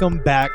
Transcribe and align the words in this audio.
welcome 0.00 0.22
back 0.22 0.52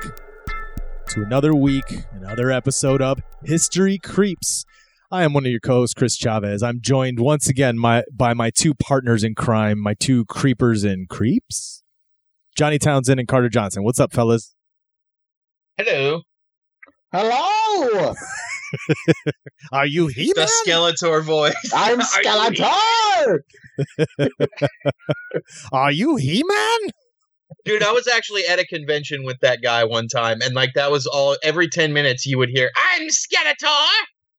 to 1.10 1.22
another 1.22 1.54
week, 1.54 1.84
another 2.14 2.50
episode 2.50 3.02
of 3.02 3.20
History 3.44 3.98
Creeps. 3.98 4.64
I 5.12 5.24
am 5.24 5.34
one 5.34 5.46
of 5.46 5.52
your 5.52 5.60
co-hosts, 5.60 5.94
Chris 5.94 6.16
Chavez. 6.16 6.64
I'm 6.64 6.80
joined 6.80 7.20
once 7.20 7.50
again 7.50 7.78
my, 7.78 8.06
by 8.10 8.34
my 8.34 8.52
two 8.52 8.74
partners 8.74 9.22
in 9.22 9.36
crime, 9.36 9.80
my 9.82 9.96
two 9.96 10.24
creepers 10.28 10.86
and 10.86 11.10
creeps, 11.10 11.84
Johnny 12.56 12.80
Townsend 12.80 13.20
and 13.20 13.28
Carter 13.28 13.50
Johnson. 13.50 13.84
What's 13.84 14.00
up, 14.00 14.14
fellas? 14.14 14.56
Hello. 15.76 16.22
Hello, 17.12 18.16
Are 19.74 19.86
you 19.86 20.08
he 20.08 20.32
The 20.34 20.50
Skeletor 20.66 21.22
voice. 21.22 21.54
I'm 21.76 22.00
Skeletor. 22.00 23.40
Are 25.74 25.92
you 25.92 26.16
he 26.16 26.44
man? 26.48 26.92
Dude, 27.66 27.84
I 27.84 27.92
was 27.92 28.08
actually 28.08 28.46
at 28.46 28.60
a 28.60 28.66
convention 28.66 29.24
with 29.24 29.38
that 29.42 29.62
guy 29.62 29.86
one 29.86 30.08
time, 30.08 30.42
and 30.42 30.54
like 30.54 30.72
that 30.76 30.92
was 30.92 31.06
all 31.06 31.38
every 31.44 31.70
ten 31.70 31.94
minutes 31.94 32.26
you 32.26 32.38
would 32.38 32.50
hear, 32.50 32.70
I'm 32.76 33.08
Skeletor. 33.08 33.88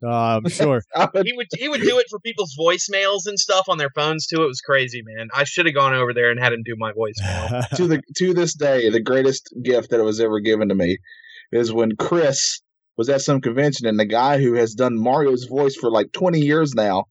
Uh, 0.04 0.40
I'm 0.44 0.48
sure. 0.50 0.82
He 1.24 1.32
would 1.32 1.46
he 1.56 1.68
would 1.68 1.80
do 1.80 1.98
it 1.98 2.06
for 2.10 2.18
people's 2.20 2.54
voicemails 2.58 3.20
and 3.26 3.38
stuff 3.38 3.66
on 3.68 3.78
their 3.78 3.90
phones 3.94 4.26
too. 4.26 4.42
It 4.42 4.46
was 4.46 4.60
crazy, 4.60 5.02
man. 5.04 5.28
I 5.34 5.44
should 5.44 5.66
have 5.66 5.74
gone 5.74 5.94
over 5.94 6.12
there 6.12 6.30
and 6.30 6.38
had 6.38 6.52
him 6.52 6.62
do 6.64 6.74
my 6.76 6.92
voicemail. 6.92 7.68
to 7.76 7.86
the 7.86 8.02
to 8.16 8.34
this 8.34 8.54
day, 8.54 8.90
the 8.90 9.00
greatest 9.00 9.54
gift 9.62 9.90
that 9.90 10.04
was 10.04 10.20
ever 10.20 10.40
given 10.40 10.68
to 10.68 10.74
me 10.74 10.98
is 11.52 11.72
when 11.72 11.96
Chris 11.96 12.60
was 12.96 13.08
at 13.08 13.22
some 13.22 13.40
convention 13.40 13.86
and 13.86 13.98
the 13.98 14.04
guy 14.04 14.38
who 14.38 14.54
has 14.54 14.74
done 14.74 14.98
Mario's 14.98 15.44
voice 15.44 15.74
for 15.74 15.90
like 15.90 16.12
20 16.12 16.40
years 16.40 16.74
now 16.74 17.04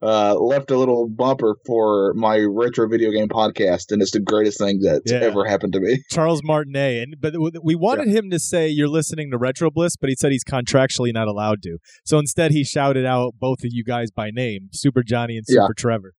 uh, 0.00 0.34
left 0.38 0.70
a 0.70 0.76
little 0.78 1.08
bumper 1.08 1.56
for 1.66 2.12
my 2.14 2.38
retro 2.38 2.88
video 2.88 3.10
game 3.10 3.28
podcast, 3.28 3.90
and 3.90 4.00
it's 4.00 4.12
the 4.12 4.20
greatest 4.20 4.58
thing 4.58 4.78
that's 4.80 5.10
Yeah. 5.10 5.18
ever 5.18 5.44
happened 5.44 5.72
to 5.72 5.80
me. 5.80 6.02
Charles 6.10 6.40
Martinet, 6.44 7.02
and 7.02 7.16
but 7.20 7.34
we 7.64 7.74
wanted 7.74 8.08
him 8.08 8.30
to 8.30 8.38
say 8.38 8.68
you're 8.68 8.88
listening 8.88 9.30
to 9.32 9.38
Retro 9.38 9.70
Bliss, 9.70 9.96
but 9.96 10.08
he 10.08 10.14
said 10.16 10.30
he's 10.30 10.44
contractually 10.44 11.12
not 11.12 11.26
allowed 11.28 11.62
to. 11.62 11.78
So 12.04 12.18
instead, 12.18 12.52
he 12.52 12.62
shouted 12.64 13.04
out 13.06 13.34
both 13.40 13.58
of 13.64 13.70
you 13.72 13.82
guys 13.84 14.10
by 14.10 14.30
name, 14.30 14.68
Super 14.72 15.02
Johnny 15.02 15.36
and 15.36 15.44
Yeah. 15.48 15.62
Super 15.62 15.74
Trevor. 15.74 16.12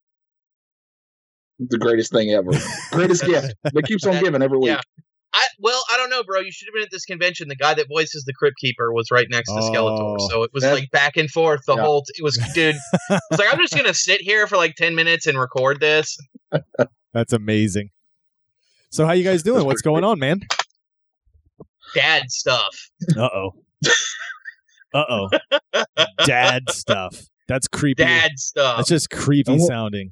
The 1.60 1.78
greatest 1.78 2.12
thing 2.12 2.32
ever, 2.32 2.52
greatest 2.92 3.26
gift 3.26 3.54
that 3.64 3.84
keeps 3.86 4.06
on 4.06 4.14
That- 4.14 4.24
giving 4.24 4.42
every 4.42 4.58
week. 4.58 4.78
Yeah. 5.34 5.40
I 5.42 5.46
well, 5.60 5.84
I 5.92 5.98
don't 5.98 6.10
know, 6.10 6.24
bro. 6.24 6.40
You 6.40 6.52
should 6.52 6.68
have 6.68 6.74
been 6.74 6.84
at 6.84 6.90
this 6.92 7.06
convention. 7.06 7.48
The 7.48 7.56
guy 7.56 7.74
that 7.74 7.88
voices 7.88 8.24
the 8.26 8.34
Crypt 8.34 8.58
Keeper 8.60 8.92
was 8.94 9.10
right 9.12 9.28
next 9.30 9.50
to 9.50 9.60
Skeletor, 9.60 10.18
Oh. 10.20 10.28
so 10.30 10.44
it 10.44 10.52
was 10.54 10.64
That- 10.64 10.74
like 10.74 10.90
back 10.92 11.18
and 11.18 11.30
forth 11.30 11.62
the 11.68 11.76
Yeah. 11.76 11.84
whole. 11.84 12.04
T- 12.04 12.14
it 12.18 12.24
was, 12.24 12.38
dude. 12.54 12.76
I 13.12 13.20
was 13.32 13.40
like, 13.40 13.54
I'm 13.54 13.60
just 13.60 13.76
gonna 13.76 13.94
sit 13.94 14.22
here 14.22 14.48
for 14.48 14.58
like 14.58 14.76
ten 14.76 14.96
minutes 14.96 15.28
and 15.28 15.38
record 15.40 15.80
this. 15.80 16.18
That's 17.14 17.34
amazing. 17.34 17.90
So 18.92 19.06
how 19.06 19.12
you 19.14 19.24
guys 19.24 19.44
doing? 19.44 19.66
What's 19.66 19.82
going 19.84 20.04
on, 20.04 20.18
man? 20.20 20.42
Dad 21.96 22.24
stuff. 22.30 22.90
Uh 23.18 23.30
oh. 23.34 23.52
Uh 24.94 25.04
oh. 25.10 25.30
Dad 26.26 26.64
stuff. 26.70 27.24
That's 27.48 27.68
creepy. 27.68 28.04
Dad 28.04 28.32
stuff. 28.38 28.78
That's 28.78 28.90
just 28.90 29.10
creepy 29.10 29.60
sounding. 29.60 30.12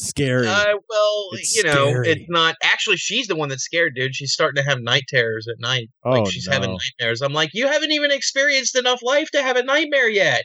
Scary. 0.00 0.46
Uh, 0.46 0.74
well, 0.88 1.28
It's 1.32 1.56
you 1.56 1.64
know, 1.64 1.88
scary. 1.90 2.08
it's 2.10 2.24
not. 2.28 2.54
Actually, 2.62 2.96
she's 2.98 3.26
the 3.26 3.34
one 3.36 3.48
that's 3.48 3.64
scared, 3.64 3.94
dude. 3.96 4.14
She's 4.14 4.32
starting 4.32 4.62
to 4.62 4.68
have 4.68 4.80
night 4.80 5.04
terrors 5.08 5.48
at 5.48 5.56
night. 5.58 5.88
oh 6.04 6.10
like 6.10 6.30
she's 6.30 6.46
no. 6.46 6.52
having 6.52 6.70
nightmares. 7.00 7.20
I'm 7.20 7.32
like, 7.32 7.50
you 7.52 7.66
haven't 7.66 7.90
even 7.92 8.10
experienced 8.10 8.76
enough 8.76 9.00
life 9.02 9.30
to 9.32 9.42
have 9.42 9.56
a 9.56 9.62
nightmare 9.64 10.08
yet. 10.08 10.44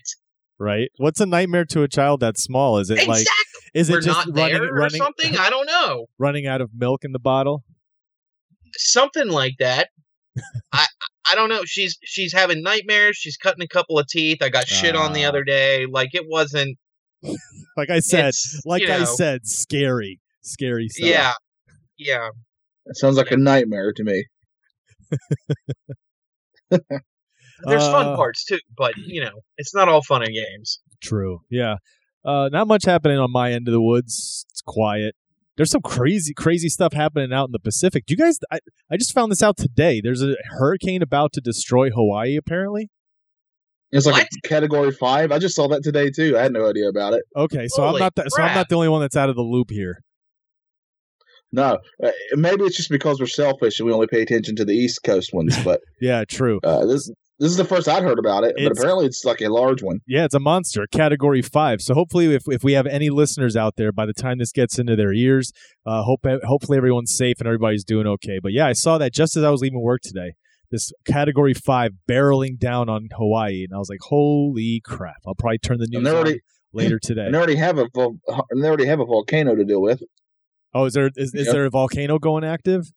right? 0.59 0.89
What's 0.97 1.19
a 1.19 1.25
nightmare 1.25 1.65
to 1.65 1.83
a 1.83 1.87
child 1.87 2.19
that 2.21 2.37
small? 2.37 2.77
Is 2.79 2.89
it 2.89 2.93
exactly. 2.99 3.13
like 3.13 3.27
is 3.73 3.89
it 3.89 3.93
We're 3.93 4.01
just 4.01 4.27
not 4.27 4.37
running 4.37 4.61
running 4.71 4.97
something. 5.01 5.37
I 5.39 5.49
don't 5.49 5.65
know. 5.67 6.05
running 6.17 6.47
out 6.47 6.61
of 6.61 6.71
milk 6.75 7.03
in 7.03 7.11
the 7.11 7.19
bottle? 7.19 7.63
Something 8.77 9.27
like 9.29 9.53
that. 9.59 9.89
I 10.71 10.85
I 11.31 11.35
don't 11.35 11.49
know. 11.49 11.61
She's 11.65 11.97
she's 12.03 12.33
having 12.33 12.63
nightmares. 12.63 13.17
She's 13.17 13.37
cutting 13.37 13.61
a 13.63 13.67
couple 13.67 13.99
of 13.99 14.07
teeth. 14.07 14.39
I 14.41 14.49
got 14.49 14.67
shit 14.67 14.95
on 14.95 15.13
the 15.13 15.25
Ah. 15.25 15.29
other 15.29 15.43
day. 15.43 15.85
Like 15.89 16.09
it 16.13 16.25
wasn't. 16.27 16.77
Like 17.75 17.89
I 17.89 18.01
said, 18.01 18.25
it's, 18.25 18.61
like 18.65 18.83
you 18.83 18.91
I 18.91 18.99
know, 18.99 19.05
said, 19.05 19.47
scary, 19.47 20.19
scary 20.41 20.89
stuff. 20.89 21.09
Yeah, 21.09 21.31
yeah. 21.97 22.29
That 22.85 22.95
sounds 22.97 23.17
like 23.17 23.31
a 23.31 23.37
nightmare 23.37 23.91
to 23.93 24.03
me. 24.03 24.25
There's 26.69 27.87
fun 27.87 28.07
Uh, 28.07 28.15
parts 28.15 28.45
too, 28.45 28.59
but 28.77 28.95
you 28.97 29.21
know, 29.21 29.41
it's 29.57 29.73
not 29.73 29.87
all 29.89 30.03
fun 30.03 30.21
and 30.21 30.33
games. 30.33 30.79
True. 31.01 31.39
Yeah. 31.49 31.77
Uh, 32.25 32.49
not 32.51 32.67
much 32.67 32.85
happening 32.85 33.17
on 33.17 33.31
my 33.31 33.51
end 33.51 33.67
of 33.67 33.71
the 33.71 33.81
woods. 33.81 34.45
It's 34.51 34.61
quiet. 34.61 35.15
There's 35.57 35.71
some 35.71 35.81
crazy, 35.81 36.33
crazy 36.33 36.69
stuff 36.69 36.93
happening 36.93 37.33
out 37.33 37.45
in 37.45 37.51
the 37.53 37.59
Pacific. 37.59 38.05
Do 38.05 38.13
you 38.13 38.17
guys? 38.17 38.37
I, 38.51 38.59
I 38.91 38.97
just 38.97 39.13
found 39.13 39.31
this 39.31 39.43
out 39.43 39.57
today. 39.57 39.99
There's 40.03 40.21
a 40.21 40.35
hurricane 40.57 41.01
about 41.01 41.33
to 41.33 41.41
destroy 41.41 41.89
Hawaii. 41.89 42.35
Apparently. 42.37 42.89
It's 43.95 44.05
like 44.05 44.15
What? 44.15 44.27
a 44.43 44.47
category 44.47 44.91
five. 44.91 45.31
I 45.31 45.39
just 45.39 45.55
saw 45.55 45.67
that 45.69 45.83
today 45.83 46.09
too. 46.09 46.37
I 46.37 46.41
had 46.41 46.51
no 46.51 46.67
idea 46.69 46.89
about 46.89 47.13
it. 47.13 47.23
Okay, 47.35 47.67
so 47.67 47.85
I'm 47.85 47.99
not. 47.99 48.15
The, 48.15 48.27
so 48.29 48.41
I'm 48.41 48.55
not 48.55 48.67
the 48.67 48.75
only 48.75 48.89
one 48.89 49.01
that's 49.01 49.15
out 49.15 49.29
of 49.29 49.35
the 49.35 49.43
loop 49.43 49.69
here. 49.69 49.99
No, 51.51 51.77
uh, 52.03 52.09
maybe 52.33 52.63
it's 52.63 52.75
just 52.75 52.89
because 52.89 53.19
we're 53.19 53.27
selfish 53.27 53.79
and 53.79 53.85
we 53.85 53.93
only 53.93 54.07
pay 54.07 54.21
attention 54.23 54.55
to 54.55 54.65
the 54.65 54.73
East 54.73 55.01
Coast 55.03 55.31
ones. 55.33 55.55
But 55.63 55.81
Yeah. 56.01 56.23
True. 56.27 56.59
uh, 56.63 56.85
this 56.85 57.11
this 57.39 57.51
is 57.51 57.57
the 57.57 57.65
first 57.65 57.87
I'd 57.87 58.01
heard 58.03 58.17
about 58.19 58.43
it. 58.43 58.55
But 58.57 58.71
apparently, 58.71 59.05
it's 59.05 59.23
like 59.25 59.41
a 59.41 59.49
large 59.49 59.83
one. 59.83 59.99
Yeah, 60.07 60.23
it's 60.25 60.33
a 60.33 60.39
monster, 60.39 60.87
category 60.91 61.41
five. 61.41 61.81
So 61.81 61.93
hopefully, 61.93 62.33
if, 62.33 62.43
if 62.47 62.63
we 62.63 62.73
have 62.73 62.87
any 62.87 63.09
listeners 63.09 63.55
out 63.55 63.75
there, 63.75 63.91
by 63.91 64.05
the 64.05 64.13
time 64.13 64.37
this 64.39 64.51
gets 64.51 64.79
into 64.79 64.95
their 64.95 65.13
ears, 65.13 65.51
uh, 65.85 66.03
hope 66.03 66.21
hopefully 66.43 66.77
everyone's 66.77 67.15
safe 67.15 67.35
and 67.39 67.47
everybody's 67.47 67.83
doing 67.83 68.07
okay. 68.07 68.39
But 68.41 68.53
yeah, 68.53 68.65
I 68.65 68.73
saw 68.73 68.97
that 68.97 69.13
just 69.13 69.35
as 69.35 69.43
I 69.43 69.49
was 69.51 69.61
leaving 69.61 69.81
work 69.81 70.01
today. 70.01 70.33
This 70.73 70.91
category 71.05 71.53
five 71.53 71.91
barreling 72.09 72.57
down 72.57 72.89
on 72.89 73.07
Hawaii, 73.15 73.63
and 73.63 73.75
I 73.75 73.77
was 73.77 73.89
like, 73.89 73.99
"Holy 74.01 74.81
crap!" 74.83 75.17
I'll 75.27 75.35
probably 75.35 75.59
turn 75.59 75.77
the 75.77 75.85
news 75.87 76.03
they 76.03 76.09
on 76.09 76.15
already 76.15 76.39
later 76.73 76.97
today. 76.97 77.25
and 77.27 77.33
they 77.35 77.37
already 77.37 77.57
have 77.57 77.77
a 77.77 77.87
and 78.49 78.63
they 78.63 78.67
already 78.67 78.87
have 78.87 78.99
a 78.99 79.05
volcano 79.05 79.55
to 79.55 79.63
deal 79.63 79.81
with. 79.83 80.01
Oh, 80.73 80.85
is 80.85 80.93
there 80.93 81.11
is, 81.15 81.35
is 81.35 81.45
Yep. 81.45 81.53
there 81.53 81.65
a 81.65 81.69
volcano 81.69 82.17
going 82.17 82.43
active? 82.43 82.91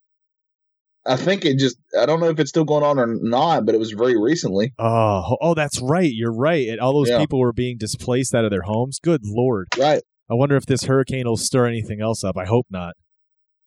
I 1.04 1.16
think 1.16 1.44
it 1.44 1.58
just 1.58 1.76
I 2.00 2.06
don't 2.06 2.18
know 2.18 2.30
if 2.30 2.40
it's 2.40 2.48
still 2.48 2.64
going 2.64 2.82
on 2.82 2.98
or 2.98 3.06
not, 3.20 3.66
but 3.66 3.74
it 3.74 3.78
was 3.78 3.90
very 3.92 4.18
recently. 4.18 4.72
Oh, 4.78 5.36
oh, 5.42 5.52
that's 5.54 5.78
right. 5.82 6.10
You're 6.10 6.34
right. 6.34 6.66
And 6.68 6.80
all 6.80 6.94
those 6.94 7.10
Yeah. 7.10 7.18
people 7.18 7.38
were 7.40 7.52
being 7.52 7.76
displaced 7.78 8.34
out 8.34 8.46
of 8.46 8.50
their 8.50 8.62
homes. 8.62 8.98
Good 8.98 9.20
lord! 9.24 9.68
Right. 9.78 10.02
I 10.30 10.34
wonder 10.34 10.56
if 10.56 10.64
this 10.66 10.84
hurricane 10.84 11.26
will 11.28 11.36
stir 11.36 11.66
anything 11.66 12.00
else 12.00 12.24
up. 12.24 12.38
I 12.38 12.46
hope 12.46 12.66
not. 12.70 12.94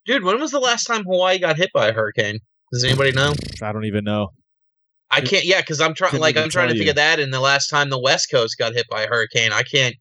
Dude, 0.06 0.24
when 0.24 0.40
was 0.41 0.50
the 0.50 0.59
last 0.59 0.86
time 0.86 1.03
Hawaii 1.03 1.38
got 1.38 1.58
hit 1.58 1.70
by 1.74 1.90
a 1.90 1.94
hurricane? 1.94 2.40
Does 2.72 2.84
anybody 2.84 3.12
know? 3.12 3.34
I 3.62 3.72
don't 3.72 3.85
even 3.85 4.03
know. 4.03 4.30
I 5.12 5.22
can't. 5.22 5.44
Yeah, 5.44 5.59
because 5.59 5.81
I'm 5.81 5.96
trying. 5.96 6.19
Like 6.19 6.38
I'm 6.38 6.50
trying 6.50 6.69
to 6.69 6.75
think 6.75 6.90
of 6.90 6.96
that. 6.97 7.19
And 7.19 7.34
the 7.34 7.40
last 7.40 7.68
time 7.68 7.90
the 7.90 8.00
West 8.00 8.30
Coast 8.31 8.57
got 8.59 8.74
hit 8.74 8.85
by 8.90 9.03
a 9.03 9.07
hurricane, 9.07 9.52
I 9.52 9.63
can't. 9.63 9.96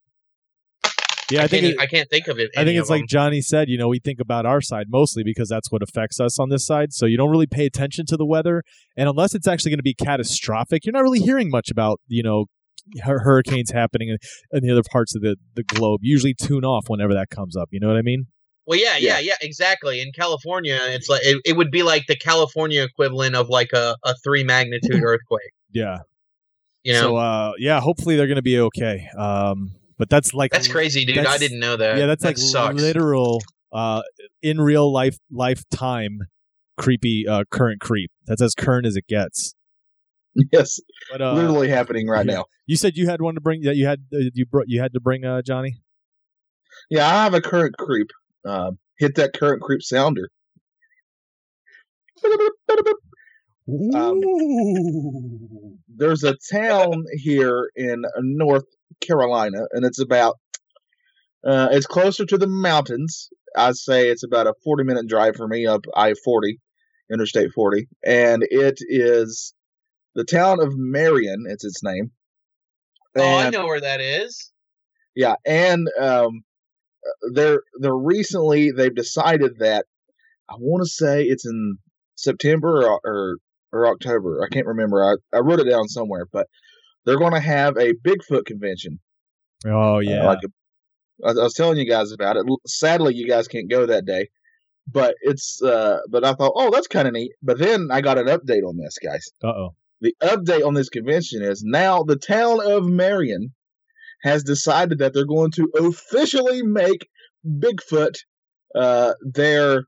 Yeah, 1.31 1.43
I, 1.43 1.45
I, 1.45 1.47
think 1.47 1.63
can't. 1.63 1.75
it- 1.75 1.81
I 1.81 1.87
can't 1.87 2.11
think 2.11 2.29
of 2.29 2.39
it. 2.39 2.51
I 2.57 2.65
think 2.65 2.79
it's 2.79 2.91
like 2.91 3.01
them. 3.01 3.09
Johnny 3.09 3.41
said, 3.41 3.69
you 3.69 3.77
know, 3.79 3.89
we 3.89 3.99
think 3.99 4.19
about 4.21 4.47
our 4.47 4.61
side 4.61 4.87
mostly 4.89 5.23
because 5.23 5.49
that's 5.49 5.71
what 5.71 5.83
affects 5.83 6.21
us 6.21 6.39
on 6.39 6.49
this 6.49 6.65
side. 6.67 6.93
So 6.93 7.07
you 7.07 7.17
don't 7.17 7.31
really 7.31 7.47
pay 7.47 7.67
attention 7.67 8.07
to 8.07 8.17
the 8.17 8.25
weather. 8.25 8.63
And 8.97 9.09
unless 9.09 9.35
it's 9.35 9.47
actually 9.47 9.71
going 9.73 9.79
to 9.79 9.83
be 9.83 9.95
catastrophic, 9.95 10.85
you're 10.87 10.93
not 10.95 11.03
really 11.03 11.21
hearing 11.21 11.51
much 11.51 11.71
about, 11.71 12.01
you 12.07 12.23
know, 12.23 12.47
hurricanes 13.03 13.73
happening 13.73 14.09
in, 14.09 14.17
in 14.53 14.67
the 14.67 14.73
other 14.73 14.83
parts 14.91 15.15
of 15.15 15.21
the, 15.21 15.37
the 15.55 15.63
globe. 15.65 16.01
You 16.03 16.13
usually 16.13 16.35
tune 16.35 16.65
off 16.65 16.85
whenever 16.89 17.13
that 17.13 17.29
comes 17.29 17.57
up. 17.57 17.69
You 17.73 17.81
know 17.81 17.89
what 17.89 17.99
I 17.99 18.03
mean? 18.03 18.27
Well, 18.69 18.79
yeah, 18.79 18.99
yeah, 18.99 19.15
Yeah. 19.19 19.21
yeah, 19.21 19.35
exactly. 19.41 20.01
In 20.03 20.13
California, 20.13 20.79
it's 20.83 21.09
like 21.09 21.23
it, 21.25 21.41
it 21.47 21.57
would 21.57 21.71
be 21.71 21.83
like 21.83 22.07
the 22.07 22.17
California 22.17 22.83
equivalent 22.85 23.35
of 23.35 23.49
like 23.49 23.71
a, 23.73 23.97
a 24.05 24.15
three 24.23 24.45
magnitude 24.45 25.03
earthquake. 25.03 25.53
Yeah. 25.73 26.01
You 26.85 26.93
know, 26.93 27.01
So, 27.01 27.17
uh, 27.17 27.53
yeah, 27.59 27.81
hopefully 27.81 28.17
they're 28.17 28.27
going 28.27 28.37
to 28.37 28.43
be 28.43 28.61
okay. 28.61 29.09
Um, 29.19 29.75
but 29.97 30.11
that's 30.11 30.35
like, 30.35 30.53
that's 30.53 30.69
crazy, 30.69 31.07
dude. 31.07 31.19
I 31.27 31.39
didn't 31.39 31.61
know 31.61 31.77
that. 31.77 31.97
yeah, 31.97 32.05
that's 32.07 32.23
that 32.23 32.29
like 32.29 32.39
sucks. 32.39 32.81
literal, 32.81 33.41
uh, 33.73 34.03
in 34.43 34.61
real 34.61 34.93
life, 34.93 35.17
lifetime 35.31 36.19
creepy, 36.77 37.27
uh, 37.27 37.45
current 37.51 37.81
creep. 37.81 38.11
That's 38.27 38.43
as 38.43 38.55
current 38.55 38.87
as 38.87 38.97
it 38.97 39.07
gets. 39.09 39.55
Yes, 40.53 40.79
But, 41.11 41.21
uh, 41.23 41.33
literally 41.33 41.69
happening 41.69 42.07
right 42.07 42.25
yeah. 42.27 42.35
now. 42.37 42.45
You 42.67 42.77
said 42.77 42.97
you 42.99 43.09
had 43.09 43.23
one 43.23 43.35
to 43.35 43.41
bring 43.41 43.63
that 43.63 43.77
you 43.77 43.87
had 43.87 44.01
uh, 44.13 44.29
you 44.35 44.45
brought 44.47 44.67
you 44.69 44.81
had 44.81 44.93
to 44.93 45.01
bring 45.01 45.25
uh 45.25 45.41
Johnny. 45.43 45.81
Yeah, 46.91 47.07
I 47.09 47.25
have 47.25 47.33
a 47.35 47.41
current 47.41 47.77
creep. 47.79 48.09
Uh, 48.47 48.73
hit 48.99 49.15
that 49.17 49.33
current 49.35 49.63
creep 49.63 49.83
sounder. 49.83 50.31
Um, 53.95 54.21
There's 55.95 56.25
a 56.25 56.37
town 56.51 57.05
here 57.13 57.71
in 57.77 58.03
North 58.19 58.65
Carolina, 59.01 59.67
and 59.73 59.85
it's 59.85 60.01
about 60.01 60.37
uh, 61.45 61.69
it's 61.71 61.87
closer 61.87 62.25
to 62.27 62.39
the 62.39 62.47
mountains. 62.47 63.29
I'd 63.57 63.77
say 63.77 64.09
it's 64.09 64.25
about 64.25 64.47
a 64.47 64.55
40 64.65 64.85
minute 64.85 65.07
drive 65.07 65.37
for 65.37 65.47
me 65.47 65.67
up 65.67 65.85
I 65.95 66.15
40, 66.25 66.59
Interstate 67.13 67.53
40, 67.53 67.89
and 68.05 68.43
it 68.51 68.79
is 68.81 69.55
the 70.15 70.25
town 70.25 70.61
of 70.61 70.73
Marion. 70.77 71.45
It's 71.47 71.65
its 71.65 71.83
name. 71.83 72.11
Oh, 73.17 73.39
I 73.39 73.51
know 73.51 73.67
where 73.67 73.81
that 73.81 74.01
is. 74.01 74.53
yeah, 75.15 75.35
and 75.45 75.89
um, 76.01 76.43
they're 77.33 77.63
they're 77.81 77.97
recently 77.97 78.71
they've 78.71 78.95
decided 78.95 79.59
that 79.59 79.87
I 80.49 80.55
want 80.59 80.83
to 80.85 80.89
say 80.91 81.25
it's 81.25 81.47
in 81.47 81.79
September 82.17 82.85
or, 82.87 83.01
or 83.05 83.37
or 83.73 83.87
October. 83.89 84.43
I 84.45 84.53
can't 84.53 84.67
remember. 84.67 85.05
I, 85.05 85.37
I 85.37 85.41
wrote 85.41 85.61
it 85.61 85.69
down 85.71 85.89
somewhere, 85.89 86.27
but 86.33 86.47
they're 87.05 87.19
going 87.19 87.35
to 87.35 87.41
have 87.41 87.77
a 87.77 87.93
Bigfoot 87.95 88.47
convention. 88.47 88.99
Oh 89.67 89.97
Uh, 89.97 89.99
yeah. 90.01 90.25
like 90.27 90.39
I 91.25 91.31
I 91.31 91.33
was 91.35 91.55
telling 91.55 91.79
you 91.79 91.89
guys 91.89 92.13
about 92.13 92.37
it. 92.37 92.47
Sadly, 92.67 93.15
you 93.15 93.27
guys 93.29 93.49
can't 93.49 93.69
go 93.71 93.87
that 93.87 94.05
day, 94.07 94.29
but 94.87 95.17
it's. 95.21 95.61
Uh, 95.63 95.99
but 96.09 96.25
I 96.25 96.33
thought, 96.35 96.53
oh, 96.55 96.71
that's 96.71 96.87
kind 96.87 97.07
of 97.09 97.15
neat. 97.15 97.33
But 97.43 97.59
then 97.59 97.89
I 97.91 98.01
got 98.01 98.19
an 98.19 98.27
update 98.27 98.63
on 98.67 98.77
this, 98.77 98.97
guys. 99.05 99.27
uh 99.45 99.49
oh. 99.49 99.75
The 100.01 100.15
update 100.23 100.65
on 100.65 100.75
this 100.75 100.89
convention 100.89 101.43
is 101.43 101.65
now 101.65 102.05
the 102.05 102.15
town 102.17 102.61
of 102.65 102.87
Marion 102.87 103.53
has 104.23 104.43
decided 104.43 104.99
that 104.99 105.15
they're 105.15 105.25
going 105.25 105.51
to 105.53 105.71
officially 105.79 106.63
make 106.63 107.09
Bigfoot 107.47 108.17
uh, 108.75 109.15
their 109.23 109.85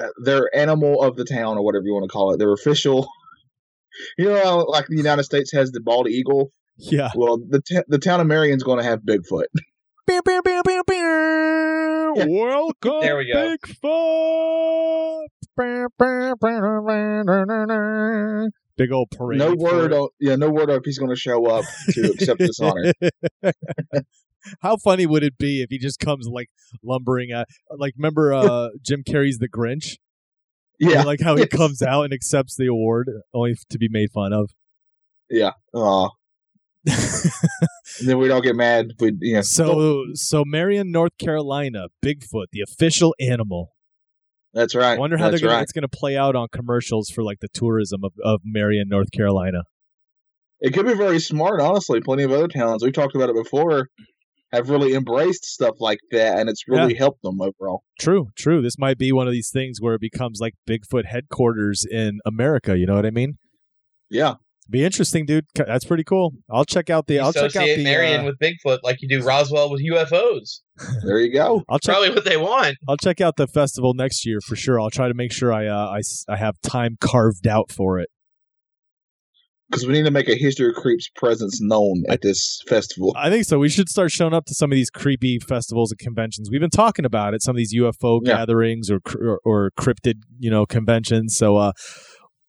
uh, 0.00 0.08
their 0.24 0.54
animal 0.56 1.02
of 1.02 1.16
the 1.16 1.24
town 1.24 1.58
or 1.58 1.64
whatever 1.64 1.84
you 1.84 1.92
want 1.92 2.04
to 2.04 2.12
call 2.12 2.32
it. 2.32 2.38
Their 2.38 2.52
official. 2.52 3.08
You 4.16 4.30
know, 4.30 4.64
like 4.68 4.86
the 4.86 4.96
United 4.96 5.24
States 5.24 5.52
has 5.52 5.70
the 5.70 5.80
bald 5.80 6.08
eagle. 6.08 6.50
Yeah. 6.78 7.10
Well, 7.14 7.36
the 7.36 7.60
t- 7.60 7.82
the 7.88 7.98
town 7.98 8.20
of 8.20 8.26
Marion's 8.26 8.62
going 8.62 8.78
to 8.78 8.84
have 8.84 9.00
Bigfoot. 9.00 9.44
Pew, 10.08 10.22
pew, 10.22 10.40
pew, 10.42 10.62
pew, 10.66 10.82
pew. 10.88 12.12
Yeah. 12.16 12.24
Welcome, 12.26 13.00
There 13.02 13.18
we 13.18 13.30
go. 13.30 13.54
Bigfoot. 13.54 15.26
Big 18.76 18.90
old 18.92 19.10
parade. 19.10 19.38
No 19.38 19.54
word 19.54 19.92
on 19.92 20.08
yeah, 20.20 20.36
no 20.36 20.50
word 20.50 20.70
if 20.70 20.82
he's 20.84 20.98
going 20.98 21.10
to 21.10 21.16
show 21.16 21.46
up 21.46 21.64
to 21.90 22.10
accept 22.14 22.38
this 22.38 22.58
honor. 22.60 22.92
How 24.60 24.76
funny 24.76 25.06
would 25.06 25.22
it 25.22 25.38
be 25.38 25.62
if 25.62 25.68
he 25.70 25.78
just 25.78 26.00
comes 26.00 26.26
like 26.26 26.48
lumbering 26.82 27.30
at 27.30 27.46
like 27.70 27.94
remember 27.96 28.32
uh 28.32 28.68
Jim 28.82 29.02
Carrey's 29.04 29.38
The 29.38 29.48
Grinch? 29.48 29.98
Yeah, 30.80 31.02
Like 31.02 31.20
how 31.20 31.36
he 31.36 31.46
comes 31.46 31.80
out 31.80 32.02
and 32.02 32.12
accepts 32.12 32.56
the 32.56 32.66
award 32.66 33.08
only 33.32 33.54
to 33.70 33.78
be 33.78 33.88
made 33.88 34.10
fun 34.10 34.32
of. 34.32 34.50
yeah. 35.30 35.52
Aw. 35.74 36.08
And 38.00 38.08
then 38.08 38.18
we 38.18 38.26
don't 38.26 38.42
get 38.42 38.56
mad. 38.56 38.92
We 38.98 39.12
yeah. 39.20 39.42
so 39.42 40.06
so 40.14 40.44
Marion, 40.44 40.90
North 40.90 41.16
Carolina, 41.18 41.86
Bigfoot, 42.04 42.46
the 42.50 42.62
official 42.62 43.14
animal. 43.20 43.72
That's 44.52 44.74
right. 44.74 44.96
I 44.96 44.98
wonder 44.98 45.16
how 45.16 45.24
they're 45.24 45.32
that's 45.32 45.42
gonna, 45.42 45.54
right. 45.54 45.62
it's 45.62 45.72
going 45.72 45.82
to 45.82 45.88
play 45.88 46.16
out 46.16 46.36
on 46.36 46.48
commercials 46.52 47.08
for 47.10 47.22
like 47.22 47.40
the 47.40 47.48
tourism 47.48 48.04
of, 48.04 48.12
of 48.22 48.40
Marion, 48.44 48.88
North 48.88 49.10
Carolina. 49.10 49.62
It 50.60 50.74
could 50.74 50.86
be 50.86 50.94
very 50.94 51.18
smart, 51.18 51.60
honestly. 51.60 52.00
Plenty 52.00 52.22
of 52.22 52.32
other 52.32 52.48
towns 52.48 52.84
we've 52.84 52.92
talked 52.92 53.16
about 53.16 53.30
it 53.30 53.34
before 53.34 53.88
have 54.52 54.68
really 54.68 54.92
embraced 54.94 55.44
stuff 55.46 55.76
like 55.80 55.98
that, 56.10 56.38
and 56.38 56.48
it's 56.48 56.68
really 56.68 56.94
helped 56.94 57.22
them 57.22 57.40
overall. 57.40 57.82
True, 57.98 58.28
true. 58.36 58.60
This 58.60 58.78
might 58.78 58.98
be 58.98 59.10
one 59.10 59.26
of 59.26 59.32
these 59.32 59.50
things 59.50 59.78
where 59.80 59.94
it 59.94 60.00
becomes 60.00 60.40
like 60.40 60.54
Bigfoot 60.68 61.06
headquarters 61.06 61.86
in 61.90 62.20
America. 62.26 62.76
You 62.78 62.86
know 62.86 62.94
what 62.94 63.06
I 63.06 63.10
mean? 63.10 63.38
Yeah, 64.10 64.34
Be 64.72 64.84
interesting, 64.84 65.26
dude. 65.26 65.44
That's 65.54 65.84
pretty 65.84 66.02
cool. 66.02 66.32
I'll 66.50 66.64
check 66.64 66.88
out 66.90 67.06
the. 67.06 67.20
I'll 67.20 67.32
check 67.32 67.42
out 67.42 67.48
Associate 67.50 67.76
the. 67.76 67.84
Marion 67.84 68.22
uh, 68.22 68.24
with 68.24 68.36
Bigfoot 68.40 68.78
like 68.82 68.96
you 69.02 69.08
do 69.08 69.22
Roswell 69.24 69.70
with 69.70 69.82
UFOs. 69.84 70.60
there 71.04 71.20
you 71.20 71.32
go. 71.32 71.62
I'll 71.68 71.78
check. 71.78 71.94
Probably 71.94 72.10
what 72.10 72.24
they 72.24 72.38
want. 72.38 72.76
I'll 72.88 72.96
check 72.96 73.20
out 73.20 73.36
the 73.36 73.46
festival 73.46 73.92
next 73.94 74.24
year 74.26 74.38
for 74.46 74.56
sure. 74.56 74.80
I'll 74.80 74.90
try 74.90 75.08
to 75.08 75.14
make 75.14 75.30
sure 75.32 75.52
I 75.52 75.66
uh, 75.66 75.88
I, 75.90 75.98
s- 75.98 76.24
I 76.28 76.36
have 76.38 76.54
time 76.62 76.96
carved 77.00 77.46
out 77.46 77.70
for 77.70 78.00
it. 78.00 78.08
Because 79.70 79.86
we 79.86 79.94
need 79.94 80.04
to 80.04 80.10
make 80.10 80.28
a 80.28 80.34
History 80.34 80.68
of 80.68 80.74
Creeps 80.74 81.08
presence 81.16 81.58
known 81.62 82.02
at 82.10 82.20
this 82.20 82.60
festival. 82.68 83.14
I 83.16 83.30
think 83.30 83.46
so. 83.46 83.58
We 83.58 83.70
should 83.70 83.88
start 83.88 84.10
showing 84.10 84.34
up 84.34 84.44
to 84.46 84.54
some 84.54 84.70
of 84.70 84.76
these 84.76 84.90
creepy 84.90 85.38
festivals 85.38 85.90
and 85.92 85.98
conventions. 85.98 86.50
We've 86.50 86.60
been 86.60 86.68
talking 86.68 87.06
about 87.06 87.32
it. 87.32 87.42
Some 87.42 87.52
of 87.54 87.56
these 87.56 87.74
UFO 87.74 88.20
Yeah. 88.22 88.36
gatherings 88.36 88.90
or, 88.90 89.00
or 89.18 89.40
or 89.44 89.70
cryptid, 89.78 90.14
you 90.38 90.50
know, 90.50 90.66
conventions. 90.66 91.36
So 91.36 91.56
uh, 91.56 91.72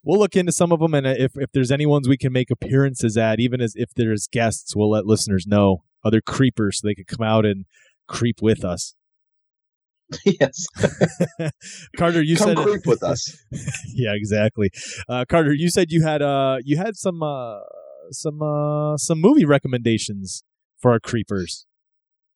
we'll 0.04 0.20
look 0.20 0.36
into 0.36 0.52
some 0.52 0.72
of 0.72 0.80
them, 0.80 0.94
and 0.94 1.08
uh, 1.08 1.16
if 1.18 1.32
if 1.36 1.52
there's 1.52 1.72
any 1.72 1.86
ones 1.86 2.08
we 2.08 2.18
can 2.18 2.34
make 2.34 2.52
appearances 2.52 3.18
at, 3.18 3.40
even 3.40 3.62
as 3.62 3.74
if 3.76 3.90
there's 3.96 4.28
guests, 4.28 4.76
we'll 4.76 4.92
let 4.92 5.06
listeners 5.06 5.48
know 5.48 5.84
other 6.04 6.22
creepers 6.22 6.80
so 6.80 6.88
they 6.88 6.96
can 6.96 7.06
come 7.06 7.26
out 7.26 7.46
and 7.46 7.66
creep 8.08 8.42
with 8.42 8.64
us. 8.66 8.96
yes, 10.26 10.66
Carter, 11.98 12.22
you 12.22 12.36
come 12.36 12.50
said 12.50 12.58
creep 12.58 12.86
with 12.86 13.04
us. 13.04 13.36
yeah, 13.88 14.14
exactly. 14.14 14.70
Uh, 15.08 15.26
Carter, 15.28 15.54
you 15.54 15.70
said 15.70 15.92
you 15.92 16.04
had 16.04 16.22
uh 16.22 16.58
you 16.64 16.78
had 16.78 16.96
some 16.96 17.24
uh 17.24 17.60
some 18.12 18.42
uh 18.42 18.98
some 18.98 19.20
movie 19.20 19.46
recommendations 19.46 20.44
for 20.80 20.92
our 20.92 21.00
creepers. 21.00 21.66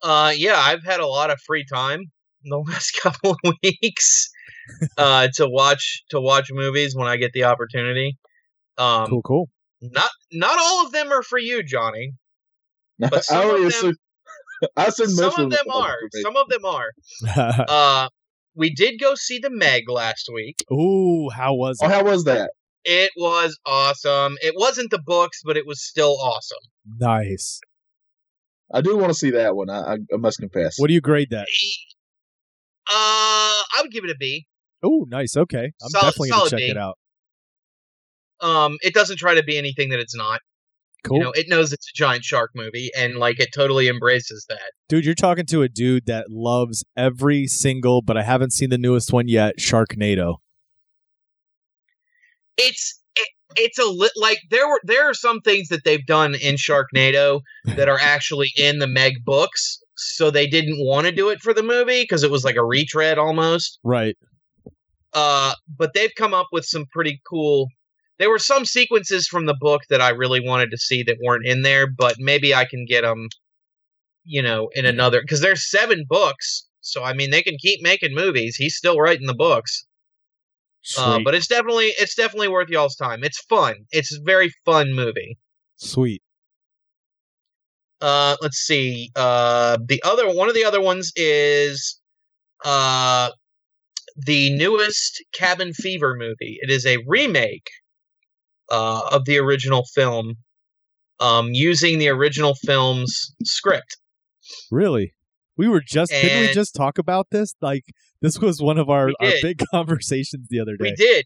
Uh, 0.02 0.31
yeah, 0.36 0.58
I've 0.58 0.84
had 0.84 1.00
a 1.00 1.08
lot 1.08 1.31
of 1.31 1.40
free 1.46 1.66
time 1.66 2.00
in 2.00 2.50
the 2.50 2.58
last 2.60 2.92
couple 3.02 3.36
of 3.44 3.54
weeks 3.64 4.30
uh, 4.98 5.28
to 5.36 5.48
watch 5.50 6.04
to 6.10 6.19
watch 6.22 6.50
movies 6.52 6.96
when 6.96 7.08
I 7.08 7.18
get 7.18 7.31
the 7.34 7.44
opportunity. 7.46 8.18
Um, 8.78 9.08
Cool, 9.08 9.22
cool. 9.24 9.50
not 9.81 10.10
not 10.31 10.58
all 10.60 10.86
of 10.86 10.92
them 10.92 11.12
are 11.12 11.24
for 11.24 11.38
you, 11.40 11.64
Johnny. 11.64 12.12
But 13.00 13.24
some 13.25 13.38
I 13.48 13.50
of 13.50 13.58
them- 13.60 13.68
assumed. 13.68 13.96
I 14.75 14.86
assumed 14.86 15.16
most 15.19 15.36
Some 15.36 15.46
of 15.46 15.52
them 15.52 15.66
are. 15.72 15.96
for. 16.12 16.19
Some 16.22 16.36
of 16.36 16.50
them 16.50 16.66
are. 16.66 16.92
Uh, 17.69 18.10
we 18.56 18.74
did 18.74 19.00
go 19.00 19.14
see 19.14 19.38
the 19.38 19.52
Meg 19.52 19.88
last 19.88 20.30
week. 20.34 20.56
Ooh, 20.72 21.30
how 21.30 21.54
was 21.54 21.78
Oh, 21.81 21.86
it? 21.86 21.92
how 21.92 22.04
was 22.04 22.24
that? 22.24 22.50
It 22.84 23.12
was 23.18 23.56
awesome. 23.68 24.36
It 24.42 24.56
wasn't 24.58 24.90
the 24.90 24.98
books, 25.06 25.42
but 25.46 25.58
it 25.58 25.68
was 25.68 25.84
still 25.86 26.18
awesome. 26.19 26.58
Nice. 27.00 27.60
I 28.74 28.81
do 28.81 28.98
want 28.98 29.10
to 29.10 29.14
see 29.14 29.30
that 29.31 29.56
one. 29.56 29.69
I, 29.69 29.80
I, 29.80 29.94
I 30.12 30.18
must 30.18 30.40
confess. 30.40 30.80
What 30.80 30.88
do 30.88 30.94
you 30.96 31.02
grade 31.02 31.30
that? 31.30 31.46
Uh, 32.90 32.94
I 32.94 33.81
would 33.81 33.92
give 33.92 34.04
it 34.06 34.10
a 34.10 34.16
B. 34.19 34.48
Oh, 34.84 35.06
nice. 35.10 35.36
Okay, 35.36 35.72
I'm 35.82 35.90
Solid- 35.90 36.04
definitely 36.06 36.30
gonna 36.30 36.50
check 36.50 36.60
it 36.62 36.78
out. 36.78 36.98
Um, 38.40 38.78
it 38.82 38.94
doesn't 38.94 39.18
try 39.18 39.34
to 39.36 39.44
be 39.44 39.57
anything 39.57 39.90
that 39.90 40.00
it's 40.00 40.16
not. 40.16 40.42
Cool, 41.04 41.18
You 41.18 41.24
know, 41.24 41.31
it 41.31 41.48
knows 41.48 41.72
it's 41.72 41.88
a 41.90 41.94
giant 41.96 42.24
shark 42.24 42.52
movie, 42.56 42.90
and 42.98 43.16
like 43.16 43.40
it 43.40 43.50
totally 43.54 43.88
embraces 43.88 44.46
that. 44.50 44.72
dude. 44.90 45.06
You're 45.06 45.16
talking 45.16 45.46
to 45.48 45.62
a 45.62 45.69
dude 45.69 46.06
that 46.07 46.26
loves 46.30 46.84
every 46.96 47.48
single, 47.48 48.02
but 48.02 48.18
I 48.18 48.24
haven't 48.24 48.52
seen 48.54 48.69
the 48.69 48.78
newest 48.78 49.14
one 49.14 49.28
yet. 49.28 49.57
Sharknado. 49.60 50.38
It's 52.57 53.02
it, 53.16 53.28
it's 53.56 53.80
a 53.80 53.86
li- 53.86 54.10
like 54.16 54.40
there 54.50 54.68
were 54.68 54.81
there 54.84 55.10
are 55.10 55.14
some 55.14 55.40
things 55.42 55.69
that 55.69 55.84
they've 55.86 56.06
done 56.06 56.36
in 56.36 56.56
Sharknado 56.56 57.42
that 57.66 57.88
are 57.90 58.00
actually 58.02 58.52
in 58.57 58.80
the 58.80 58.88
Meg 58.88 59.24
books, 59.24 59.80
so 59.96 60.30
they 60.31 60.48
didn't 60.48 60.78
want 60.80 61.06
to 61.06 61.12
do 61.12 61.30
it 61.30 61.40
for 61.42 61.54
the 61.54 61.64
movie 61.64 62.02
because 62.02 62.24
it 62.24 62.31
was 62.31 62.44
like 62.44 62.56
a 62.56 62.66
retread 62.66 63.18
almost. 63.18 63.80
Right. 63.84 64.18
Uh, 65.18 65.56
but 65.80 65.95
they've 65.95 66.14
come 66.16 66.36
up 66.36 66.50
with 66.52 66.64
some 66.64 66.86
pretty 66.92 67.19
cool. 67.28 67.69
There 68.19 68.30
were 68.30 68.38
some 68.38 68.66
sequences 68.66 69.28
from 69.28 69.47
the 69.47 69.56
book 69.59 69.81
that 69.90 70.00
I 70.00 70.09
really 70.09 70.40
wanted 70.40 70.69
to 70.69 70.78
see 70.78 71.02
that 71.04 71.18
weren't 71.24 71.47
in 71.47 71.64
there, 71.64 71.88
but 71.88 72.18
maybe 72.19 72.54
I 72.54 72.66
can 72.66 72.86
get 72.86 73.02
them, 73.02 73.28
you 74.26 74.44
know, 74.44 74.69
in 74.76 74.86
another 74.86 75.21
because 75.21 75.42
there's 75.42 75.71
seven 75.71 76.06
books. 76.07 76.68
So 76.81 77.04
I 77.04 77.14
mean, 77.14 77.31
they 77.31 77.42
can 77.42 77.57
keep 77.59 77.81
making 77.81 78.14
movies. 78.14 78.57
He's 78.57 78.76
still 78.76 79.00
writing 79.00 79.26
the 79.26 79.33
books. 79.33 79.88
Uh, 80.95 81.19
but 81.26 81.33
it's 81.33 81.47
definitely 81.47 81.88
it's 81.97 82.14
definitely 82.14 82.50
worth 82.50 82.69
y'all's 82.69 82.95
time. 82.95 83.24
It's 83.24 83.42
fun. 83.45 83.74
It's 83.90 84.16
a 84.16 84.21
very 84.24 84.54
fun 84.66 84.94
movie. 84.94 85.40
Sweet. 85.78 86.21
Uh, 88.00 88.38
let's 88.44 88.59
see. 88.59 89.09
Uh, 89.16 89.80
the 89.83 90.00
other 90.06 90.31
one 90.31 90.47
of 90.47 90.54
the 90.54 90.64
other 90.64 90.80
ones 90.80 91.12
is 91.16 92.00
uh, 92.64 93.31
the 94.18 94.56
newest 94.56 95.24
Cabin 95.33 95.74
Fever 95.74 96.16
movie. 96.18 96.57
It 96.62 96.69
is 96.71 96.86
a 96.86 96.97
remake 97.06 97.69
uh, 98.71 99.02
of 99.12 99.26
the 99.26 99.38
original 99.38 99.83
film, 99.94 100.36
um, 101.19 101.50
using 101.54 102.00
the 102.00 102.09
original 102.09 102.56
film's 102.66 103.33
script. 103.44 103.97
Really? 104.71 105.14
We 105.56 105.68
were 105.68 105.81
just 105.81 106.12
didn't 106.12 106.47
we 106.47 106.54
just 106.54 106.76
talk 106.76 106.97
about 106.97 107.28
this? 107.31 107.56
Like 107.62 107.83
this 108.21 108.40
was 108.40 108.62
one 108.62 108.78
of 108.78 108.90
our, 108.90 109.09
our 109.19 109.31
big 109.42 109.62
conversations 109.71 110.47
the 110.50 110.59
other 110.59 110.78
day. 110.78 110.92
We 110.92 110.95
did. 110.95 111.26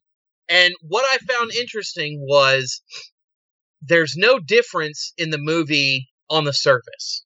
And 0.50 0.74
what 0.82 1.06
I 1.06 1.18
found 1.34 1.52
interesting 1.54 2.20
was 2.28 2.82
there's 3.82 4.16
no 4.16 4.40
difference 4.40 5.14
in 5.18 5.30
the 5.30 5.38
movie 5.38 6.08
on 6.30 6.46
the 6.46 6.54
surface. 6.54 7.26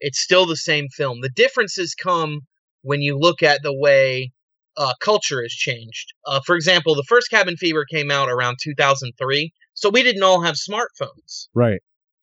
It's 0.00 0.20
still 0.20 0.46
the 0.46 0.56
same 0.56 0.88
film. 0.88 1.20
The 1.20 1.30
differences 1.30 1.94
come 1.94 2.40
when 2.82 3.02
you 3.02 3.18
look 3.18 3.42
at 3.42 3.62
the 3.62 3.76
way 3.76 4.30
uh, 4.78 4.94
culture 5.00 5.42
has 5.42 5.52
changed. 5.52 6.14
Uh, 6.24 6.40
for 6.46 6.54
example, 6.56 6.94
the 6.94 7.04
first 7.08 7.28
Cabin 7.30 7.56
Fever 7.56 7.84
came 7.84 8.10
out 8.10 8.30
around 8.30 8.56
2003, 8.62 9.52
so 9.74 9.90
we 9.90 10.02
didn't 10.02 10.22
all 10.22 10.40
have 10.42 10.54
smartphones. 10.54 11.48
Right. 11.54 11.80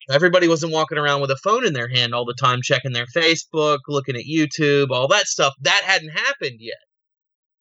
Everybody 0.10 0.48
wasn't 0.48 0.72
walking 0.72 0.98
around 0.98 1.22
with 1.22 1.32
a 1.32 1.38
phone 1.44 1.66
in 1.66 1.74
their 1.74 1.88
hand 1.90 2.14
all 2.14 2.26
the 2.26 2.36
time, 2.40 2.60
checking 2.64 2.94
their 2.94 3.08
Facebook, 3.16 3.80
looking 3.88 4.16
at 4.16 4.24
YouTube, 4.24 4.90
all 4.92 5.08
that 5.10 5.28
stuff. 5.28 5.54
That 5.62 5.82
hadn't 5.84 6.10
happened 6.10 6.58
yet. 6.60 6.78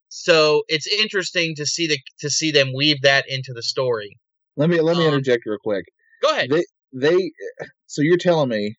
So 0.09 0.63
it's 0.69 0.87
interesting 0.87 1.55
to 1.57 1.67
see 1.67 1.87
the 1.87 1.99
to 2.21 2.31
see 2.31 2.51
them 2.53 2.73
weave 2.75 3.03
that 3.03 3.25
into 3.29 3.53
the 3.53 3.63
story. 3.63 4.17
Let 4.57 4.71
me 4.71 4.81
let 4.81 4.97
me 4.97 5.07
Um, 5.07 5.15
interject 5.15 5.43
real 5.47 5.59
quick. 5.63 5.87
Go 6.23 6.31
ahead. 6.31 6.51
They 6.51 6.65
they 6.93 7.33
so 7.87 8.03
you're 8.03 8.19
telling 8.19 8.51
me 8.51 8.77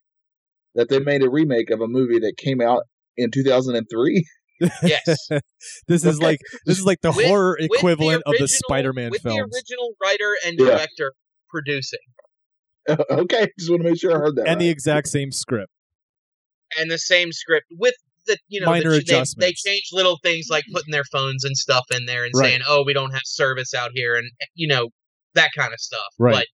that 0.76 0.90
they 0.90 1.00
made 1.00 1.24
a 1.24 1.30
remake 1.30 1.72
of 1.72 1.82
a 1.82 1.88
movie 1.88 2.20
that 2.20 2.38
came 2.38 2.62
out 2.62 2.84
in 3.18 3.32
2003? 3.32 4.26
Yes. 4.84 5.28
this 5.88 6.06
is 6.06 6.18
Okay. 6.18 6.26
like 6.26 6.40
this 6.66 6.78
is 6.80 6.86
like 6.86 7.02
the 7.02 7.12
With- 7.12 7.26
horror 7.26 7.58
with 7.60 7.70
the 7.70 7.76
equivalent 7.78 8.24
of 8.26 8.36
the 8.40 8.48
Spider-Man 8.48 9.12
with 9.12 9.22
films. 9.22 9.38
the 9.52 9.58
original 9.58 9.92
writer 10.02 10.36
and 10.46 10.58
Yeah. 10.60 10.66
director 10.78 11.14
producing, 11.50 12.00
okay, 12.90 13.48
just 13.60 13.70
want 13.70 13.84
to 13.84 13.90
make 13.90 14.00
sure 14.00 14.12
I 14.14 14.18
heard 14.20 14.36
that. 14.38 14.48
and 14.48 14.60
the 14.62 14.70
exact 14.70 15.08
same 15.08 15.32
script. 15.32 15.72
and 16.78 16.90
the 16.92 16.98
same 16.98 17.32
script 17.32 17.68
with 17.72 17.96
the 18.28 18.38
you 18.48 18.60
know 18.60 18.66
Minor 18.68 18.92
the, 18.92 19.02
ch- 19.04 19.08
they, 19.38 19.48
they 19.48 19.54
change 19.54 19.90
little 19.92 20.18
things 20.24 20.48
like 20.50 20.64
putting 20.74 20.92
their 20.92 21.04
phones 21.12 21.44
and 21.46 21.56
stuff 21.56 21.86
in 21.96 22.06
there 22.08 22.24
and 22.26 22.32
Right. 22.36 22.50
saying 22.50 22.62
oh 22.68 22.84
we 22.86 22.94
don't 22.94 23.12
have 23.12 23.22
service 23.26 23.74
out 23.74 23.92
here 23.94 24.16
and 24.16 24.30
eh, 24.42 24.46
you 24.56 24.68
know 24.68 24.90
that 25.36 25.50
kind 25.56 25.72
of 25.74 25.80
stuff 25.80 26.08
Right. 26.18 26.34
but 26.34 26.48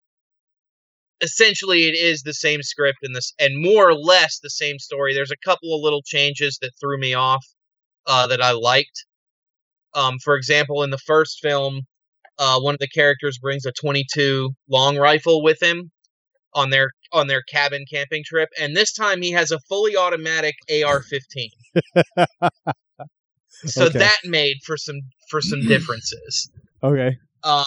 essentially 1.26 1.84
it 1.84 1.94
is 1.96 2.24
the 2.24 2.34
same 2.34 2.62
script 2.64 2.98
and 3.04 3.16
this 3.16 3.34
and 3.40 3.62
more 3.62 3.90
or 3.90 3.94
less 3.96 4.40
the 4.40 4.50
same 4.50 4.80
story 4.80 5.14
there's 5.14 5.32
a 5.32 5.38
couple 5.46 5.74
of 5.76 5.82
little 5.82 6.02
changes 6.04 6.58
that 6.62 6.72
threw 6.80 6.98
me 7.00 7.14
off 7.14 7.46
uh, 8.08 8.28
that 8.28 8.42
i 8.42 8.52
liked 8.52 9.06
um, 9.94 10.18
for 10.24 10.36
example 10.36 10.84
in 10.84 10.90
the 10.90 10.98
first 10.98 11.40
film 11.42 11.82
uh, 12.40 12.60
one 12.60 12.74
of 12.74 12.80
the 12.80 12.88
characters 12.88 13.38
brings 13.38 13.66
a 13.66 13.72
22 13.72 14.52
long 14.70 14.98
rifle 14.98 15.44
with 15.44 15.62
him 15.62 15.92
on 16.54 16.70
their 16.70 16.90
on 17.14 17.28
their 17.28 17.42
cabin 17.44 17.86
camping 17.92 18.24
trip 18.26 18.50
and 18.60 18.76
this 18.76 18.94
time 18.94 19.22
he 19.22 19.32
has 19.32 19.52
a 19.52 19.60
fully 19.70 19.96
automatic 19.96 20.56
AR15 20.70 21.50
so 23.50 23.86
Okay. 23.86 24.00
that 24.00 24.18
made 24.26 24.58
for 24.66 24.78
some 24.78 25.02
for 25.30 25.42
some 25.42 25.62
differences 25.62 26.50
Okay. 26.84 27.16
um 27.44 27.66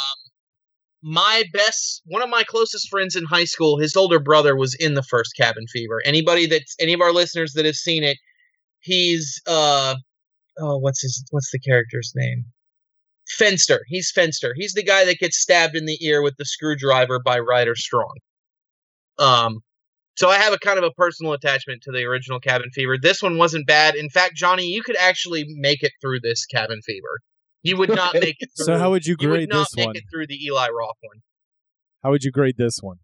my 1.03 1.45
best 1.53 2.03
one 2.07 2.23
of 2.23 2.31
my 2.31 2.43
closest 2.45 2.88
friends 2.88 3.14
in 3.14 3.25
high 3.25 3.45
school 3.45 3.79
his 3.79 3.95
older 3.97 4.19
brother 4.19 4.57
was 4.57 4.75
in 4.75 4.95
the 4.95 5.03
first 5.03 5.33
cabin 5.37 5.67
fever 5.73 6.00
anybody 6.05 6.47
that's 6.47 6.75
any 6.81 6.93
of 6.95 7.00
our 7.00 7.12
listeners 7.12 7.53
that 7.53 7.64
have 7.67 7.75
seen 7.75 8.03
it 8.03 8.17
he's 8.81 9.41
uh 9.47 9.95
oh 10.58 10.78
what's 10.78 11.02
his 11.02 11.25
what's 11.30 11.50
the 11.50 11.58
character's 11.58 12.12
name 12.14 12.44
Fenster. 13.40 13.78
He's 13.87 14.12
Fenster. 14.12 14.52
He's 14.54 14.75
the 14.75 14.82
guy 14.82 15.04
that 15.04 15.18
gets 15.18 15.38
stabbed 15.38 15.76
in 15.76 15.87
the 15.87 15.99
ear 16.04 16.23
with 16.23 16.34
the 16.37 16.44
screwdriver 16.44 17.20
by 17.25 17.38
Ryder 17.38 17.75
Strong. 17.75 18.16
Um, 19.18 19.61
so 20.16 20.28
I 20.28 20.37
have 20.37 20.52
a 20.52 20.58
kind 20.58 20.78
of 20.78 20.84
a 20.84 20.90
personal 20.92 21.32
attachment 21.32 21.82
to 21.82 21.92
the 21.92 22.04
original 22.04 22.38
Cabin 22.38 22.70
Fever. 22.73 22.96
This 23.00 23.23
one 23.23 23.38
wasn't 23.38 23.66
bad. 23.66 23.96
In 23.96 24.11
fact, 24.11 24.37
Johnny, 24.37 24.66
you 24.66 24.82
could 24.82 24.96
actually 24.96 25.44
make 25.49 25.82
it 25.82 25.92
through 26.00 26.20
this 26.20 26.46
Cabin 26.46 26.80
Fever. 26.82 27.20
You 27.62 27.76
would 27.78 27.88
not 27.88 28.14
make 28.14 28.37
it 28.40 28.50
through. 28.56 28.66
So 28.75 28.78
how 28.78 28.90
would 28.90 29.06
you 29.06 29.16
grade 29.16 29.26
you 29.26 29.30
would 29.30 29.49
not 29.49 29.68
this 29.70 29.76
make 29.76 29.87
one? 29.87 29.96
it 29.96 30.04
through 30.12 30.26
the 30.26 30.44
Eli 30.44 30.68
Roth 30.68 30.96
one. 31.00 31.23
How 32.02 32.11
would 32.11 32.23
you 32.23 32.30
grade 32.30 32.56
this 32.58 32.78
one? 32.80 32.99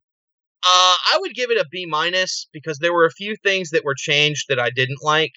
Uh, 0.62 0.95
I 1.12 1.19
would 1.21 1.35
give 1.35 1.50
it 1.50 1.57
a 1.57 1.66
B 1.71 1.87
minus 1.87 2.47
because 2.52 2.78
there 2.78 2.92
were 2.92 3.07
a 3.07 3.11
few 3.11 3.35
things 3.42 3.71
that 3.71 3.85
were 3.85 3.95
changed 3.97 4.47
that 4.50 4.61
I 4.61 4.69
didn't 4.69 5.02
like. 5.02 5.33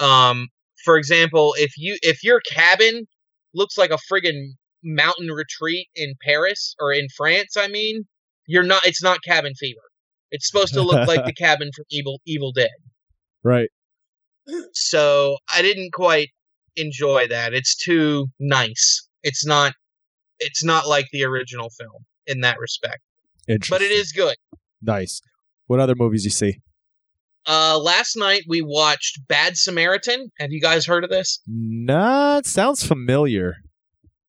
Um, 0.00 0.48
for 0.88 0.96
example, 0.96 1.54
if 1.58 1.72
you 1.76 1.98
if 2.00 2.24
your 2.24 2.40
cabin 2.50 3.06
looks 3.52 3.76
like 3.76 3.90
a 3.90 3.98
friggin' 4.10 4.52
mountain 4.82 5.28
retreat 5.30 5.86
in 5.94 6.14
Paris 6.22 6.74
or 6.80 6.94
in 6.94 7.08
France, 7.14 7.58
I 7.58 7.68
mean, 7.68 8.06
you're 8.46 8.62
not. 8.62 8.86
It's 8.86 9.02
not 9.02 9.18
cabin 9.22 9.52
fever. 9.54 9.82
It's 10.30 10.48
supposed 10.50 10.72
to 10.72 10.80
look 10.80 11.06
like 11.06 11.26
the 11.26 11.32
cabin 11.44 11.68
from 11.76 11.84
Evil 11.90 12.22
Evil 12.24 12.52
Dead. 12.52 12.70
Right. 13.44 13.68
So 14.72 15.36
I 15.54 15.60
didn't 15.60 15.92
quite 15.92 16.30
enjoy 16.76 17.28
that. 17.28 17.52
It's 17.52 17.76
too 17.76 18.28
nice. 18.40 19.06
It's 19.22 19.44
not. 19.44 19.74
It's 20.40 20.64
not 20.64 20.88
like 20.88 21.08
the 21.12 21.24
original 21.24 21.68
film 21.68 22.06
in 22.26 22.40
that 22.40 22.58
respect, 22.58 23.02
but 23.68 23.82
it 23.82 23.90
is 23.90 24.12
good. 24.12 24.36
nice. 24.80 25.20
What 25.66 25.80
other 25.80 25.94
movies 25.94 26.24
you 26.24 26.30
see? 26.30 26.62
Uh, 27.46 27.78
last 27.78 28.16
night 28.16 28.42
we 28.48 28.62
watched 28.62 29.20
Bad 29.28 29.56
Samaritan. 29.56 30.30
Have 30.38 30.50
you 30.50 30.60
guys 30.60 30.86
heard 30.86 31.04
of 31.04 31.10
this? 31.10 31.40
Nah, 31.46 32.38
it 32.38 32.46
sounds 32.46 32.86
familiar. 32.86 33.56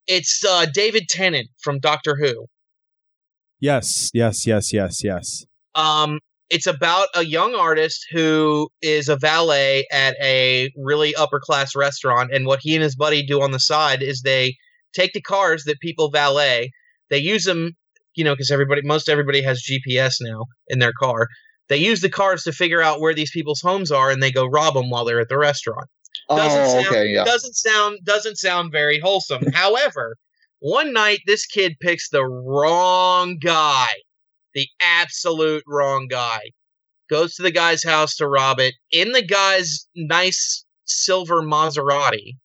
It's 0.08 0.44
uh, 0.44 0.66
David 0.66 1.08
Tennant 1.10 1.50
from 1.62 1.80
Doctor 1.80 2.16
Who. 2.16 2.46
Yes, 3.60 4.10
yes, 4.14 4.48
yes, 4.48 4.72
yes, 4.72 5.04
yes. 5.04 5.46
Um, 5.76 6.20
it's 6.50 6.66
about 6.66 7.10
a 7.14 7.24
young 7.24 7.54
artist 7.54 8.08
who 8.12 8.70
is 8.82 9.08
a 9.08 9.18
valet 9.18 9.86
at 9.92 10.16
a 10.22 10.72
really 10.76 11.14
upper 11.16 11.40
class 11.40 11.76
restaurant, 11.76 12.34
and 12.34 12.46
what 12.46 12.60
he 12.62 12.74
and 12.74 12.84
his 12.84 12.96
buddy 12.96 13.24
do 13.26 13.42
on 13.42 13.52
the 13.52 13.60
side 13.60 14.02
is 14.02 14.22
they 14.22 14.56
take 14.94 15.14
the 15.14 15.22
cars 15.22 15.64
that 15.66 15.80
people 15.80 16.10
valet, 16.10 16.72
they 17.10 17.20
use 17.20 17.44
them, 17.44 17.74
you 18.16 18.24
know, 18.24 18.34
because 18.34 18.52
everybody, 18.52 18.82
most 18.84 19.10
everybody 19.10 19.42
has 19.42 19.64
GPS 19.64 20.16
now 20.22 20.46
in 20.68 20.80
their 20.80 20.94
car. 21.00 21.28
They 21.70 21.78
use 21.78 22.02
the 22.02 22.10
cars 22.10 22.44
to 22.44 22.52
figure 22.52 22.82
out 22.82 23.00
where 23.00 23.14
these 23.14 23.32
people's 23.32 23.62
homes 23.62 23.92
are, 23.92 24.10
and 24.10 24.22
they 24.22 24.32
go 24.32 24.46
rob 24.46 24.74
them 24.74 24.90
while 24.90 25.06
they're 25.06 25.22
at 25.22 25.30
the 25.30 25.38
restaurant. 25.38 25.88
doesn't 26.28 26.62
oh, 26.62 26.82
sound, 26.82 26.88
okay, 26.88 27.08
yeah. 27.08 27.24
doesn't 27.24 27.56
sound 27.56 28.00
doesn't 28.04 28.38
sound 28.38 28.72
very 28.72 29.00
wholesome. 29.00 29.44
However, 29.54 30.18
one 30.60 30.92
night 30.92 31.20
this 31.26 31.46
kid 31.46 31.78
picks 31.80 32.10
the 32.10 32.26
wrong 32.26 33.38
guy, 33.38 33.88
the 34.54 34.68
absolute 34.82 35.64
wrong 35.68 36.08
guy. 36.10 36.40
Goes 37.10 37.36
to 37.36 37.44
the 37.44 37.52
guy's 37.52 37.84
house 37.84 38.16
to 38.18 38.28
rob 38.28 38.60
it 38.60 38.76
in 38.92 39.14
the 39.14 39.24
guy's 39.24 39.88
nice 39.96 40.66
silver 40.86 41.42
Maserati. 41.42 42.38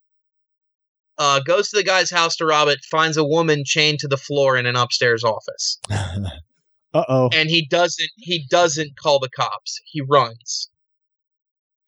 Uh, 1.16 1.40
goes 1.40 1.68
to 1.70 1.76
the 1.76 1.84
guy's 1.84 2.10
house 2.10 2.36
to 2.36 2.46
rob 2.46 2.68
it. 2.68 2.78
Finds 2.90 3.16
a 3.16 3.24
woman 3.24 3.62
chained 3.64 4.00
to 4.00 4.08
the 4.08 4.16
floor 4.16 4.56
in 4.56 4.66
an 4.66 4.76
upstairs 4.76 5.22
office, 5.22 5.78
uh 6.94 7.04
oh. 7.08 7.30
and 7.34 7.50
he 7.50 7.66
doesn't. 7.66 8.10
He 8.16 8.46
doesn't 8.48 8.96
call 8.96 9.18
the 9.18 9.30
cops. 9.30 9.80
He 9.84 10.00
runs 10.00 10.70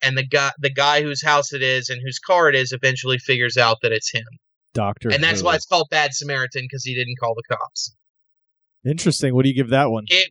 and 0.03 0.17
the 0.17 0.25
guy 0.25 0.51
the 0.59 0.69
guy 0.69 1.01
whose 1.01 1.23
house 1.23 1.53
it 1.53 1.61
is 1.61 1.89
and 1.89 2.01
whose 2.03 2.19
car 2.19 2.49
it 2.49 2.55
is 2.55 2.71
eventually 2.71 3.17
figures 3.17 3.57
out 3.57 3.77
that 3.81 3.91
it's 3.91 4.11
him. 4.11 4.25
Doctor. 4.73 5.09
And 5.11 5.23
that's 5.23 5.39
Who. 5.39 5.47
why 5.47 5.55
it's 5.55 5.65
called 5.65 5.87
Bad 5.89 6.13
Samaritan 6.13 6.63
because 6.63 6.83
he 6.83 6.93
didn't 6.93 7.15
call 7.19 7.33
the 7.33 7.55
cops. 7.55 7.95
Interesting. 8.85 9.33
What 9.33 9.43
do 9.43 9.49
you 9.49 9.55
give 9.55 9.69
that 9.69 9.89
one? 9.89 10.05
It 10.07 10.29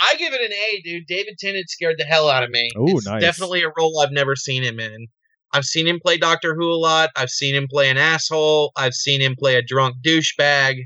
I 0.00 0.14
give 0.14 0.32
it 0.32 0.40
an 0.40 0.52
A, 0.52 0.80
dude. 0.84 1.06
David 1.08 1.34
Tennant 1.38 1.68
scared 1.68 1.96
the 1.98 2.04
hell 2.04 2.30
out 2.30 2.44
of 2.44 2.50
me. 2.50 2.70
It's 2.72 3.06
nice. 3.06 3.20
definitely 3.20 3.62
a 3.62 3.72
role 3.76 4.00
I've 4.00 4.12
never 4.12 4.36
seen 4.36 4.62
him 4.62 4.78
in. 4.78 5.08
I've 5.52 5.64
seen 5.64 5.88
him 5.88 5.98
play 6.00 6.18
Doctor 6.18 6.54
Who 6.54 6.70
a 6.70 6.76
lot. 6.76 7.10
I've 7.16 7.30
seen 7.30 7.54
him 7.54 7.66
play 7.68 7.90
an 7.90 7.96
asshole. 7.96 8.70
I've 8.76 8.94
seen 8.94 9.20
him 9.20 9.34
play 9.36 9.56
a 9.56 9.62
drunk 9.62 9.96
douchebag. 10.04 10.84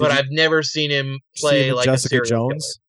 But 0.00 0.12
you- 0.12 0.18
I've 0.18 0.30
never 0.30 0.62
seen 0.62 0.90
him 0.90 1.18
play 1.36 1.68
him 1.68 1.76
like 1.76 1.84
Jessica 1.84 2.20
Jones. 2.26 2.78
killer. 2.78 2.86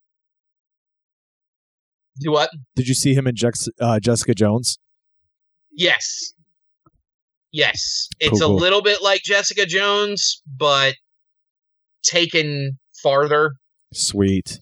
Do 2.20 2.32
what? 2.32 2.50
Did 2.76 2.88
you 2.88 2.94
see 2.96 3.14
him 3.14 3.28
in 3.28 3.36
Jex- 3.36 3.68
uh, 3.80 4.00
Jessica 4.00 4.34
Jones? 4.34 4.78
Yes. 5.72 6.34
Yes. 7.52 8.08
It's 8.20 8.40
Cool, 8.40 8.42
a 8.42 8.46
cool. 8.48 8.56
little 8.58 8.82
bit 8.82 9.02
like 9.02 9.22
Jessica 9.24 9.66
Jones, 9.66 10.42
but 10.46 10.96
taken 12.04 12.80
farther. 13.02 13.54
Sweet. 13.94 14.60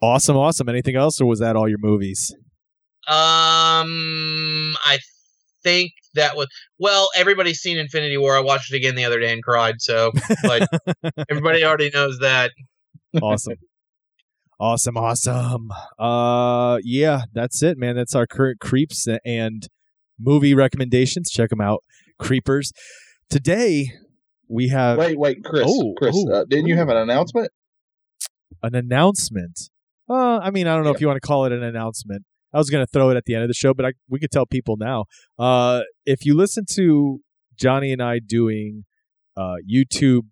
Awesome, 0.00 0.36
awesome. 0.36 0.68
Anything 0.68 0.96
else, 0.96 1.20
or 1.20 1.26
was 1.26 1.38
that 1.40 1.54
all 1.54 1.68
your 1.68 1.78
movies? 1.80 2.34
Um, 3.06 4.74
I 4.84 4.98
think 5.62 5.92
that 6.14 6.36
was 6.36 6.48
well. 6.78 7.08
Everybody's 7.16 7.58
seen 7.58 7.78
Infinity 7.78 8.18
War. 8.18 8.36
I 8.36 8.40
watched 8.40 8.72
it 8.72 8.76
again 8.76 8.94
the 8.94 9.04
other 9.04 9.20
day 9.20 9.32
and 9.32 9.42
cried. 9.42 9.80
So, 9.80 10.12
like 10.44 10.66
everybody 11.30 11.64
already 11.64 11.90
knows 11.92 12.18
that. 12.20 12.52
Awesome. 13.20 13.56
awesome, 14.60 14.96
awesome. 14.96 15.70
Uh 15.98 16.78
yeah, 16.82 17.22
that's 17.32 17.62
it, 17.62 17.78
man. 17.78 17.96
That's 17.96 18.14
our 18.14 18.26
current 18.26 18.60
creeps 18.60 19.06
and 19.24 19.68
movie 20.18 20.54
recommendations. 20.54 21.30
Check 21.30 21.50
them 21.50 21.60
out. 21.60 21.82
Creepers. 22.18 22.72
Today 23.28 23.92
we 24.48 24.68
have 24.68 24.98
Wait, 24.98 25.18
wait, 25.18 25.44
Chris. 25.44 25.64
Oh, 25.66 25.94
Chris, 25.96 26.14
oh, 26.16 26.32
uh, 26.32 26.44
didn't 26.48 26.66
you 26.66 26.76
have 26.76 26.88
an 26.88 26.96
announcement? 26.96 27.50
an 28.62 28.74
announcement. 28.74 29.70
Uh, 30.08 30.38
I 30.38 30.50
mean, 30.50 30.66
I 30.66 30.74
don't 30.74 30.84
know 30.84 30.92
if 30.92 31.00
you 31.00 31.06
want 31.06 31.20
to 31.20 31.26
call 31.26 31.44
it 31.46 31.52
an 31.52 31.62
announcement. 31.62 32.24
I 32.52 32.58
was 32.58 32.70
going 32.70 32.84
to 32.84 32.90
throw 32.90 33.10
it 33.10 33.16
at 33.16 33.24
the 33.24 33.34
end 33.34 33.44
of 33.44 33.48
the 33.48 33.54
show, 33.54 33.74
but 33.74 33.86
I, 33.86 33.92
we 34.08 34.18
could 34.18 34.30
tell 34.30 34.46
people 34.46 34.76
now. 34.76 35.04
Uh, 35.38 35.82
if 36.04 36.24
you 36.24 36.36
listen 36.36 36.64
to 36.72 37.20
Johnny 37.56 37.92
and 37.92 38.02
I 38.02 38.18
doing 38.18 38.84
uh, 39.36 39.56
YouTube 39.70 40.22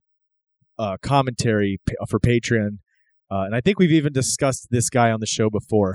uh, 0.78 0.96
commentary 1.02 1.78
for 2.08 2.18
Patreon, 2.18 2.78
uh, 3.30 3.42
and 3.42 3.54
I 3.54 3.60
think 3.60 3.78
we've 3.78 3.92
even 3.92 4.12
discussed 4.12 4.68
this 4.70 4.90
guy 4.90 5.12
on 5.12 5.20
the 5.20 5.26
show 5.26 5.50
before. 5.50 5.94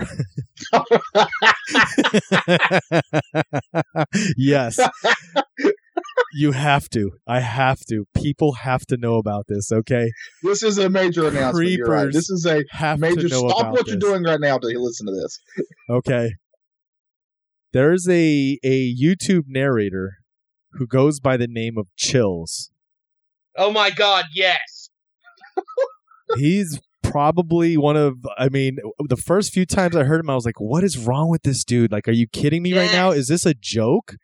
yes. 4.38 4.79
You 6.34 6.51
have 6.51 6.89
to. 6.89 7.12
I 7.27 7.39
have 7.39 7.79
to. 7.89 8.05
People 8.15 8.53
have 8.53 8.86
to 8.88 8.98
know 8.98 9.15
about 9.15 9.45
this, 9.48 9.72
okay? 9.72 10.12
This 10.43 10.63
is 10.63 10.77
a 10.77 10.89
major 10.89 11.27
announcement. 11.27 11.69
You're 11.69 11.88
right. 11.88 12.03
Creepers 12.03 12.15
This 12.15 12.29
is 12.29 12.45
a 12.45 12.63
Have 12.72 13.00
major. 13.00 13.22
to 13.22 13.27
know 13.27 13.48
Stop 13.50 13.60
about 13.62 13.72
what 13.74 13.88
you're 13.88 13.98
doing 13.98 14.24
right 14.24 14.39
now 14.39 14.57
to 14.57 14.67
listen 14.67 15.05
to 15.07 15.13
this. 15.13 15.39
Okay. 15.89 16.31
There's 17.74 18.07
a 18.07 18.57
a 18.63 18.93
YouTube 18.95 19.43
narrator 19.48 20.17
who 20.72 20.88
goes 20.88 21.19
by 21.19 21.38
the 21.38 21.48
name 21.48 21.77
of 21.77 21.88
Chills. 21.98 22.72
Oh 23.57 23.72
my 23.72 23.89
God! 23.89 24.25
Yes. 24.34 24.89
He's 26.38 26.79
probably 27.03 27.77
one 27.77 27.95
of 27.98 28.25
I 28.38 28.50
mean, 28.50 28.77
the 29.07 29.17
first 29.17 29.53
few 29.53 29.65
times 29.65 29.95
I 29.95 30.03
heard 30.03 30.19
him, 30.22 30.29
I 30.29 30.36
was 30.36 30.45
like, 30.45 30.60
"What 30.60 30.84
is 30.84 30.98
wrong 30.98 31.29
with 31.29 31.43
this 31.43 31.63
dude? 31.63 31.91
Like, 31.91 32.07
are 32.07 32.13
you 32.13 32.27
kidding 32.27 32.63
me 32.63 32.77
right 32.77 32.91
now? 32.91 33.12
Is 33.12 33.27
this 33.27 33.45
a 33.45 33.53
joke?" 33.53 34.15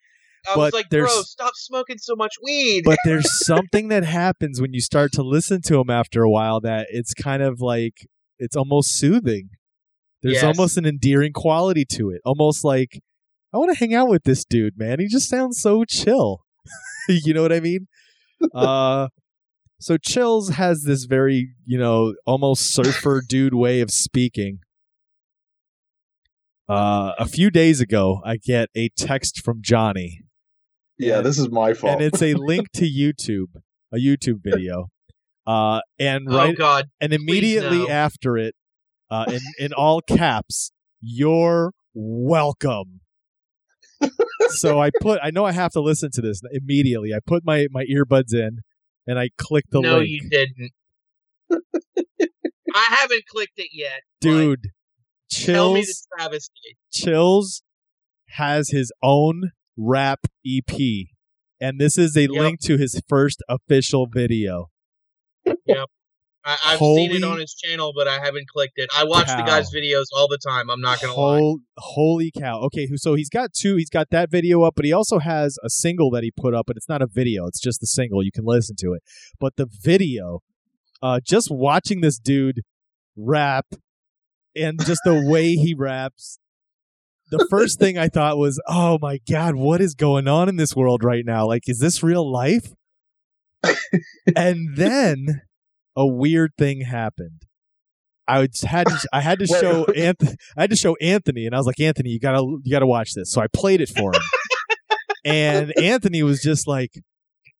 I 0.47 0.55
But 0.55 0.59
was 0.59 0.73
like, 0.73 0.89
bro, 0.89 1.05
stop 1.07 1.53
smoking 1.55 1.97
so 1.99 2.15
much 2.15 2.33
weed. 2.43 2.83
But 2.85 2.97
there's 3.05 3.27
something 3.45 3.89
that 3.89 4.03
happens 4.03 4.59
when 4.59 4.73
you 4.73 4.81
start 4.81 5.11
to 5.13 5.21
listen 5.23 5.61
to 5.67 5.79
him 5.79 5.89
after 5.89 6.23
a 6.23 6.29
while 6.29 6.59
that 6.61 6.87
it's 6.89 7.13
kind 7.13 7.43
of 7.43 7.61
like 7.61 8.07
it's 8.39 8.55
almost 8.55 8.97
soothing. 8.97 9.49
There's 10.23 10.35
Yes. 10.35 10.43
almost 10.43 10.77
an 10.77 10.85
endearing 10.85 11.33
quality 11.33 11.85
to 11.93 12.09
it. 12.09 12.21
Almost 12.25 12.63
like 12.63 12.99
I 13.53 13.57
want 13.57 13.71
to 13.71 13.77
hang 13.77 13.93
out 13.93 14.07
with 14.09 14.23
this 14.23 14.43
dude, 14.45 14.77
man. 14.77 14.99
He 14.99 15.07
just 15.07 15.29
sounds 15.29 15.59
so 15.59 15.83
chill. 15.83 16.41
you 17.09 17.33
know 17.33 17.41
what 17.41 17.53
I 17.53 17.59
mean? 17.59 17.87
Uh 18.53 19.07
so 19.79 19.97
Chills 19.97 20.49
has 20.49 20.83
this 20.83 21.05
very, 21.05 21.53
you 21.65 21.77
know, 21.77 22.13
almost 22.27 22.71
surfer 22.71 23.21
dude 23.27 23.55
way 23.55 23.81
of 23.81 23.89
speaking. 23.89 24.59
Uh, 26.69 27.13
a 27.19 27.25
few 27.27 27.49
days 27.49 27.81
ago, 27.81 28.21
I 28.23 28.37
get 28.37 28.69
a 28.75 28.89
text 28.89 29.43
from 29.43 29.61
Johnny, 29.61 30.21
Yeah, 31.01 31.21
this 31.21 31.39
is 31.39 31.49
my 31.49 31.73
fault. 31.73 31.93
and 31.93 32.01
it's 32.01 32.21
a 32.21 32.33
link 32.35 32.71
to 32.73 32.85
YouTube, 32.85 33.61
a 33.91 33.97
YouTube 33.97 34.41
video. 34.43 34.89
Uh, 35.47 35.81
and 35.97 36.27
oh 36.29 36.37
right, 36.37 36.57
God, 36.57 36.85
and 36.99 37.11
immediately 37.11 37.79
no. 37.79 37.89
after 37.89 38.37
it, 38.37 38.53
uh, 39.09 39.25
in 39.27 39.39
in 39.57 39.73
all 39.73 40.01
caps, 40.01 40.71
you're 41.01 41.73
welcome. 41.95 43.01
so 44.49 44.79
I 44.79 44.91
put, 45.01 45.19
I 45.23 45.31
know 45.31 45.45
I 45.45 45.51
have 45.51 45.71
to 45.71 45.81
listen 45.81 46.11
to 46.13 46.21
this 46.21 46.41
immediately. 46.51 47.13
I 47.13 47.19
put 47.25 47.43
my 47.43 47.65
my 47.71 47.85
earbuds 47.85 48.33
in, 48.33 48.59
and 49.07 49.17
I 49.17 49.29
click 49.37 49.65
the 49.71 49.81
no, 49.81 49.97
link, 49.97 50.09
you 50.09 50.29
didn't. 50.29 50.71
I 52.73 52.97
haven't 53.01 53.23
clicked 53.27 53.57
it 53.57 53.69
yet, 53.73 54.01
but 54.21 54.27
dude. 54.27 54.67
Tell 55.31 55.73
me 55.73 55.81
the 55.81 55.95
travesty. 56.17 56.77
Chills 56.91 57.63
has 58.31 58.69
his 58.69 58.91
own 59.01 59.51
rap 59.81 60.19
EP, 60.45 61.07
and 61.59 61.79
this 61.79 61.97
is 61.97 62.15
a 62.15 62.21
Yep. 62.21 62.29
link 62.31 62.59
to 62.61 62.77
his 62.77 63.01
first 63.09 63.41
official 63.49 64.07
video. 64.07 64.69
I, 66.43 66.57
I've 66.65 66.79
seen 66.79 67.11
it 67.11 67.23
on 67.23 67.39
his 67.39 67.53
channel, 67.53 67.93
but 67.95 68.07
I 68.07 68.19
haven't 68.19 68.47
clicked 68.47 68.77
it. 68.77 68.89
I 68.97 69.03
watch 69.03 69.27
the 69.27 69.43
guy's 69.43 69.71
videos 69.71 70.05
all 70.15 70.27
the 70.27 70.39
time. 70.39 70.71
I'm 70.71 70.81
not 70.81 70.99
gonna 70.99 71.13
lie. 71.13 71.37
Holy 71.77 72.31
cow. 72.31 72.61
Okay, 72.61 72.87
so 72.95 73.13
he's 73.13 73.29
got 73.29 73.53
two. 73.53 73.75
He's 73.75 73.91
got 73.91 74.09
that 74.09 74.31
video 74.31 74.63
up, 74.63 74.73
but 74.75 74.83
he 74.85 74.91
also 74.91 75.19
has 75.19 75.57
a 75.63 75.69
single 75.69 76.09
that 76.11 76.23
he 76.23 76.31
put 76.31 76.55
up, 76.55 76.65
but 76.65 76.77
it's 76.77 76.89
not 76.89 77.01
a 77.03 77.07
video. 77.07 77.45
It's 77.45 77.59
just 77.59 77.79
the 77.79 77.85
single. 77.87 78.23
You 78.23 78.31
can 78.31 78.43
listen 78.45 78.75
to 78.79 78.93
it. 78.93 79.03
But 79.39 79.55
the 79.55 79.67
video, 79.83 80.39
uh, 81.03 81.19
just 81.23 81.49
watching 81.51 82.01
this 82.01 82.17
dude 82.17 82.61
rap 83.15 83.67
and 84.55 84.83
just 84.83 85.01
the 85.05 85.23
way 85.23 85.53
he 85.53 85.75
raps, 85.77 86.39
the 87.31 87.47
first 87.49 87.79
thing 87.79 87.97
I 87.97 88.09
thought 88.09 88.37
was, 88.37 88.61
oh 88.67 88.99
my 89.01 89.19
God, 89.29 89.55
what 89.55 89.81
is 89.81 89.95
going 89.95 90.27
on 90.27 90.49
in 90.49 90.57
this 90.57 90.75
world 90.75 91.03
right 91.03 91.25
now? 91.25 91.47
Like, 91.47 91.63
is 91.67 91.79
this 91.79 92.03
real 92.03 92.29
life? 92.29 92.73
and 94.35 94.75
then 94.75 95.41
a 95.95 96.05
weird 96.05 96.51
thing 96.57 96.81
happened. 96.81 97.43
I 98.27 98.47
had 98.65 98.87
to, 98.87 99.07
I 99.11 99.21
had 99.21 99.39
to 99.39 99.47
show 99.47 99.85
Anthony. 99.95 100.35
I 100.57 100.61
had 100.61 100.69
to 100.69 100.75
show 100.75 100.95
Anthony, 101.01 101.45
and 101.45 101.55
I 101.55 101.57
was 101.57 101.67
like, 101.67 101.79
Anthony, 101.79 102.11
you 102.11 102.19
gotta 102.19 102.41
you 102.63 102.71
gotta 102.71 102.87
watch 102.87 103.13
this. 103.13 103.31
So 103.31 103.41
I 103.41 103.47
played 103.47 103.81
it 103.81 103.89
for 103.89 104.13
him, 104.13 104.21
and 105.25 105.77
Anthony 105.77 106.23
was 106.23 106.41
just 106.41 106.67
like, 106.67 106.91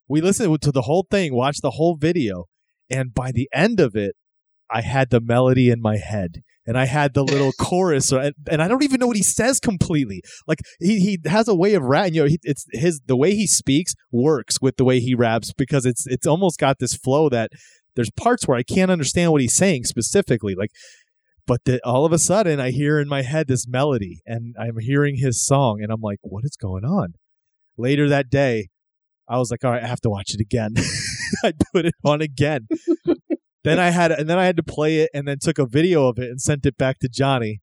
we 0.08 0.22
listened 0.22 0.62
to 0.62 0.72
the 0.72 0.84
whole 0.84 1.06
thing, 1.10 1.34
watched 1.34 1.62
the 1.62 1.72
whole 1.72 1.98
video, 1.98 2.46
and 2.90 3.14
by 3.14 3.32
the 3.32 3.50
end 3.54 3.80
of 3.80 3.96
it, 3.96 4.16
I 4.72 4.82
had 4.82 5.10
the 5.10 5.22
melody 5.22 5.70
in 5.70 5.82
my 5.82 5.98
head. 5.98 6.44
And 6.68 6.78
I 6.78 6.86
had 6.86 7.16
the 7.16 7.24
little 7.24 7.52
chorus, 7.60 8.14
or, 8.14 8.32
and 8.48 8.62
I 8.62 8.68
don't 8.68 8.84
even 8.84 9.00
know 9.00 9.08
what 9.08 9.18
he 9.18 9.24
says 9.24 9.60
completely. 9.60 10.22
Like 10.48 10.60
he, 10.80 11.00
he 11.00 11.30
has 11.30 11.48
a 11.48 11.56
way 11.56 11.74
of 11.74 11.82
rapping. 11.82 12.14
You 12.14 12.22
know, 12.22 12.28
he, 12.28 12.40
it's 12.44 12.68
his 12.72 13.02
the 13.08 13.18
way 13.18 13.34
he 13.34 13.48
speaks 13.48 13.96
works 14.12 14.62
with 14.62 14.78
the 14.78 14.86
way 14.86 15.00
he 15.00 15.16
raps 15.16 15.54
because 15.58 15.88
it's 15.88 16.06
it's 16.06 16.28
almost 16.28 16.60
got 16.60 16.78
this 16.78 16.94
flow 16.94 17.30
that 17.30 17.50
there's 17.96 18.12
parts 18.12 18.48
where 18.48 18.58
I 18.58 18.64
can't 18.64 18.92
understand 18.92 19.32
what 19.32 19.42
he's 19.42 19.56
saying 19.56 19.86
specifically. 19.86 20.54
Like, 20.56 20.70
but 21.48 21.62
the, 21.66 21.82
all 21.84 22.06
of 22.06 22.14
a 22.14 22.20
sudden 22.20 22.60
I 22.60 22.70
hear 22.70 23.00
in 23.00 23.08
my 23.08 23.24
head 23.24 23.48
this 23.48 23.68
melody, 23.68 24.22
and 24.26 24.56
I'm 24.60 24.78
hearing 24.80 25.18
his 25.18 25.44
song, 25.44 25.82
and 25.82 25.92
I'm 25.92 26.02
like, 26.02 26.20
what 26.22 26.46
is 26.46 26.56
going 26.56 26.86
on? 26.86 27.16
Later 27.76 28.08
that 28.10 28.30
day, 28.30 28.70
I 29.28 29.38
was 29.38 29.50
like, 29.50 29.64
all 29.64 29.72
right, 29.72 29.84
I 29.84 29.88
have 29.88 30.02
to 30.02 30.10
watch 30.10 30.34
it 30.34 30.42
again. 30.42 30.76
I 31.44 31.54
put 31.74 31.86
it 31.86 31.96
on 32.04 32.22
again. 32.22 32.68
Then 33.64 33.80
I 33.80 33.90
had, 33.90 34.12
and 34.12 34.30
then 34.30 34.40
I 34.40 34.46
had 34.46 34.58
to 34.58 34.64
play 34.64 35.00
it, 35.00 35.10
and 35.14 35.28
then 35.28 35.38
took 35.40 35.60
a 35.60 35.66
video 35.66 36.08
of 36.08 36.18
it 36.18 36.30
and 36.30 36.42
sent 36.42 36.66
it 36.66 36.78
back 36.78 37.00
to 37.00 37.10
Johnny. 37.10 37.62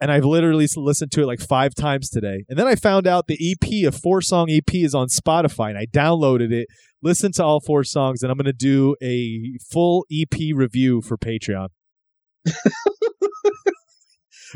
And 0.00 0.10
I've 0.10 0.24
literally 0.24 0.66
listened 0.76 1.12
to 1.12 1.22
it 1.22 1.26
like 1.26 1.40
five 1.40 1.74
times 1.74 2.10
today. 2.10 2.44
And 2.48 2.58
then 2.58 2.66
I 2.66 2.74
found 2.74 3.06
out 3.06 3.26
the 3.26 3.38
EP, 3.40 3.86
a 3.86 3.92
four 3.92 4.20
song 4.20 4.50
EP, 4.50 4.74
is 4.74 4.94
on 4.94 5.06
Spotify, 5.06 5.70
and 5.70 5.78
I 5.78 5.86
downloaded 5.86 6.52
it, 6.52 6.66
listened 7.00 7.34
to 7.34 7.44
all 7.44 7.60
four 7.60 7.84
songs, 7.84 8.22
and 8.22 8.30
I'm 8.30 8.36
going 8.36 8.46
to 8.46 8.52
do 8.52 8.96
a 9.02 9.56
full 9.70 10.04
EP 10.12 10.54
review 10.54 11.00
for 11.00 11.16
Patreon. 11.16 11.68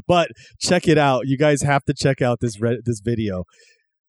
but 0.06 0.30
check 0.60 0.88
it 0.88 0.98
out. 0.98 1.22
You 1.26 1.38
guys 1.38 1.62
have 1.62 1.84
to 1.84 1.94
check 1.94 2.20
out 2.20 2.40
this 2.40 2.60
re- 2.60 2.80
this 2.84 3.00
video. 3.00 3.44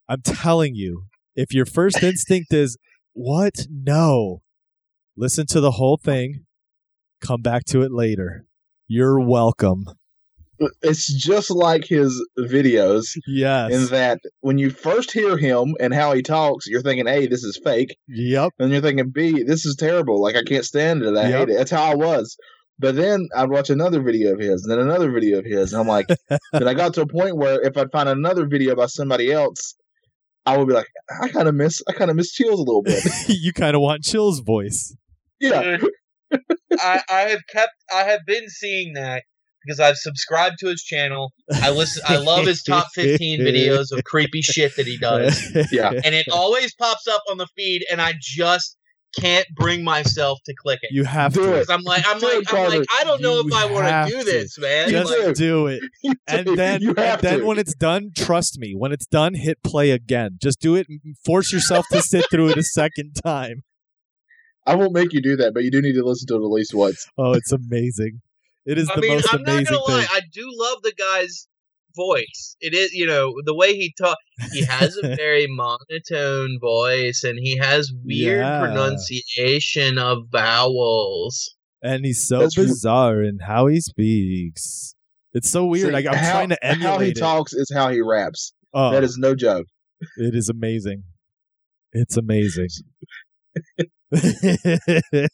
I'm 0.08 0.22
telling 0.24 0.76
you, 0.76 1.04
if 1.36 1.54
your 1.54 1.66
first 1.66 2.02
instinct 2.02 2.54
is 2.54 2.78
what? 3.14 3.68
No. 3.70 4.42
Listen 5.22 5.46
to 5.48 5.60
the 5.60 5.72
whole 5.72 5.98
thing. 5.98 6.46
Come 7.20 7.42
back 7.42 7.66
to 7.66 7.82
it 7.82 7.92
later. 7.92 8.46
You're 8.88 9.20
welcome. 9.20 9.84
it's 10.82 11.14
just 11.14 11.52
like 11.52 11.84
his 11.86 12.26
videos 12.38 13.18
Yes. 13.28 13.74
in 13.74 13.86
that 13.88 14.20
when 14.40 14.58
you 14.58 14.70
first 14.70 15.12
hear 15.12 15.36
him 15.38 15.76
and 15.82 15.94
how 15.94 16.14
he 16.14 16.22
talks, 16.22 16.68
you're 16.68 16.82
thinking, 16.82 17.06
"A, 17.08 17.28
this 17.28 17.44
is 17.44 17.60
fake," 17.62 17.98
Yep. 18.08 18.54
and 18.60 18.72
you're 18.72 18.80
thinking, 18.82 19.10
"B, 19.10 19.44
this 19.44 19.66
is 19.66 19.76
terrible. 19.76 20.22
Like 20.22 20.38
I 20.38 20.44
can't 20.44 20.64
stand 20.64 21.02
it. 21.02 21.18
I 21.18 21.28
Yep. 21.30 21.40
hate 21.40 21.50
it." 21.50 21.58
That's 21.58 21.72
how 21.72 21.84
I 21.84 21.96
was. 21.96 22.38
But 22.78 22.96
then 22.96 23.28
I'd 23.36 23.50
watch 23.50 23.70
another 23.70 24.02
video 24.02 24.32
of 24.34 24.40
his, 24.40 24.64
and 24.64 24.72
then 24.72 24.80
another 24.80 25.12
video 25.12 25.40
of 25.40 25.46
his, 25.46 25.74
and 25.74 25.82
I'm 25.82 25.88
like, 25.88 26.08
then 26.54 26.68
I 26.68 26.74
got 26.74 26.94
to 26.94 27.02
a 27.02 27.08
point 27.08 27.36
where 27.36 27.62
if 27.62 27.76
I'd 27.78 27.92
find 27.92 28.08
another 28.08 28.46
video 28.48 28.74
by 28.74 28.86
somebody 28.86 29.34
else, 29.34 29.76
I 30.46 30.58
would 30.58 30.68
be 30.70 30.74
like, 30.74 30.88
I 31.22 31.28
kind 31.28 31.50
of 31.50 31.56
miss, 31.56 31.82
I 31.90 31.94
kind 31.94 32.10
of 32.10 32.16
miss 32.16 32.32
Chills 32.32 32.60
a 32.60 32.64
little 32.64 32.84
bit. 32.84 33.04
you 33.28 33.52
kind 33.52 33.76
of 33.76 33.82
want 33.82 34.04
Chill's 34.04 34.40
voice. 34.40 34.96
Yeah, 35.39 35.78
I, 36.80 37.02
I 37.10 37.19
have 37.30 37.41
kept 37.49 37.73
I 37.93 38.04
have 38.04 38.21
been 38.25 38.47
seeing 38.49 38.93
that 38.93 39.23
because 39.65 39.80
I've 39.80 39.97
subscribed 39.97 40.58
to 40.60 40.67
his 40.67 40.84
channel. 40.84 41.32
I 41.52 41.69
listen 41.71 42.04
I 42.08 42.17
love 42.17 42.45
his 42.45 42.63
top 42.63 42.88
15 42.93 43.41
videos 43.41 43.91
of 43.91 44.04
creepy 44.04 44.41
shit 44.41 44.75
that 44.78 44.86
he 44.88 44.97
does. 44.97 45.41
yeah. 45.71 45.91
And 46.04 46.15
it 46.15 46.28
always 46.32 46.73
pops 46.75 47.08
up 47.08 47.21
on 47.30 47.38
the 47.38 47.47
feed 47.58 47.86
and 47.91 48.02
I 48.02 48.13
just 48.19 48.78
can't 49.19 49.47
bring 49.56 49.84
myself 49.84 50.38
to 50.45 50.54
click 50.54 50.80
it. 50.84 50.91
You 50.93 51.04
have 51.04 51.34
Do 51.34 51.41
to. 51.43 51.54
it. 51.56 51.58
'Cause 51.65 51.69
I'm 51.71 51.82
like 51.82 52.04
I'm 52.08 52.19
Do 52.19 52.28
like 52.28 52.41
it, 52.43 52.54
I'm 52.54 52.69
like 52.69 52.88
I 52.99 53.04
don't 53.04 53.21
know 53.21 53.41
You 53.41 53.47
if 53.47 53.54
I 53.56 53.65
want 53.65 53.88
to 54.12 54.17
do 54.17 54.23
this, 54.23 54.58
man. 54.60 54.89
Just 54.89 55.10
Like, 55.12 55.25
do. 55.25 55.34
do 55.34 55.67
it. 55.67 55.82
And 56.28 56.47
then, 56.56 56.82
you 56.84 56.89
and 56.91 56.99
have 56.99 57.21
then 57.21 57.39
to. 57.39 57.45
when 57.45 57.58
it's 57.58 57.73
done, 57.73 58.12
trust 58.15 58.60
me. 58.60 58.73
When 58.78 58.91
it's 58.91 59.08
done, 59.08 59.34
hit 59.34 59.63
play 59.63 59.89
again. 59.89 60.38
Just 60.39 60.60
do 60.62 60.75
it. 60.75 60.86
Force 61.25 61.52
yourself 61.52 61.88
to 61.91 62.02
sit 62.04 62.25
through 62.30 62.49
it 62.49 62.58
a 62.58 62.63
second 62.63 63.13
time. 63.25 63.63
I 64.72 64.76
won't 64.76 64.94
make 64.94 65.14
you 65.14 65.22
do 65.22 65.36
that, 65.38 65.54
but 65.54 65.64
you 65.64 65.72
do 65.72 65.82
need 65.82 65.94
to 65.94 66.04
listen 66.04 66.28
to 66.28 66.36
it 66.36 66.46
at 66.46 66.52
least 66.52 66.74
once. 66.74 67.06
Oh, 67.18 67.34
it's 67.34 67.52
amazing. 67.52 68.22
It 68.66 68.78
is 68.78 68.90
I 68.90 68.96
the 68.96 69.02
mean, 69.02 69.14
most 69.16 69.34
I'm 69.34 69.42
not 69.42 69.50
amazing 69.54 69.74
gonna 69.76 69.92
lie. 69.94 70.02
thing. 70.02 70.10
I 70.12 70.22
do 70.32 70.46
love 70.52 70.82
the 70.84 70.94
guy's 70.98 71.48
voice. 71.96 72.56
It 72.62 72.74
is, 72.76 72.94
you 72.94 73.08
know, 73.08 73.34
the 73.46 73.56
way 73.56 73.74
he 73.76 73.94
talk. 74.00 74.18
He 74.54 74.64
has 74.66 74.96
a 75.02 75.16
very 75.16 75.48
monotone 75.50 76.58
voice, 76.62 77.24
and 77.24 77.40
he 77.42 77.58
has 77.58 77.92
weird 78.06 78.40
Yeah. 78.42 78.60
pronunciation 78.60 79.98
of 79.98 80.20
vowels. 80.32 81.56
and 81.82 82.06
he's 82.06 82.28
so 82.28 82.40
That's 82.40 82.58
re- 82.58 82.66
bizarre 82.66 83.24
in 83.24 83.40
how 83.40 83.68
he 83.68 83.80
speaks. 83.82 84.94
It's 85.34 85.50
so 85.50 85.66
weird. 85.66 85.88
See, 85.88 85.92
like 85.94 86.06
I'm 86.06 86.14
how- 86.16 86.32
trying 86.34 86.50
to 86.50 86.64
emulate 86.66 86.84
How 86.94 87.00
he 87.00 87.10
it. 87.12 87.18
talks 87.18 87.54
is 87.54 87.72
how 87.74 87.90
he 87.90 88.02
raps. 88.02 88.54
Oh, 88.74 88.92
That 88.92 89.04
is 89.04 89.18
no 89.18 89.34
joke. 89.36 89.66
it 90.18 90.36
is 90.36 90.48
amazing. 90.50 91.04
It's 91.94 92.18
amazing. 92.18 92.68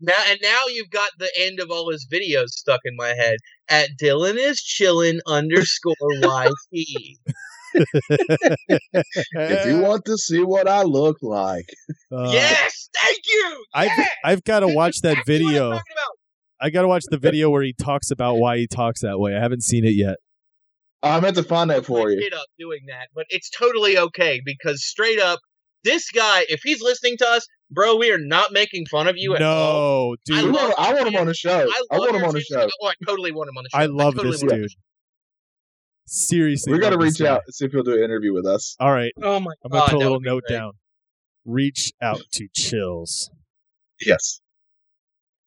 Now 0.00 0.22
and 0.28 0.38
now 0.42 0.64
you've 0.68 0.90
got 0.90 1.10
the 1.18 1.30
end 1.38 1.60
of 1.60 1.70
all 1.70 1.90
his 1.90 2.06
videos 2.10 2.48
stuck 2.50 2.80
in 2.84 2.96
my 2.96 3.08
head. 3.08 3.36
At 3.68 3.90
Dylan 4.00 4.36
is 4.36 4.62
chillin 4.62 5.18
underscore 5.26 5.94
YT. 6.22 7.18
If 7.74 9.66
you 9.66 9.80
want 9.80 10.04
to 10.06 10.16
see 10.16 10.42
what 10.42 10.68
I 10.68 10.82
look 10.82 11.18
like, 11.22 11.66
Uh, 12.12 12.30
yes, 12.32 12.88
thank 12.94 13.18
you. 13.26 13.64
I've 13.74 13.88
yes! 13.96 14.10
I've 14.24 14.44
got 14.44 14.60
to 14.60 14.68
watch 14.68 15.00
that 15.02 15.16
That's 15.16 15.20
I'm 15.20 15.24
video. 15.26 15.80
I 16.60 16.70
got 16.70 16.82
to 16.82 16.88
watch 16.88 17.02
the 17.10 17.18
video 17.18 17.50
where 17.50 17.62
he 17.62 17.72
talks 17.74 18.10
about 18.10 18.36
why 18.36 18.56
he 18.58 18.66
talks 18.66 19.00
that 19.02 19.18
way. 19.18 19.36
I 19.36 19.40
haven't 19.40 19.62
seen 19.62 19.84
it 19.84 19.94
yet. 19.94 20.16
I 21.02 21.20
meant 21.20 21.36
to 21.36 21.42
find 21.42 21.68
that 21.70 21.84
for 21.84 22.04
my 22.04 22.10
you. 22.12 22.20
kid 22.20 22.32
up 22.32 22.46
doing 22.58 22.80
that, 22.88 23.08
but 23.14 23.26
it's 23.28 23.50
totally 23.50 23.98
okay 23.98 24.40
because 24.44 24.82
straight 24.84 25.20
up, 25.20 25.40
This 25.84 26.10
guy, 26.10 26.46
if 26.48 26.60
he's 26.64 26.80
listening 26.80 27.16
to 27.18 27.28
us, 27.28 27.46
bro, 27.70 27.96
we 27.96 28.10
are 28.10 28.18
not 28.18 28.52
making 28.52 28.86
fun 28.86 29.06
of 29.06 29.16
you 29.16 29.36
at 29.36 29.42
all. 29.42 30.10
no, 30.10 30.16
dude. 30.24 30.36
I 30.36 30.40
love 30.40 30.54
want, 30.54 30.74
I 30.78 30.94
want 30.94 31.08
him 31.08 31.16
on 31.20 31.26
the 31.26 31.34
show. 31.34 31.68
I, 31.70 31.82
I, 31.92 31.98
want 31.98 32.16
him 32.16 32.24
on 32.24 32.32
the 32.34 32.40
team. 32.40 32.46
show. 32.50 32.68
Oh, 32.82 32.86
I 32.88 32.94
totally 33.06 33.32
want 33.32 33.50
him 33.50 33.58
on 33.58 33.64
the 33.64 33.70
show. 33.70 33.78
I 33.78 33.86
love 33.86 34.14
totally 34.14 34.32
this 34.32 34.42
want 34.42 34.52
him. 34.52 34.60
dude. 34.62 34.70
Seriously, 36.06 36.72
We 36.72 36.78
got 36.78 36.90
to 36.90 36.98
reach 36.98 37.20
out 37.20 37.42
and 37.46 37.54
see 37.54 37.64
if 37.66 37.72
he'll 37.72 37.82
do 37.82 37.94
an 37.94 38.02
interview 38.02 38.32
with 38.34 38.46
us. 38.46 38.76
All 38.80 38.92
right, 38.92 39.12
Oh 39.22 39.40
my 39.40 39.50
god. 39.50 39.54
I'm 39.64 39.70
gonna 39.70 39.84
put 39.84 39.94
a 39.94 39.98
little 39.98 40.20
note 40.20 40.44
great. 40.48 40.56
down. 40.58 40.72
Reach 41.44 41.92
out 42.02 42.22
to 42.32 42.48
Chills. 42.54 43.30
Yes. 44.00 44.40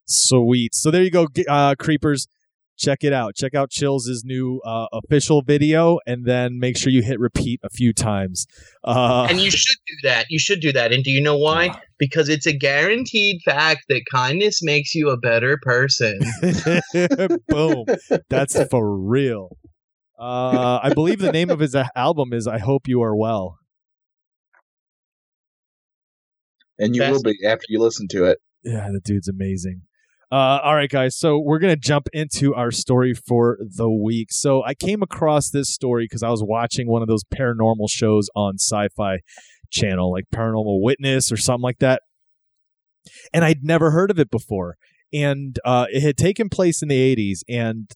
Sweet. 0.05 0.73
So 0.73 0.89
there 0.89 1.03
you 1.03 1.11
go, 1.11 1.27
uh, 1.49 1.75
creepers. 1.77 2.27
Check 2.77 3.03
it 3.03 3.11
out. 3.11 3.35
Check 3.35 3.55
out 3.55 3.71
Chills' 3.71 4.21
new 4.23 4.59
uh, 4.63 4.85
official 4.93 5.41
video, 5.41 5.97
and 6.05 6.25
then 6.25 6.59
make 6.59 6.77
sure 6.77 6.91
you 6.91 7.01
hit 7.01 7.19
repeat 7.19 7.59
a 7.63 7.69
few 7.69 7.91
times. 7.91 8.45
Uh, 8.83 9.25
And 9.29 9.39
you 9.41 9.49
should 9.49 9.77
do 9.87 9.95
that. 10.07 10.27
You 10.29 10.37
should 10.37 10.59
do 10.59 10.71
that. 10.73 10.93
And 10.93 11.03
do 11.03 11.09
you 11.09 11.19
know 11.21 11.37
why? 11.37 11.71
Because 11.97 12.29
it's 12.29 12.45
a 12.45 12.53
guaranteed 12.53 13.41
fact 13.43 13.85
that 13.89 14.01
kindness 14.11 14.61
makes 14.61 14.93
you 14.93 15.09
a 15.09 15.17
better 15.17 15.57
person. 15.63 16.19
boom. 17.47 17.85
That's 18.29 18.63
for 18.69 18.95
real. 18.97 19.57
Uh, 20.19 20.79
I 20.83 20.93
believe 20.93 21.19
the 21.19 21.31
name 21.31 21.49
of 21.49 21.59
his 21.59 21.73
uh, 21.75 21.87
album 21.95 22.33
is 22.33 22.47
"I 22.47 22.59
Hope 22.59 22.87
You 22.87 23.01
Are 23.01 23.15
Well." 23.15 23.57
And 26.79 26.95
you 26.95 27.01
Best- 27.01 27.13
will 27.13 27.23
be 27.23 27.37
after 27.45 27.65
you 27.69 27.79
listen 27.79 28.07
to 28.09 28.25
it. 28.25 28.39
Yeah, 28.63 28.89
the 28.91 28.99
dude's 28.99 29.27
amazing. 29.27 29.81
Uh, 30.29 30.59
all 30.61 30.75
right, 30.75 30.89
guys. 30.89 31.17
So 31.17 31.39
we're 31.39 31.59
gonna 31.59 31.77
jump 31.77 32.07
into 32.11 32.53
our 32.53 32.69
story 32.69 33.13
for 33.13 33.57
the 33.61 33.89
week. 33.89 34.27
So 34.31 34.61
I 34.61 34.73
came 34.73 35.01
across 35.01 35.49
this 35.49 35.73
story 35.73 36.03
because 36.03 36.21
I 36.21 36.29
was 36.29 36.43
watching 36.43 36.89
one 36.89 37.01
of 37.01 37.07
those 37.07 37.23
paranormal 37.23 37.89
shows 37.89 38.29
on 38.35 38.55
Sci-Fi 38.55 39.19
Channel, 39.71 40.11
like 40.11 40.25
Paranormal 40.35 40.81
Witness 40.81 41.31
or 41.31 41.37
something 41.37 41.63
like 41.63 41.79
that, 41.79 42.01
and 43.33 43.45
I'd 43.45 43.63
never 43.63 43.91
heard 43.91 44.11
of 44.11 44.19
it 44.19 44.29
before. 44.29 44.75
And 45.13 45.57
uh, 45.63 45.85
it 45.89 46.01
had 46.01 46.17
taken 46.17 46.49
place 46.49 46.81
in 46.81 46.89
the 46.89 47.15
'80s, 47.15 47.39
and 47.47 47.89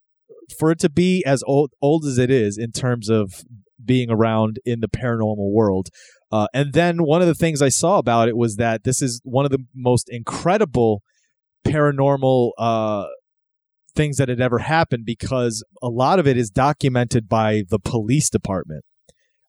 for 0.57 0.71
it 0.71 0.79
to 0.79 0.89
be 0.89 1.25
as 1.25 1.43
old 1.45 1.71
old 1.81 2.05
as 2.05 2.17
it 2.17 2.31
is 2.31 2.57
in 2.57 2.71
terms 2.71 3.09
of 3.09 3.43
being 3.83 4.09
around 4.09 4.57
in 4.63 4.79
the 4.79 4.87
paranormal 4.87 5.51
world, 5.51 5.89
uh, 6.31 6.47
and 6.53 6.71
then 6.71 6.99
one 6.99 7.21
of 7.21 7.27
the 7.27 7.35
things 7.35 7.61
I 7.61 7.67
saw 7.67 7.97
about 7.97 8.29
it 8.29 8.37
was 8.37 8.55
that 8.55 8.85
this 8.85 9.01
is 9.01 9.19
one 9.25 9.43
of 9.43 9.51
the 9.51 9.65
most 9.75 10.07
incredible 10.09 11.01
paranormal 11.65 12.51
uh, 12.57 13.05
things 13.95 14.17
that 14.17 14.29
had 14.29 14.41
ever 14.41 14.59
happened 14.59 15.05
because 15.05 15.63
a 15.81 15.87
lot 15.89 16.19
of 16.19 16.27
it 16.27 16.37
is 16.37 16.49
documented 16.49 17.27
by 17.27 17.63
the 17.69 17.79
police 17.79 18.29
department. 18.29 18.83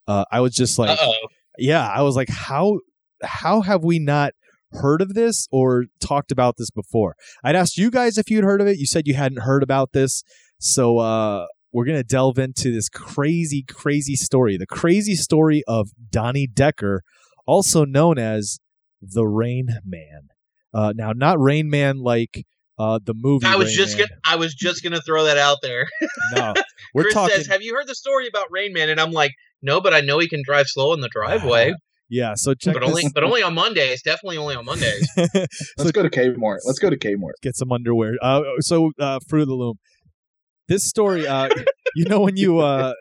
Uh, 0.07 0.25
I 0.33 0.41
was 0.41 0.55
just 0.55 0.79
like, 0.79 0.91
Uh 0.91 0.97
oh. 1.01 1.15
yeah, 1.59 1.87
I 1.89 2.03
was 2.03 2.17
like, 2.17 2.29
how 2.29 2.79
how 3.23 3.61
have 3.61 3.85
we 3.85 3.99
not 3.99 4.33
heard 4.73 5.01
of 5.01 5.15
this 5.15 5.47
or 5.53 5.85
talked 6.01 6.33
about 6.33 6.57
this 6.59 6.71
before? 6.71 7.15
I'd 7.45 7.55
asked 7.55 7.77
you 7.77 7.91
guys 7.91 8.19
if 8.19 8.31
you'd 8.31 8.45
heard 8.45 8.61
of 8.61 8.67
it. 8.67 8.79
You 8.79 8.87
said 8.87 9.07
you 9.07 9.15
hadn't 9.15 9.43
heard 9.43 9.63
about 9.63 9.93
this, 9.93 10.25
so 10.59 10.99
uh, 10.99 11.47
we're 11.73 11.85
gonna 11.85 12.03
delve 12.03 12.39
into 12.39 12.73
this 12.73 12.89
crazy, 12.89 13.65
crazy 13.69 14.17
story. 14.17 14.57
The 14.57 14.67
crazy 14.67 15.15
story 15.15 15.63
of 15.69 15.91
Donnie 16.11 16.49
Decker, 16.49 17.03
also 17.47 17.85
known 17.85 18.19
as 18.19 18.59
the 19.01 19.25
Rain 19.27 19.67
Man. 19.85 20.29
Uh, 20.75 20.93
now, 20.97 21.13
not 21.13 21.41
Rain 21.41 21.69
Man 21.71 21.99
like 21.99 22.45
uh, 22.79 22.99
the 23.05 23.15
movie. 23.15 23.47
I 23.47 23.57
was 23.57 23.69
Rain 23.69 23.77
just 23.77 23.99
Man. 23.99 24.07
gonna 24.09 24.21
I 24.25 24.37
was 24.37 24.55
just 24.55 24.83
gonna 24.83 25.01
throw 25.01 25.25
that 25.25 25.39
out 25.39 25.59
there. 25.63 25.89
No, 26.35 26.55
we're 26.95 27.03
Chris 27.05 27.15
talking. 27.15 27.37
says, 27.37 27.47
Have 27.49 27.63
you 27.63 27.75
heard 27.75 27.87
the 27.87 27.95
story 27.95 28.27
about 28.27 28.47
Rain 28.51 28.73
Man? 28.73 28.89
And 28.89 29.01
I'm 29.01 29.13
like, 29.13 29.33
No, 29.63 29.81
but 29.81 29.93
I 29.95 30.01
know 30.01 30.19
he 30.19 30.29
can 30.29 30.43
drive 30.45 30.67
slow 30.69 30.93
in 30.95 31.01
the 31.01 31.11
driveway. 31.13 31.75
yeah, 32.09 32.33
so 32.35 32.55
check 32.55 32.75
but 32.75 32.83
only 32.83 33.05
but 33.15 33.23
only 33.25 33.43
on 33.43 33.55
Mondays. 33.55 34.03
Definitely 34.03 34.39
only 34.39 34.55
on 34.55 34.65
Mondays. 34.65 35.07
Let's 35.77 35.93
go 35.93 36.03
to 36.03 36.11
Kmart. 36.11 36.59
Let's 36.65 36.79
go 36.79 36.89
to 36.91 36.97
Kmart. 36.99 37.33
get 37.43 37.57
some 37.57 37.71
underwear. 37.73 38.15
Uh, 38.23 38.43
so 38.61 38.93
uh, 38.99 39.19
Fruit 39.29 39.43
of 39.43 39.49
the 39.49 39.55
Loom. 39.55 39.79
This 40.69 40.85
story, 40.89 41.27
uh, 41.27 41.49
you 41.97 42.05
know, 42.07 42.21
when 42.21 42.37
you 42.37 42.59
uh, 42.61 42.95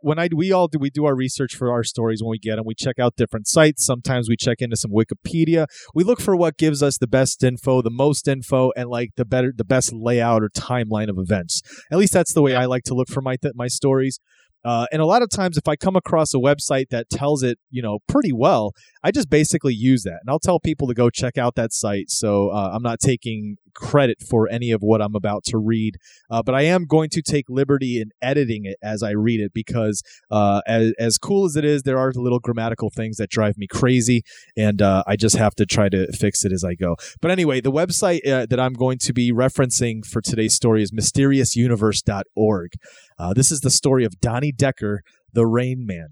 when 0.00 0.18
I 0.18 0.28
we 0.34 0.52
all 0.52 0.68
do 0.68 0.78
we 0.78 0.90
do 0.90 1.04
our 1.04 1.14
research 1.14 1.54
for 1.54 1.70
our 1.70 1.82
stories 1.82 2.22
when 2.22 2.30
we 2.30 2.38
get 2.38 2.56
them. 2.56 2.64
We 2.66 2.74
check 2.74 2.98
out 2.98 3.16
different 3.16 3.46
sites. 3.46 3.84
Sometimes 3.84 4.28
we 4.28 4.36
check 4.36 4.58
into 4.60 4.76
some 4.76 4.90
Wikipedia. 4.90 5.66
We 5.94 6.04
look 6.04 6.20
for 6.20 6.36
what 6.36 6.56
gives 6.56 6.82
us 6.82 6.98
the 6.98 7.06
best 7.06 7.42
info, 7.42 7.82
the 7.82 7.90
most 7.90 8.28
info, 8.28 8.72
and 8.76 8.88
like 8.88 9.10
the 9.16 9.24
better 9.24 9.52
the 9.56 9.64
best 9.64 9.92
layout 9.92 10.42
or 10.42 10.50
timeline 10.50 11.08
of 11.08 11.18
events. 11.18 11.62
At 11.90 11.98
least 11.98 12.12
that's 12.12 12.32
the 12.32 12.42
way 12.42 12.54
I 12.54 12.66
like 12.66 12.84
to 12.84 12.94
look 12.94 13.08
for 13.08 13.22
my 13.22 13.36
th- 13.36 13.54
my 13.56 13.68
stories. 13.68 14.18
Uh, 14.64 14.86
and 14.90 15.00
a 15.00 15.06
lot 15.06 15.22
of 15.22 15.30
times, 15.30 15.56
if 15.56 15.68
I 15.68 15.76
come 15.76 15.94
across 15.94 16.34
a 16.34 16.38
website 16.38 16.88
that 16.90 17.08
tells 17.08 17.42
it, 17.42 17.58
you 17.70 17.80
know, 17.80 18.00
pretty 18.08 18.32
well, 18.32 18.72
I 19.04 19.12
just 19.12 19.30
basically 19.30 19.72
use 19.72 20.02
that, 20.02 20.18
and 20.20 20.28
I'll 20.28 20.40
tell 20.40 20.58
people 20.58 20.88
to 20.88 20.94
go 20.94 21.10
check 21.10 21.38
out 21.38 21.54
that 21.54 21.72
site. 21.72 22.10
So 22.10 22.50
uh, 22.50 22.72
I'm 22.74 22.82
not 22.82 22.98
taking 22.98 23.56
credit 23.78 24.18
for 24.28 24.48
any 24.50 24.72
of 24.72 24.82
what 24.82 25.00
I'm 25.00 25.14
about 25.14 25.44
to 25.44 25.58
read, 25.58 25.96
uh, 26.30 26.42
but 26.42 26.54
I 26.54 26.62
am 26.62 26.84
going 26.84 27.08
to 27.10 27.22
take 27.22 27.48
liberty 27.48 28.00
in 28.00 28.10
editing 28.20 28.64
it 28.64 28.76
as 28.82 29.02
I 29.02 29.12
read 29.12 29.40
it 29.40 29.52
because, 29.54 30.02
uh, 30.30 30.60
as 30.66 30.92
as 30.98 31.18
cool 31.18 31.44
as 31.44 31.56
it 31.56 31.64
is, 31.64 31.84
there 31.84 31.98
are 31.98 32.12
little 32.12 32.40
grammatical 32.40 32.90
things 32.90 33.16
that 33.16 33.30
drive 33.30 33.56
me 33.56 33.66
crazy, 33.66 34.22
and 34.56 34.82
uh, 34.82 35.04
I 35.06 35.16
just 35.16 35.36
have 35.36 35.54
to 35.56 35.66
try 35.66 35.88
to 35.88 36.10
fix 36.12 36.44
it 36.44 36.52
as 36.52 36.64
I 36.64 36.74
go. 36.74 36.96
But 37.22 37.30
anyway, 37.30 37.60
the 37.60 37.72
website 37.72 38.26
uh, 38.26 38.46
that 38.50 38.60
I'm 38.60 38.74
going 38.74 38.98
to 38.98 39.12
be 39.12 39.32
referencing 39.32 40.04
for 40.04 40.20
today's 40.20 40.54
story 40.54 40.82
is 40.82 40.92
mysteriousuniverse.org. 40.92 42.72
Uh, 43.18 43.32
this 43.34 43.50
is 43.50 43.60
the 43.60 43.70
story 43.70 44.04
of 44.04 44.20
Donnie 44.20 44.52
Decker, 44.52 45.02
the 45.32 45.46
Rain 45.46 45.86
Man. 45.86 46.08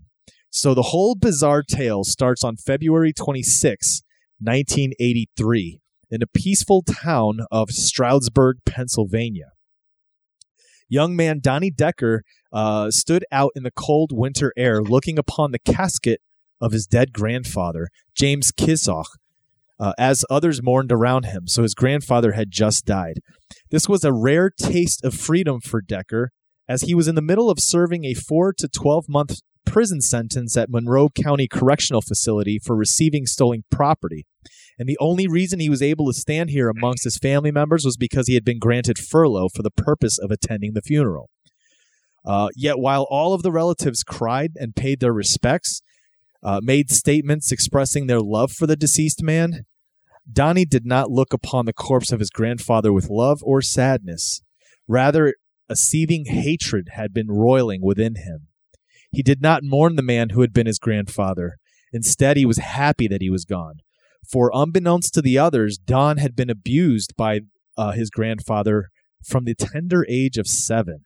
So 0.50 0.72
the 0.72 0.82
whole 0.82 1.14
bizarre 1.14 1.62
tale 1.62 2.04
starts 2.04 2.42
on 2.42 2.56
February 2.56 3.12
26, 3.12 4.02
1983, 4.40 5.80
in 6.10 6.22
a 6.22 6.26
peaceful 6.26 6.82
town 6.82 7.40
of 7.50 7.70
Stroudsburg, 7.70 8.58
Pennsylvania. 8.64 9.50
Young 10.88 11.16
man 11.16 11.40
Donnie 11.40 11.70
Decker 11.70 12.22
uh, 12.52 12.90
stood 12.90 13.24
out 13.32 13.52
in 13.56 13.64
the 13.64 13.72
cold 13.72 14.10
winter 14.12 14.52
air 14.56 14.80
looking 14.80 15.18
upon 15.18 15.50
the 15.50 15.58
casket 15.58 16.20
of 16.60 16.72
his 16.72 16.86
dead 16.86 17.12
grandfather, 17.12 17.88
James 18.14 18.52
Kisoch, 18.52 19.06
uh, 19.78 19.92
as 19.98 20.24
others 20.30 20.62
mourned 20.62 20.92
around 20.92 21.26
him. 21.26 21.46
So 21.46 21.62
his 21.62 21.74
grandfather 21.74 22.32
had 22.32 22.50
just 22.50 22.86
died. 22.86 23.20
This 23.70 23.88
was 23.88 24.04
a 24.04 24.12
rare 24.12 24.50
taste 24.50 25.04
of 25.04 25.14
freedom 25.14 25.60
for 25.60 25.80
Decker, 25.80 26.30
as 26.68 26.82
he 26.82 26.94
was 26.94 27.08
in 27.08 27.14
the 27.14 27.22
middle 27.22 27.50
of 27.50 27.58
serving 27.60 28.04
a 28.04 28.14
4 28.14 28.52
to 28.54 28.68
12 28.68 29.08
month 29.08 29.40
prison 29.64 30.00
sentence 30.00 30.56
at 30.56 30.70
Monroe 30.70 31.08
County 31.08 31.48
Correctional 31.48 32.00
Facility 32.00 32.58
for 32.58 32.76
receiving 32.76 33.26
stolen 33.26 33.64
property. 33.70 34.24
And 34.78 34.88
the 34.88 34.98
only 35.00 35.26
reason 35.26 35.58
he 35.58 35.70
was 35.70 35.82
able 35.82 36.06
to 36.06 36.18
stand 36.18 36.50
here 36.50 36.68
amongst 36.68 37.04
his 37.04 37.16
family 37.16 37.50
members 37.50 37.84
was 37.84 37.96
because 37.96 38.28
he 38.28 38.34
had 38.34 38.44
been 38.44 38.58
granted 38.58 38.98
furlough 38.98 39.48
for 39.48 39.62
the 39.62 39.70
purpose 39.70 40.18
of 40.18 40.30
attending 40.30 40.74
the 40.74 40.82
funeral. 40.82 41.30
Uh, 42.26 42.48
yet, 42.54 42.78
while 42.78 43.06
all 43.08 43.32
of 43.32 43.42
the 43.42 43.52
relatives 43.52 44.02
cried 44.02 44.52
and 44.56 44.74
paid 44.76 45.00
their 45.00 45.12
respects, 45.12 45.80
uh, 46.42 46.60
made 46.62 46.90
statements 46.90 47.52
expressing 47.52 48.06
their 48.06 48.20
love 48.20 48.52
for 48.52 48.66
the 48.66 48.76
deceased 48.76 49.22
man, 49.22 49.64
Donnie 50.30 50.64
did 50.64 50.84
not 50.84 51.10
look 51.10 51.32
upon 51.32 51.66
the 51.66 51.72
corpse 51.72 52.12
of 52.12 52.18
his 52.18 52.30
grandfather 52.30 52.92
with 52.92 53.08
love 53.08 53.40
or 53.42 53.62
sadness. 53.62 54.42
Rather, 54.88 55.34
a 55.68 55.76
seething 55.76 56.26
hatred 56.26 56.90
had 56.92 57.14
been 57.14 57.28
roiling 57.28 57.80
within 57.82 58.16
him. 58.16 58.48
He 59.12 59.22
did 59.22 59.40
not 59.40 59.62
mourn 59.62 59.96
the 59.96 60.02
man 60.02 60.30
who 60.30 60.40
had 60.40 60.52
been 60.52 60.66
his 60.66 60.78
grandfather. 60.78 61.56
Instead, 61.92 62.36
he 62.36 62.44
was 62.44 62.58
happy 62.58 63.08
that 63.08 63.22
he 63.22 63.30
was 63.30 63.44
gone. 63.44 63.76
For 64.30 64.50
unbeknownst 64.52 65.14
to 65.14 65.22
the 65.22 65.38
others, 65.38 65.78
Don 65.78 66.18
had 66.18 66.34
been 66.34 66.50
abused 66.50 67.14
by 67.16 67.40
uh, 67.76 67.92
his 67.92 68.10
grandfather 68.10 68.90
from 69.24 69.44
the 69.44 69.54
tender 69.54 70.06
age 70.08 70.36
of 70.38 70.46
seven. 70.46 71.04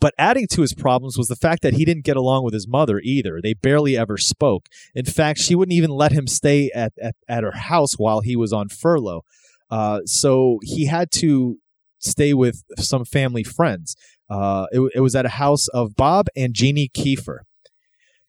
But 0.00 0.14
adding 0.18 0.46
to 0.52 0.62
his 0.62 0.72
problems 0.72 1.18
was 1.18 1.28
the 1.28 1.36
fact 1.36 1.62
that 1.62 1.74
he 1.74 1.84
didn't 1.84 2.04
get 2.04 2.16
along 2.16 2.44
with 2.44 2.54
his 2.54 2.66
mother 2.66 3.00
either. 3.02 3.40
They 3.42 3.52
barely 3.52 3.96
ever 3.96 4.16
spoke. 4.16 4.68
In 4.94 5.04
fact, 5.04 5.38
she 5.38 5.54
wouldn't 5.54 5.76
even 5.76 5.90
let 5.90 6.12
him 6.12 6.26
stay 6.26 6.70
at, 6.74 6.92
at, 7.00 7.14
at 7.28 7.42
her 7.42 7.52
house 7.52 7.94
while 7.98 8.20
he 8.20 8.36
was 8.36 8.52
on 8.52 8.68
furlough. 8.68 9.22
Uh, 9.70 10.00
so 10.06 10.60
he 10.62 10.86
had 10.86 11.10
to 11.10 11.58
stay 11.98 12.32
with 12.32 12.62
some 12.78 13.04
family 13.04 13.42
friends. 13.42 13.96
Uh, 14.30 14.66
it, 14.72 14.92
it 14.94 15.00
was 15.00 15.14
at 15.14 15.26
a 15.26 15.30
house 15.30 15.68
of 15.68 15.94
Bob 15.94 16.28
and 16.34 16.54
Jeannie 16.54 16.90
Kiefer. 16.96 17.40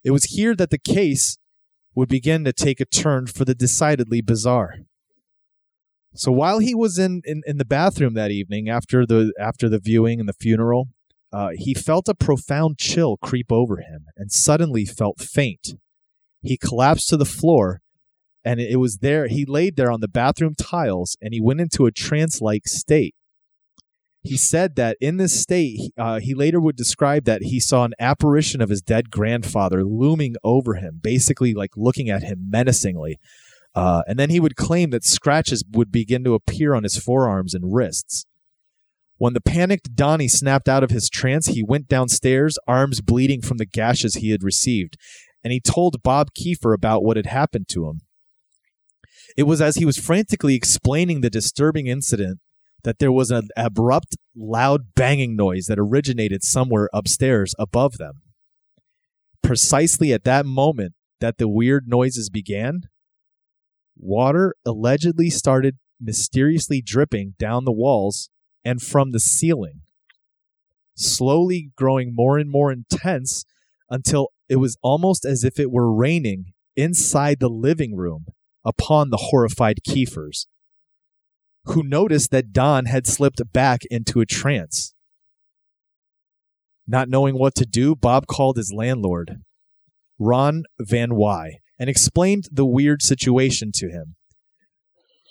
It 0.03 0.11
was 0.11 0.25
here 0.25 0.55
that 0.55 0.69
the 0.69 0.77
case 0.77 1.37
would 1.97 2.07
begin 2.07 2.43
to 2.43 2.53
take 2.53 2.79
a 2.79 2.85
turn 2.85 3.25
for 3.25 3.43
the 3.43 3.55
decidedly 3.55 4.21
bizarre. 4.21 4.75
So 6.13 6.31
while 6.31 6.59
he 6.59 6.75
was 6.75 6.99
in, 6.99 7.23
in, 7.25 7.41
in 7.47 7.57
the 7.57 7.65
bathroom 7.65 8.13
that 8.13 8.29
evening 8.29 8.69
after 8.69 9.03
the 9.03 9.33
after 9.39 9.67
the 9.67 9.79
viewing 9.79 10.19
and 10.19 10.29
the 10.29 10.33
funeral, 10.39 10.89
uh, 11.33 11.49
he 11.55 11.73
felt 11.73 12.07
a 12.07 12.13
profound 12.13 12.77
chill 12.77 13.17
creep 13.17 13.51
over 13.51 13.77
him 13.77 14.05
and 14.15 14.31
suddenly 14.31 14.85
felt 14.85 15.19
faint. 15.19 15.69
He 16.43 16.55
collapsed 16.55 17.09
to 17.09 17.17
the 17.17 17.25
floor, 17.25 17.81
and 18.45 18.59
it 18.59 18.79
was 18.79 18.97
there. 18.97 19.27
He 19.27 19.43
laid 19.43 19.75
there 19.75 19.91
on 19.91 20.01
the 20.01 20.07
bathroom 20.07 20.53
tiles, 20.53 21.17
and 21.19 21.33
he 21.33 21.41
went 21.41 21.61
into 21.61 21.87
a 21.87 21.91
trance-like 21.91 22.67
state. 22.67 23.15
He 24.27 24.35
said 24.35 24.75
that 24.75 24.97
in 24.99 25.15
this 25.15 25.39
state, 25.39 25.79
uh, 25.97 26.19
he 26.19 26.33
later 26.35 26.59
would 26.59 26.75
describe 26.75 27.23
that 27.23 27.43
he 27.43 27.61
saw 27.61 27.85
an 27.85 27.93
apparition 27.97 28.61
of 28.61 28.67
his 28.67 28.81
dead 28.81 29.09
grandfather 29.09 29.85
looming 29.85 30.35
over 30.43 30.73
him, 30.73 30.99
basically 31.01 31.53
like 31.53 31.71
looking 31.77 32.09
at 32.09 32.23
him 32.23 32.49
menacingly. 32.49 33.19
Uh, 33.73 34.01
and 34.05 34.19
then 34.19 34.29
he 34.29 34.41
would 34.41 34.57
claim 34.57 34.89
that 34.89 35.05
scratches 35.05 35.63
would 35.71 35.93
begin 35.93 36.25
to 36.25 36.33
appear 36.33 36.75
on 36.75 36.83
his 36.83 36.97
forearms 36.97 37.53
and 37.53 37.73
wrists. 37.73 38.25
When 39.17 39.33
the 39.33 39.39
panicked 39.39 39.95
Donnie 39.95 40.27
snapped 40.27 40.67
out 40.67 40.83
of 40.83 40.91
his 40.91 41.09
trance, 41.09 41.47
he 41.47 41.63
went 41.63 41.87
downstairs, 41.87 42.59
arms 42.67 42.99
bleeding 42.99 43.41
from 43.41 43.57
the 43.57 43.65
gashes 43.65 44.15
he 44.15 44.31
had 44.31 44.43
received, 44.43 44.97
and 45.41 45.53
he 45.53 45.61
told 45.61 46.03
Bob 46.03 46.31
Kiefer 46.33 46.75
about 46.75 47.01
what 47.01 47.15
had 47.15 47.27
happened 47.27 47.69
to 47.69 47.87
him. 47.87 48.01
It 49.37 49.43
was 49.43 49.61
as 49.61 49.77
he 49.77 49.85
was 49.85 49.97
frantically 49.97 50.55
explaining 50.55 51.21
the 51.21 51.29
disturbing 51.29 51.87
incident 51.87 52.39
that 52.83 52.99
there 52.99 53.11
was 53.11 53.31
an 53.31 53.49
abrupt, 53.57 54.17
loud 54.35 54.93
banging 54.95 55.35
noise 55.35 55.65
that 55.65 55.79
originated 55.79 56.43
somewhere 56.43 56.89
upstairs 56.93 57.53
above 57.59 57.97
them. 57.97 58.21
Precisely 59.41 60.13
at 60.13 60.23
that 60.23 60.45
moment 60.45 60.93
that 61.19 61.37
the 61.37 61.47
weird 61.47 61.87
noises 61.87 62.29
began, 62.29 62.83
water 63.95 64.55
allegedly 64.65 65.29
started 65.29 65.77
mysteriously 65.99 66.81
dripping 66.81 67.33
down 67.39 67.65
the 67.65 67.71
walls 67.71 68.29
and 68.63 68.81
from 68.81 69.11
the 69.11 69.19
ceiling, 69.19 69.81
slowly 70.95 71.71
growing 71.75 72.13
more 72.13 72.37
and 72.37 72.49
more 72.49 72.71
intense 72.71 73.45
until 73.89 74.29
it 74.49 74.57
was 74.57 74.77
almost 74.81 75.25
as 75.25 75.43
if 75.43 75.59
it 75.59 75.71
were 75.71 75.93
raining 75.93 76.53
inside 76.75 77.39
the 77.39 77.49
living 77.49 77.95
room 77.95 78.25
upon 78.63 79.09
the 79.09 79.17
horrified 79.17 79.79
Keefers, 79.87 80.45
who 81.69 81.83
noticed 81.83 82.31
that 82.31 82.53
Don 82.53 82.85
had 82.85 83.07
slipped 83.07 83.41
back 83.53 83.81
into 83.89 84.19
a 84.19 84.25
trance. 84.25 84.93
Not 86.87 87.09
knowing 87.09 87.37
what 87.37 87.55
to 87.55 87.65
do, 87.65 87.95
Bob 87.95 88.27
called 88.27 88.57
his 88.57 88.71
landlord, 88.73 89.41
Ron 90.17 90.63
Van 90.79 91.15
Wy, 91.15 91.59
and 91.77 91.89
explained 91.89 92.45
the 92.51 92.65
weird 92.65 93.01
situation 93.01 93.71
to 93.75 93.89
him. 93.89 94.15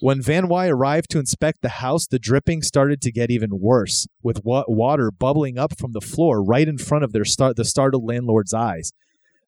When 0.01 0.21
Van 0.21 0.49
Wy 0.49 0.69
arrived 0.69 1.11
to 1.11 1.19
inspect 1.19 1.63
the 1.63 1.81
house, 1.81 2.07
the 2.07 2.19
dripping 2.19 2.61
started 2.61 3.01
to 3.01 3.11
get 3.11 3.31
even 3.31 3.59
worse, 3.59 4.07
with 4.23 4.45
wa- 4.45 4.67
water 4.69 5.11
bubbling 5.11 5.57
up 5.57 5.79
from 5.79 5.93
the 5.93 6.03
floor 6.03 6.45
right 6.45 6.69
in 6.69 6.77
front 6.77 7.03
of 7.03 7.13
their 7.13 7.25
star- 7.25 7.55
the 7.55 7.65
startled 7.65 8.05
landlord's 8.05 8.53
eyes. 8.53 8.93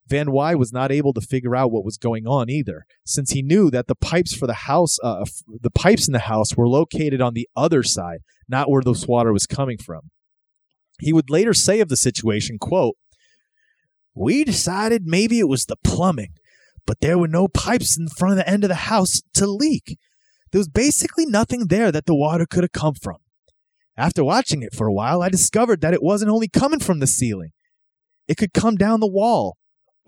Van 0.09 0.31
Wy 0.31 0.55
was 0.55 0.73
not 0.73 0.91
able 0.91 1.13
to 1.13 1.21
figure 1.21 1.55
out 1.55 1.71
what 1.71 1.85
was 1.85 1.97
going 1.97 2.25
on 2.25 2.49
either, 2.49 2.85
since 3.05 3.31
he 3.31 3.43
knew 3.43 3.69
that 3.69 3.87
the 3.87 3.95
pipes 3.95 4.35
for 4.35 4.47
the 4.47 4.65
house, 4.65 4.97
uh, 5.03 5.23
the 5.47 5.69
pipes 5.69 6.07
in 6.07 6.13
the 6.13 6.19
house, 6.19 6.57
were 6.57 6.67
located 6.67 7.21
on 7.21 7.35
the 7.35 7.47
other 7.55 7.83
side, 7.83 8.19
not 8.47 8.69
where 8.69 8.81
this 8.81 9.07
water 9.07 9.31
was 9.31 9.45
coming 9.45 9.77
from. 9.77 10.09
He 10.99 11.13
would 11.13 11.29
later 11.29 11.53
say 11.53 11.79
of 11.79 11.89
the 11.89 11.95
situation, 11.95 12.57
"quote 12.57 12.95
We 14.15 14.43
decided 14.43 15.03
maybe 15.05 15.39
it 15.39 15.47
was 15.47 15.65
the 15.65 15.77
plumbing, 15.83 16.33
but 16.87 17.01
there 17.01 17.19
were 17.19 17.27
no 17.27 17.47
pipes 17.47 17.95
in 17.97 18.07
front 18.07 18.33
of 18.33 18.37
the 18.39 18.49
end 18.49 18.63
of 18.63 18.69
the 18.69 18.89
house 18.89 19.21
to 19.35 19.45
leak. 19.45 19.97
There 20.51 20.59
was 20.59 20.67
basically 20.67 21.27
nothing 21.27 21.67
there 21.67 21.91
that 21.91 22.07
the 22.07 22.15
water 22.15 22.47
could 22.49 22.63
have 22.63 22.71
come 22.71 22.95
from. 22.95 23.17
After 23.95 24.23
watching 24.23 24.63
it 24.63 24.73
for 24.73 24.87
a 24.87 24.93
while, 24.93 25.21
I 25.21 25.29
discovered 25.29 25.81
that 25.81 25.93
it 25.93 26.01
wasn't 26.01 26.31
only 26.31 26.47
coming 26.47 26.79
from 26.79 26.99
the 26.99 27.05
ceiling; 27.05 27.51
it 28.27 28.37
could 28.37 28.53
come 28.53 28.75
down 28.75 29.01
the 29.01 29.07
wall." 29.07 29.58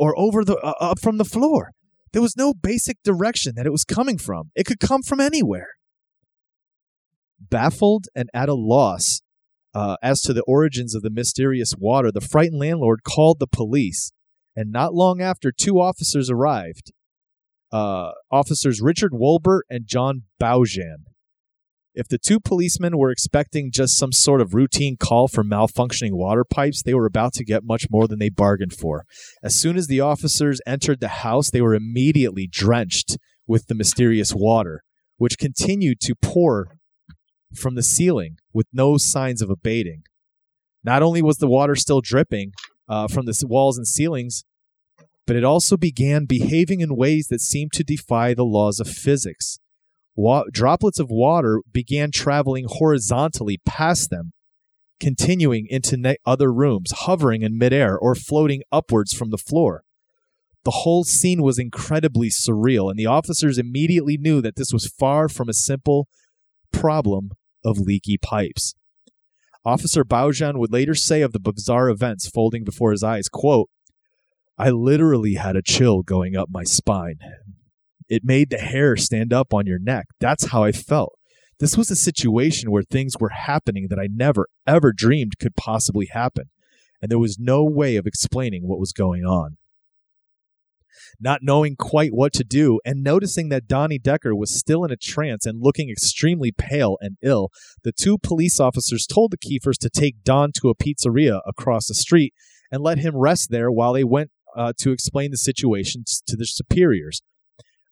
Or 0.02 0.18
over 0.18 0.44
the 0.44 0.58
uh, 0.58 0.74
up 0.80 1.00
from 1.00 1.20
the 1.20 1.24
floor. 1.24 1.74
There 2.12 2.24
was 2.24 2.36
no 2.36 2.56
basic 2.56 2.98
direction 3.04 3.54
that 3.56 3.68
it 3.68 3.72
was 3.72 3.86
coming 3.86 4.18
from. 4.18 4.50
It 4.56 4.66
could 4.66 4.80
come 4.80 5.04
from 5.04 5.20
anywhere. 5.20 5.68
Baffled 7.40 8.08
and 8.16 8.28
at 8.34 8.50
a 8.50 8.56
loss 8.56 9.22
uh, 9.76 9.98
as 10.02 10.22
to 10.22 10.34
the 10.34 10.44
origins 10.48 10.96
of 10.96 11.04
the 11.04 11.12
mysterious 11.12 11.76
water, 11.78 12.12
the 12.12 12.20
frightened 12.20 12.60
landlord 12.60 13.04
called 13.04 13.40
the 13.40 13.48
police, 13.48 14.12
and 14.56 14.72
not 14.72 14.94
long 14.94 15.22
after, 15.22 15.52
two 15.52 15.80
officers 15.80 16.32
arrived. 16.32 16.92
Uh, 17.72 18.12
officers 18.32 18.82
Richard 18.82 19.12
Wolbert 19.14 19.62
and 19.70 19.86
John 19.86 20.24
Baujan. 20.42 21.06
If 21.94 22.08
the 22.08 22.18
two 22.18 22.40
policemen 22.40 22.98
were 22.98 23.12
expecting 23.12 23.70
just 23.72 23.98
some 23.98 24.14
sort 24.14 24.40
of 24.40 24.54
routine 24.54 24.96
call 24.96 25.28
for 25.28 25.44
malfunctioning 25.44 26.14
water 26.14 26.46
pipes, 26.46 26.82
they 26.82 26.94
were 26.94 27.06
about 27.06 27.34
to 27.34 27.44
get 27.44 27.66
much 27.66 27.88
more 27.92 28.08
than 28.08 28.20
they 28.20 28.30
bargained 28.30 28.74
for. 28.74 29.04
As 29.44 29.60
soon 29.60 29.76
as 29.76 29.88
the 29.88 30.00
officers 30.00 30.62
entered 30.66 31.02
the 31.02 31.10
house, 31.10 31.50
they 31.50 31.62
were 31.62 31.76
immediately 31.76 32.48
drenched 32.50 33.18
with 33.46 33.68
the 33.68 33.76
mysterious 33.76 34.34
water, 34.34 34.84
which 35.18 35.38
continued 35.38 36.00
to 36.02 36.16
pour 36.16 36.78
from 37.54 37.76
the 37.76 37.84
ceiling 37.84 38.38
with 38.54 38.68
no 38.72 38.98
signs 38.98 39.42
of 39.42 39.50
abating. 39.50 40.04
Not 40.84 41.04
only 41.04 41.22
was 41.22 41.38
the 41.38 41.50
water 41.50 41.76
still 41.76 42.00
dripping 42.00 42.54
uh, 42.88 43.10
from 43.10 43.26
the 43.26 43.46
walls 43.48 43.78
and 43.78 43.86
ceilings, 43.86 44.44
but 45.28 45.36
it 45.36 45.44
also 45.44 45.78
began 45.78 46.26
behaving 46.26 46.80
in 46.80 46.96
ways 46.96 47.28
that 47.28 47.42
seemed 47.42 47.74
to 47.74 47.84
defy 47.84 48.34
the 48.34 48.46
laws 48.46 48.80
of 48.80 48.88
physics. 48.88 49.60
Wa- 50.16 50.46
droplets 50.52 51.00
of 51.00 51.10
water 51.10 51.62
began 51.72 52.12
traveling 52.12 52.66
horizontally 52.68 53.60
past 53.66 54.10
them, 54.10 54.34
continuing 55.00 55.68
into 55.70 55.98
ne- 55.98 56.18
other 56.26 56.52
rooms, 56.52 56.92
hovering 56.92 57.42
in 57.42 57.58
midair 57.58 57.98
or 57.98 58.16
floating 58.16 58.62
upwards 58.72 59.14
from 59.14 59.30
the 59.30 59.38
floor. 59.38 59.84
The 60.64 60.72
whole 60.72 61.04
scene 61.04 61.42
was 61.42 61.58
incredibly 61.58 62.30
surreal, 62.30 62.90
and 62.90 63.00
the 63.00 63.08
officers 63.08 63.58
immediately 63.58 64.18
knew 64.18 64.42
that 64.42 64.56
this 64.56 64.72
was 64.72 64.94
far 65.00 65.28
from 65.28 65.50
a 65.50 65.54
simple 65.54 66.08
problem 66.72 67.32
of 67.66 67.80
leaky 67.80 68.18
pipes. 68.18 68.76
Officer 69.64 70.04
Baujan 70.04 70.58
would 70.58 70.72
later 70.72 70.96
say 70.96 71.22
of 71.22 71.34
the 71.34 71.40
bizarre 71.40 71.90
events 71.90 72.28
folding 72.28 72.64
before 72.64 72.92
his 72.92 73.04
eyes, 73.04 73.28
quote, 73.30 73.70
I 74.58 74.70
literally 74.70 75.36
had 75.36 75.56
a 75.56 75.62
chill 75.62 76.04
going 76.04 76.36
up 76.36 76.50
my 76.52 76.64
spine. 76.64 77.18
It 78.12 78.26
made 78.26 78.50
the 78.50 78.58
hair 78.58 78.98
stand 78.98 79.32
up 79.32 79.54
on 79.54 79.66
your 79.66 79.80
neck. 79.80 80.08
That's 80.20 80.48
how 80.48 80.66
I 80.66 80.74
felt. 80.74 81.18
This 81.62 81.78
was 81.78 81.90
a 81.90 81.96
situation 81.96 82.70
where 82.70 82.84
things 82.84 83.14
were 83.18 83.30
happening 83.30 83.88
that 83.90 84.00
I 84.00 84.10
never, 84.12 84.50
ever 84.68 84.92
dreamed 84.92 85.40
could 85.40 85.56
possibly 85.56 86.10
happen. 86.12 86.50
And 87.02 87.10
there 87.10 87.18
was 87.18 87.40
no 87.40 87.64
way 87.64 87.96
of 87.96 88.06
explaining 88.06 88.68
what 88.68 88.82
was 88.82 88.92
going 88.92 89.24
on. 89.24 89.56
Not 91.22 91.40
knowing 91.42 91.78
quite 91.78 92.12
what 92.14 92.34
to 92.34 92.44
do 92.44 92.82
and 92.84 93.02
noticing 93.02 93.48
that 93.48 93.66
Donnie 93.66 93.98
Decker 93.98 94.36
was 94.36 94.60
still 94.60 94.84
in 94.84 94.92
a 94.92 94.98
trance 94.98 95.46
and 95.46 95.62
looking 95.62 95.90
extremely 95.90 96.52
pale 96.52 96.98
and 97.00 97.16
ill, 97.22 97.48
the 97.86 97.94
two 97.94 98.18
police 98.18 98.60
officers 98.60 99.08
told 99.08 99.32
the 99.32 99.38
Keefers 99.38 99.78
to 99.80 99.90
take 99.90 100.26
Don 100.26 100.52
to 100.60 100.68
a 100.68 100.76
pizzeria 100.76 101.40
across 101.48 101.88
the 101.88 101.96
street 101.96 102.34
and 102.70 102.84
let 102.84 102.98
him 102.98 103.16
rest 103.16 103.52
there 103.52 103.72
while 103.72 103.94
they 103.94 104.04
went 104.04 104.32
uh, 104.54 104.74
to 104.80 104.92
explain 104.92 105.32
the 105.32 105.38
situation 105.38 106.04
to 106.28 106.36
their 106.36 106.46
superiors. 106.46 107.22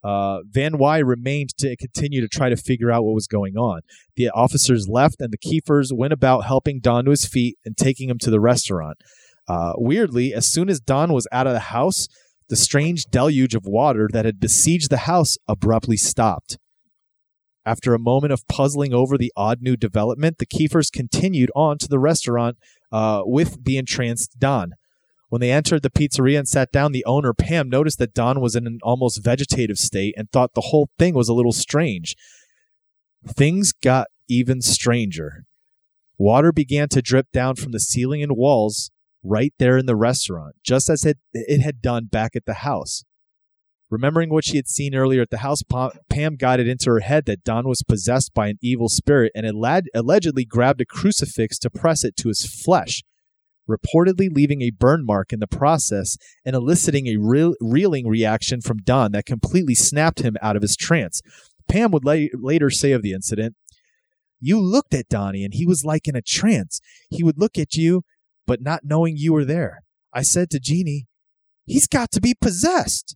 Uh, 0.04 0.40
Van 0.50 0.78
Wy 0.78 1.00
remained 1.00 1.50
to 1.58 1.76
continue 1.76 2.22
to 2.22 2.28
try 2.28 2.50
to 2.50 2.56
figure 2.56 2.92
out 2.92 3.04
what 3.04 3.14
was 3.14 3.28
going 3.28 3.58
on. 3.58 3.82
The 4.16 4.30
officers 4.30 4.88
left, 4.88 5.20
and 5.20 5.34
the 5.34 5.38
Keefers 5.38 5.92
went 5.94 6.14
about 6.14 6.46
helping 6.46 6.80
Don 6.80 7.06
to 7.06 7.12
his 7.12 7.26
feet 7.26 7.58
and 7.66 7.76
taking 7.76 8.10
him 8.10 8.18
to 8.20 8.32
the 8.32 8.40
restaurant. 8.40 8.98
Uh, 9.48 9.74
weirdly, 9.76 10.34
as 10.34 10.52
soon 10.52 10.70
as 10.70 10.80
Don 10.80 11.12
was 11.12 11.28
out 11.32 11.48
of 11.48 11.54
the 11.54 11.60
house, 11.60 12.08
the 12.50 12.56
strange 12.56 13.06
deluge 13.06 13.56
of 13.56 13.66
water 13.66 14.10
that 14.12 14.26
had 14.26 14.40
besieged 14.40 14.90
the 14.90 14.98
house 14.98 15.38
abruptly 15.48 15.98
stopped. 15.98 16.58
After 17.66 17.94
a 17.94 18.00
moment 18.00 18.34
of 18.34 18.48
puzzling 18.48 18.94
over 18.94 19.18
the 19.18 19.34
odd 19.36 19.62
new 19.62 19.76
development, 19.76 20.38
the 20.38 20.46
Keefers 20.46 20.92
continued 20.92 21.52
on 21.56 21.78
to 21.80 21.88
the 21.88 22.00
restaurant 22.00 22.58
uh, 22.92 23.22
with 23.26 23.64
the 23.64 23.78
entranced 23.78 24.40
Don. 24.40 24.72
When 25.30 25.42
they 25.42 25.52
entered 25.52 25.84
the 25.84 25.92
pizzeria 25.92 26.40
and 26.40 26.48
sat 26.48 26.72
down, 26.72 26.92
the 26.92 27.06
owner, 27.06 27.34
Pam, 27.34 27.70
noticed 27.70 28.00
that 28.00 28.16
Don 28.16 28.42
was 28.42 28.56
in 28.56 28.66
an 28.66 28.80
almost 28.82 29.24
vegetative 29.24 29.78
state 29.78 30.16
and 30.18 30.30
thought 30.30 30.56
the 30.56 30.70
whole 30.70 30.90
thing 30.98 31.14
was 31.14 31.30
a 31.30 31.34
little 31.34 31.52
strange. 31.52 32.16
Things 33.28 33.72
got 33.72 34.08
even 34.28 34.62
stranger. 34.62 35.46
Water 36.18 36.52
began 36.52 36.90
to 36.90 37.02
drip 37.02 37.28
down 37.32 37.56
from 37.56 37.72
the 37.72 37.80
ceiling 37.80 38.24
and 38.24 38.36
walls 38.36 38.90
right 39.24 39.54
there 39.60 39.78
in 39.78 39.86
the 39.86 39.96
restaurant, 39.96 40.56
just 40.64 40.90
as 40.90 41.06
it, 41.06 41.20
it 41.34 41.62
had 41.62 41.82
done 41.82 42.06
back 42.06 42.36
at 42.36 42.46
the 42.46 42.56
house. 42.56 43.04
Remembering 43.92 44.30
what 44.30 44.46
she 44.46 44.58
had 44.58 44.68
seen 44.68 44.96
earlier 44.96 45.22
at 45.22 45.30
the 45.30 45.38
house, 45.38 45.62
Pam 46.10 46.36
got 46.36 46.60
it 46.60 46.68
into 46.68 46.90
her 46.90 47.00
head 47.00 47.26
that 47.26 47.44
Don 47.44 47.68
was 47.68 47.84
possessed 47.84 48.34
by 48.34 48.48
an 48.48 48.60
evil 48.62 48.90
spirit 48.90 49.32
and 49.36 49.46
allegedly 49.46 50.46
grabbed 50.46 50.82
a 50.82 50.86
crucifix 50.86 51.58
to 51.60 51.70
press 51.70 52.04
it 52.04 52.16
to 52.18 52.28
his 52.30 52.46
flesh 52.46 53.04
reportedly 53.70 54.28
leaving 54.32 54.62
a 54.62 54.72
burn 54.72 55.06
mark 55.06 55.32
in 55.32 55.40
the 55.40 55.48
process 55.48 56.18
and 56.46 56.56
eliciting 56.56 57.08
a 57.08 57.18
reel- 57.18 57.56
reeling 57.62 58.08
reaction 58.08 58.62
from 58.62 58.80
Don 58.80 59.12
that 59.12 59.26
completely 59.26 59.76
snapped 59.76 60.22
him 60.22 60.36
out 60.42 60.56
of 60.56 60.62
his 60.62 60.76
trance. 60.76 61.22
Pam 61.68 61.92
would 61.92 62.04
la- 62.06 62.28
later 62.34 62.70
say 62.70 62.92
of 62.92 63.02
the 63.02 63.14
incident, 63.14 63.56
You 64.40 64.60
looked 64.60 64.94
at 64.94 65.10
Donnie 65.10 65.44
and 65.44 65.54
he 65.54 65.66
was 65.66 65.86
like 65.86 66.08
in 66.08 66.16
a 66.16 66.22
trance. 66.22 66.82
He 67.10 67.24
would 67.24 67.38
look 67.38 67.58
at 67.58 67.76
you, 67.76 68.04
but 68.48 68.62
not 68.62 68.82
knowing 68.84 69.16
you 69.18 69.34
were 69.34 69.46
there. 69.46 69.84
I 70.14 70.24
said 70.24 70.50
to 70.52 70.60
Jeannie, 70.60 71.06
He's 71.66 71.88
got 71.88 72.12
to 72.12 72.22
be 72.22 72.34
possessed. 72.34 73.16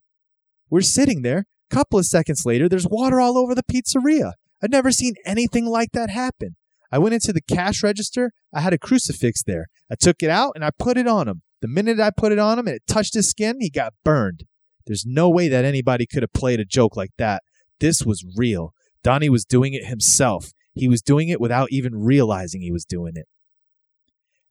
We're 0.70 0.82
sitting 0.82 1.24
there. 1.24 1.46
Couple 1.72 1.98
of 1.98 2.06
seconds 2.06 2.44
later, 2.46 2.70
there's 2.70 2.88
water 2.88 3.20
all 3.20 3.36
over 3.36 3.56
the 3.56 3.64
pizzeria. 3.64 4.34
I've 4.64 4.70
never 4.70 4.92
seen 4.92 5.16
anything 5.26 5.66
like 5.66 5.92
that 5.94 6.12
happen. 6.12 6.56
I 6.94 7.00
went 7.00 7.16
into 7.16 7.34
the 7.34 7.42
cash 7.42 7.82
register. 7.82 8.34
I 8.54 8.62
had 8.62 8.72
a 8.72 8.78
crucifix 8.78 9.42
there. 9.42 9.66
I 9.92 9.96
took 10.00 10.22
it 10.22 10.30
out 10.30 10.52
and 10.54 10.64
I 10.64 10.70
put 10.78 10.96
it 10.96 11.08
on 11.08 11.28
him. 11.28 11.42
The 11.60 11.68
minute 11.68 12.00
I 12.00 12.12
put 12.16 12.32
it 12.32 12.38
on 12.38 12.60
him 12.60 12.68
and 12.68 12.76
it 12.76 12.84
touched 12.88 13.16
his 13.16 13.28
skin, 13.28 13.58
he 13.60 13.72
got 13.72 13.96
burned. 14.04 14.44
There's 14.86 15.04
no 15.04 15.28
way 15.28 15.48
that 15.48 15.66
anybody 15.66 16.06
could 16.06 16.22
have 16.22 16.34
played 16.34 16.60
a 16.60 16.66
joke 16.66 16.96
like 16.96 17.10
that. 17.18 17.42
This 17.80 18.06
was 18.06 18.24
real. 18.38 18.76
Donnie 19.02 19.28
was 19.28 19.44
doing 19.44 19.74
it 19.74 19.88
himself. 19.88 20.52
He 20.76 20.88
was 20.88 21.02
doing 21.02 21.30
it 21.30 21.42
without 21.42 21.70
even 21.72 21.96
realizing 21.96 22.62
he 22.62 22.72
was 22.72 22.86
doing 22.86 23.14
it. 23.16 23.26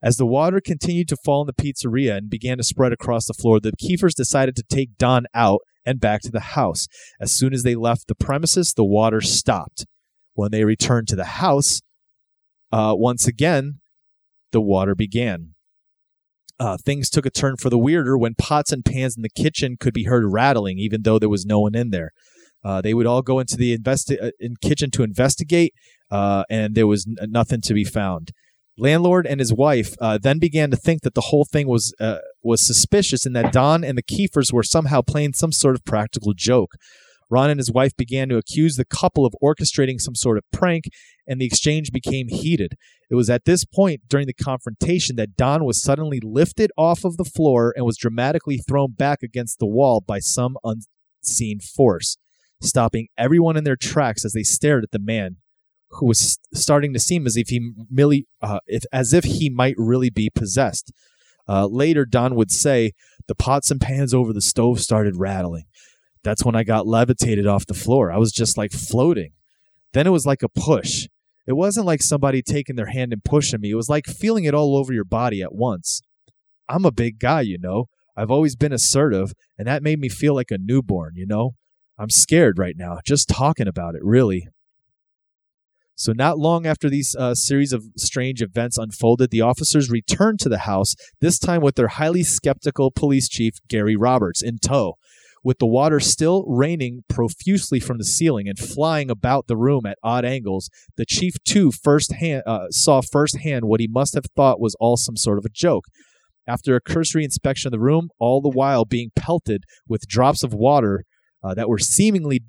As 0.01 0.17
the 0.17 0.25
water 0.25 0.59
continued 0.59 1.07
to 1.07 1.17
fall 1.23 1.43
in 1.43 1.47
the 1.47 1.53
pizzeria 1.53 2.17
and 2.17 2.29
began 2.29 2.57
to 2.57 2.63
spread 2.63 2.91
across 2.91 3.25
the 3.25 3.33
floor, 3.33 3.61
the 3.61 3.71
Kiefers 3.71 4.15
decided 4.15 4.57
to 4.57 4.63
take 4.63 4.97
Don 4.97 5.27
out 5.33 5.61
and 5.85 6.01
back 6.01 6.19
to 6.23 6.31
the 6.31 6.41
house. 6.41 6.89
As 7.21 7.31
soon 7.31 7.53
as 7.53 7.63
they 7.63 7.75
left 7.75 8.09
the 8.09 8.15
premises, 8.15 8.73
the 8.73 8.83
water 8.83 9.21
stopped. 9.21 9.85
When 10.33 10.51
they 10.51 10.65
returned 10.65 11.07
to 11.07 11.15
the 11.15 11.23
house, 11.23 11.81
uh, 12.73 12.95
once 12.95 13.27
again, 13.27 13.79
the 14.51 14.59
water 14.59 14.95
began. 14.95 15.53
Uh, 16.59 16.75
things 16.83 17.09
took 17.09 17.25
a 17.25 17.29
turn 17.29 17.55
for 17.55 17.69
the 17.69 17.77
weirder 17.77 18.17
when 18.17 18.33
pots 18.35 18.71
and 18.71 18.83
pans 18.83 19.15
in 19.15 19.21
the 19.21 19.29
kitchen 19.29 19.77
could 19.79 19.93
be 19.93 20.05
heard 20.05 20.23
rattling, 20.25 20.79
even 20.79 21.03
though 21.03 21.19
there 21.19 21.29
was 21.29 21.45
no 21.45 21.59
one 21.59 21.75
in 21.75 21.91
there. 21.91 22.09
Uh, 22.65 22.81
they 22.81 22.95
would 22.95 23.05
all 23.05 23.21
go 23.21 23.39
into 23.39 23.57
the 23.57 23.77
investi- 23.77 24.21
uh, 24.21 24.31
in 24.39 24.55
kitchen 24.59 24.89
to 24.89 25.03
investigate, 25.03 25.73
uh, 26.09 26.45
and 26.49 26.73
there 26.73 26.87
was 26.87 27.05
n- 27.07 27.29
nothing 27.29 27.61
to 27.61 27.73
be 27.75 27.83
found. 27.83 28.31
Landlord 28.75 29.27
and 29.27 29.39
his 29.39 29.53
wife 29.53 29.93
uh, 30.01 30.17
then 30.19 30.39
began 30.39 30.71
to 30.71 30.77
think 30.77 31.01
that 31.01 31.13
the 31.13 31.27
whole 31.29 31.45
thing 31.45 31.67
was 31.67 31.93
uh, 31.99 32.19
was 32.41 32.65
suspicious, 32.65 33.23
and 33.23 33.35
that 33.35 33.51
Don 33.51 33.83
and 33.83 33.97
the 33.97 34.03
Kiefers 34.03 34.51
were 34.51 34.63
somehow 34.63 35.01
playing 35.01 35.33
some 35.33 35.51
sort 35.51 35.75
of 35.75 35.85
practical 35.85 36.33
joke. 36.35 36.71
Ron 37.33 37.49
and 37.49 37.59
his 37.59 37.71
wife 37.71 37.97
began 37.97 38.29
to 38.29 38.37
accuse 38.37 38.75
the 38.75 38.85
couple 38.85 39.25
of 39.25 39.33
orchestrating 39.43 39.99
some 39.99 40.13
sort 40.13 40.37
of 40.37 40.43
prank, 40.51 40.85
and 41.25 41.41
the 41.41 41.45
exchange 41.45 41.91
became 41.91 42.27
heated. 42.27 42.73
It 43.09 43.15
was 43.15 43.27
at 43.27 43.45
this 43.45 43.65
point 43.65 44.01
during 44.07 44.27
the 44.27 44.33
confrontation 44.33 45.15
that 45.15 45.35
Don 45.35 45.65
was 45.65 45.81
suddenly 45.81 46.19
lifted 46.23 46.71
off 46.77 47.03
of 47.03 47.17
the 47.17 47.25
floor 47.25 47.73
and 47.75 47.87
was 47.87 47.97
dramatically 47.97 48.59
thrown 48.59 48.91
back 48.91 49.23
against 49.23 49.57
the 49.57 49.65
wall 49.65 49.99
by 49.99 50.19
some 50.19 50.57
unseen 50.63 51.59
force, 51.59 52.17
stopping 52.61 53.07
everyone 53.17 53.57
in 53.57 53.63
their 53.63 53.75
tracks 53.75 54.23
as 54.23 54.33
they 54.33 54.43
stared 54.43 54.83
at 54.83 54.91
the 54.91 54.99
man 54.99 55.37
who 55.89 56.05
was 56.05 56.37
starting 56.53 56.93
to 56.93 56.99
seem 56.99 57.25
as 57.25 57.35
if 57.35 57.49
he 57.49 57.71
really, 57.91 58.27
uh, 58.43 58.59
if, 58.67 58.83
as 58.93 59.11
if 59.11 59.23
he 59.23 59.49
might 59.49 59.75
really 59.77 60.11
be 60.11 60.29
possessed. 60.29 60.91
Uh, 61.47 61.65
later, 61.65 62.05
Don 62.05 62.35
would 62.35 62.51
say, 62.51 62.93
The 63.27 63.35
pots 63.35 63.71
and 63.71 63.81
pans 63.81 64.13
over 64.13 64.33
the 64.33 64.41
stove 64.41 64.79
started 64.79 65.15
rattling. 65.17 65.65
That's 66.23 66.45
when 66.45 66.55
I 66.55 66.63
got 66.63 66.87
levitated 66.87 67.47
off 67.47 67.65
the 67.65 67.73
floor. 67.73 68.11
I 68.11 68.17
was 68.17 68.31
just 68.31 68.57
like 68.57 68.71
floating. 68.71 69.31
Then 69.93 70.07
it 70.07 70.11
was 70.11 70.25
like 70.25 70.43
a 70.43 70.49
push. 70.49 71.07
It 71.45 71.53
wasn't 71.53 71.85
like 71.85 72.01
somebody 72.01 72.41
taking 72.41 72.75
their 72.75 72.87
hand 72.87 73.11
and 73.11 73.23
pushing 73.23 73.59
me. 73.59 73.71
It 73.71 73.75
was 73.75 73.89
like 73.89 74.05
feeling 74.05 74.45
it 74.45 74.53
all 74.53 74.77
over 74.77 74.93
your 74.93 75.03
body 75.03 75.41
at 75.41 75.53
once. 75.53 76.01
I'm 76.69 76.85
a 76.85 76.91
big 76.91 77.19
guy, 77.19 77.41
you 77.41 77.57
know. 77.59 77.85
I've 78.15 78.31
always 78.31 78.55
been 78.55 78.71
assertive, 78.71 79.33
and 79.57 79.67
that 79.67 79.83
made 79.83 79.99
me 79.99 80.07
feel 80.07 80.35
like 80.35 80.51
a 80.51 80.57
newborn, 80.57 81.13
you 81.15 81.25
know. 81.25 81.55
I'm 81.97 82.09
scared 82.09 82.57
right 82.57 82.75
now, 82.77 82.99
just 83.05 83.27
talking 83.27 83.67
about 83.67 83.95
it, 83.95 84.03
really. 84.03 84.47
So, 85.95 86.11
not 86.11 86.39
long 86.39 86.65
after 86.65 86.89
these 86.89 87.15
uh, 87.17 87.35
series 87.35 87.71
of 87.71 87.83
strange 87.97 88.41
events 88.41 88.77
unfolded, 88.77 89.29
the 89.29 89.41
officers 89.41 89.91
returned 89.91 90.39
to 90.39 90.49
the 90.49 90.59
house, 90.59 90.95
this 91.21 91.37
time 91.37 91.61
with 91.61 91.75
their 91.75 91.89
highly 91.89 92.23
skeptical 92.23 92.89
police 92.89 93.29
chief, 93.29 93.53
Gary 93.67 93.95
Roberts, 93.95 94.41
in 94.41 94.57
tow. 94.57 94.95
With 95.43 95.59
the 95.59 95.65
water 95.67 95.99
still 95.99 96.45
raining 96.47 97.03
profusely 97.09 97.79
from 97.79 97.97
the 97.97 98.05
ceiling 98.05 98.47
and 98.47 98.57
flying 98.57 99.09
about 99.09 99.47
the 99.47 99.57
room 99.57 99.85
at 99.85 99.97
odd 100.01 100.23
angles, 100.23 100.69
the 100.95 101.05
chief 101.05 101.35
too 101.43 101.71
firsthand 101.71 102.43
uh, 102.45 102.69
saw 102.69 103.01
firsthand 103.01 103.65
what 103.65 103.81
he 103.81 103.87
must 103.87 104.13
have 104.13 104.25
thought 104.35 104.61
was 104.61 104.75
all 104.79 104.95
some 104.95 105.17
sort 105.17 105.37
of 105.37 105.45
a 105.45 105.49
joke. 105.49 105.85
After 106.47 106.75
a 106.75 106.81
cursory 106.81 107.23
inspection 107.23 107.67
of 107.67 107.71
the 107.71 107.79
room, 107.79 108.09
all 108.19 108.41
the 108.41 108.49
while 108.49 108.85
being 108.85 109.11
pelted 109.15 109.63
with 109.87 110.07
drops 110.07 110.43
of 110.43 110.53
water 110.53 111.03
uh, 111.43 111.53
that 111.53 111.69
were 111.69 111.79
seemingly 111.79 112.41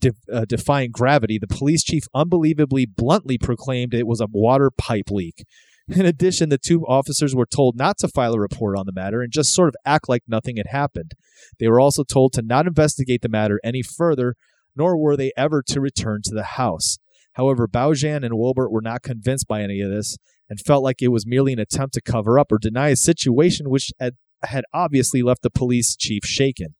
de- 0.00 0.12
uh, 0.32 0.44
defying 0.46 0.90
gravity, 0.90 1.38
the 1.38 1.46
police 1.46 1.82
chief 1.82 2.04
unbelievably 2.14 2.86
bluntly 2.86 3.38
proclaimed 3.38 3.94
it 3.94 4.06
was 4.06 4.20
a 4.20 4.26
water 4.30 4.70
pipe 4.70 5.10
leak. 5.10 5.44
In 5.94 6.06
addition, 6.06 6.48
the 6.48 6.58
two 6.58 6.86
officers 6.86 7.34
were 7.34 7.46
told 7.46 7.76
not 7.76 7.98
to 7.98 8.08
file 8.08 8.34
a 8.34 8.40
report 8.40 8.78
on 8.78 8.86
the 8.86 8.92
matter 8.92 9.20
and 9.20 9.30
just 9.30 9.52
sort 9.52 9.68
of 9.68 9.76
act 9.84 10.08
like 10.08 10.22
nothing 10.26 10.56
had 10.56 10.68
happened. 10.68 11.12
They 11.58 11.68
were 11.68 11.80
also 11.80 12.04
told 12.04 12.32
to 12.34 12.42
not 12.42 12.66
investigate 12.66 13.20
the 13.20 13.28
matter 13.28 13.60
any 13.62 13.82
further, 13.82 14.34
nor 14.74 14.96
were 14.96 15.16
they 15.16 15.32
ever 15.36 15.62
to 15.68 15.80
return 15.80 16.22
to 16.24 16.34
the 16.34 16.44
house. 16.44 16.98
However, 17.34 17.68
Baujan 17.68 18.24
and 18.24 18.34
Wolbert 18.34 18.70
were 18.70 18.80
not 18.80 19.02
convinced 19.02 19.46
by 19.46 19.62
any 19.62 19.80
of 19.80 19.90
this 19.90 20.16
and 20.48 20.60
felt 20.60 20.84
like 20.84 21.02
it 21.02 21.08
was 21.08 21.26
merely 21.26 21.52
an 21.52 21.58
attempt 21.58 21.94
to 21.94 22.00
cover 22.00 22.38
up 22.38 22.50
or 22.50 22.58
deny 22.58 22.88
a 22.88 22.96
situation 22.96 23.68
which 23.68 23.92
had, 24.00 24.14
had 24.44 24.64
obviously 24.72 25.22
left 25.22 25.42
the 25.42 25.50
police 25.50 25.96
chief 25.96 26.24
shaken. 26.24 26.74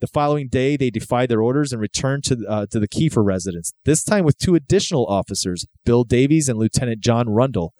The 0.00 0.06
following 0.06 0.48
day, 0.48 0.76
they 0.76 0.90
defied 0.90 1.30
their 1.30 1.42
orders 1.42 1.72
and 1.72 1.80
returned 1.80 2.24
to, 2.24 2.44
uh, 2.46 2.66
to 2.70 2.78
the 2.78 2.88
Kiefer 2.88 3.24
residence, 3.24 3.72
this 3.84 4.04
time 4.04 4.24
with 4.24 4.36
two 4.36 4.54
additional 4.54 5.06
officers, 5.06 5.66
Bill 5.86 6.04
Davies 6.04 6.50
and 6.50 6.58
Lieutenant 6.58 7.00
John 7.00 7.30
Rundle. 7.30 7.72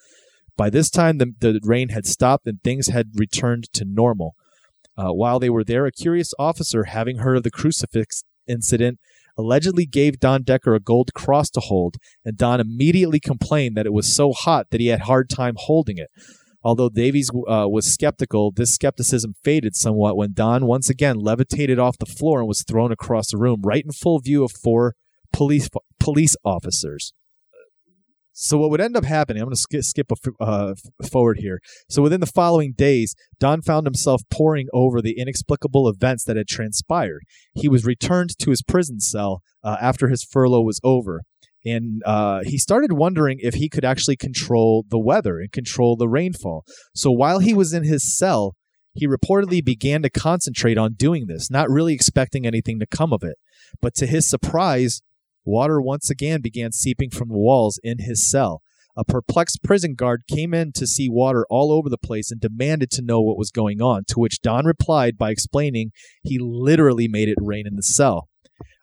By 0.57 0.71
this 0.71 0.91
time, 0.91 1.19
the, 1.19 1.35
the 1.39 1.61
rain 1.63 1.91
had 1.91 2.07
stopped 2.07 2.47
and 2.47 2.63
things 2.63 2.89
had 2.89 3.11
returned 3.15 3.73
to 3.75 3.85
normal. 3.85 4.35
Uh, 4.97 5.13
while 5.13 5.39
they 5.39 5.51
were 5.51 5.65
there, 5.65 5.85
a 5.87 5.93
curious 5.93 6.33
officer, 6.39 6.85
having 6.85 7.19
heard 7.19 7.37
of 7.37 7.43
the 7.43 7.51
crucifix 7.51 8.25
incident, 8.49 8.99
allegedly 9.37 9.85
gave 9.85 10.19
Don 10.19 10.43
Decker 10.43 10.75
a 10.75 10.81
gold 10.81 11.13
cross 11.15 11.51
to 11.51 11.61
hold, 11.61 11.97
and 12.25 12.39
Don 12.39 12.61
immediately 12.61 13.21
complained 13.21 13.77
that 13.77 13.87
it 13.87 13.93
was 13.93 14.15
so 14.15 14.33
hot 14.33 14.69
that 14.71 14.81
he 14.81 14.87
had 14.87 15.03
hard 15.03 15.29
time 15.29 15.55
holding 15.59 15.99
it. 15.99 16.09
Although 16.63 16.89
Davies 16.89 17.31
uh, 17.31 17.69
was 17.69 17.93
skeptical, 17.93 18.51
this 18.51 18.75
skepticism 18.75 19.35
faded 19.45 19.77
somewhat 19.77 20.17
when 20.17 20.33
Don 20.33 20.67
once 20.67 20.89
again 20.89 21.17
levitated 21.17 21.79
off 21.79 21.99
the 21.99 22.07
floor 22.07 22.41
and 22.41 22.49
was 22.49 22.65
thrown 22.65 22.91
across 22.91 23.31
the 23.31 23.37
room, 23.37 23.61
right 23.63 23.85
in 23.85 23.93
full 23.93 24.19
view 24.19 24.43
of 24.43 24.53
four 24.53 24.95
police 25.33 25.69
police 26.01 26.35
officers. 26.45 27.13
So 28.39 28.59
what 28.59 28.69
would 28.71 28.83
end 28.83 28.99
up 28.99 29.05
happening? 29.07 29.41
I'm 29.41 29.47
going 29.47 29.55
to 29.55 29.61
skip, 29.61 29.83
skip 29.83 30.13
uh, 30.41 30.75
forward 31.11 31.39
here. 31.39 31.59
So 31.89 32.03
within 32.03 32.21
the 32.21 32.27
following 32.27 32.75
days, 32.77 33.15
Don 33.41 33.63
found 33.63 33.87
himself 33.87 34.21
poring 34.31 34.69
over 34.75 35.01
the 35.01 35.19
inexplicable 35.19 35.89
events 35.89 36.25
that 36.25 36.37
had 36.37 36.47
transpired. 36.47 37.23
He 37.55 37.67
was 37.67 37.87
returned 37.87 38.39
to 38.41 38.51
his 38.51 38.61
prison 38.61 39.01
cell 39.01 39.41
uh, 39.65 39.79
after 39.81 40.09
his 40.09 40.23
furlough 40.23 40.61
was 40.61 40.81
over, 40.85 41.23
and 41.65 42.03
uh, 42.05 42.43
he 42.45 42.59
started 42.59 42.93
wondering 42.93 43.39
if 43.41 43.55
he 43.55 43.71
could 43.71 43.87
actually 43.87 44.17
control 44.17 44.85
the 44.91 44.99
weather 44.99 45.39
and 45.39 45.51
control 45.51 45.97
the 45.97 46.09
rainfall. 46.09 46.65
So 46.95 47.11
while 47.11 47.39
he 47.39 47.55
was 47.55 47.73
in 47.73 47.85
his 47.85 48.15
cell, 48.17 48.55
he 48.93 49.09
reportedly 49.09 49.65
began 49.65 50.03
to 50.03 50.11
concentrate 50.11 50.77
on 50.77 50.93
doing 50.93 51.27
this, 51.27 51.51
not 51.51 51.71
really 51.71 51.95
expecting 51.95 52.47
anything 52.47 52.81
to 52.81 52.87
come 52.87 53.15
of 53.15 53.23
it. 53.23 53.39
But 53.81 53.95
to 53.95 54.07
his 54.07 54.29
surprise, 54.29 55.01
Water 55.47 55.81
once 55.81 56.11
again 56.11 56.43
began 56.43 56.73
seeping 56.73 57.09
from 57.09 57.29
the 57.29 57.39
walls 57.39 57.79
in 57.83 58.01
his 58.01 58.29
cell. 58.29 58.63
A 58.97 59.05
perplexed 59.05 59.63
prison 59.63 59.95
guard 59.95 60.25
came 60.27 60.53
in 60.53 60.73
to 60.73 60.87
see 60.87 61.09
water 61.09 61.47
all 61.49 61.71
over 61.71 61.89
the 61.89 61.99
place 61.99 62.31
and 62.31 62.41
demanded 62.41 62.91
to 62.93 63.03
know 63.03 63.21
what 63.21 63.39
was 63.39 63.51
going 63.51 63.81
on, 63.81 64.05
to 64.09 64.19
which 64.19 64.41
Don 64.41 64.65
replied 64.65 65.17
by 65.17 65.31
explaining 65.31 65.93
he 66.23 66.39
literally 66.41 67.07
made 67.07 67.29
it 67.29 67.37
rain 67.41 67.67
in 67.67 67.77
the 67.77 67.83
cell. 67.83 68.29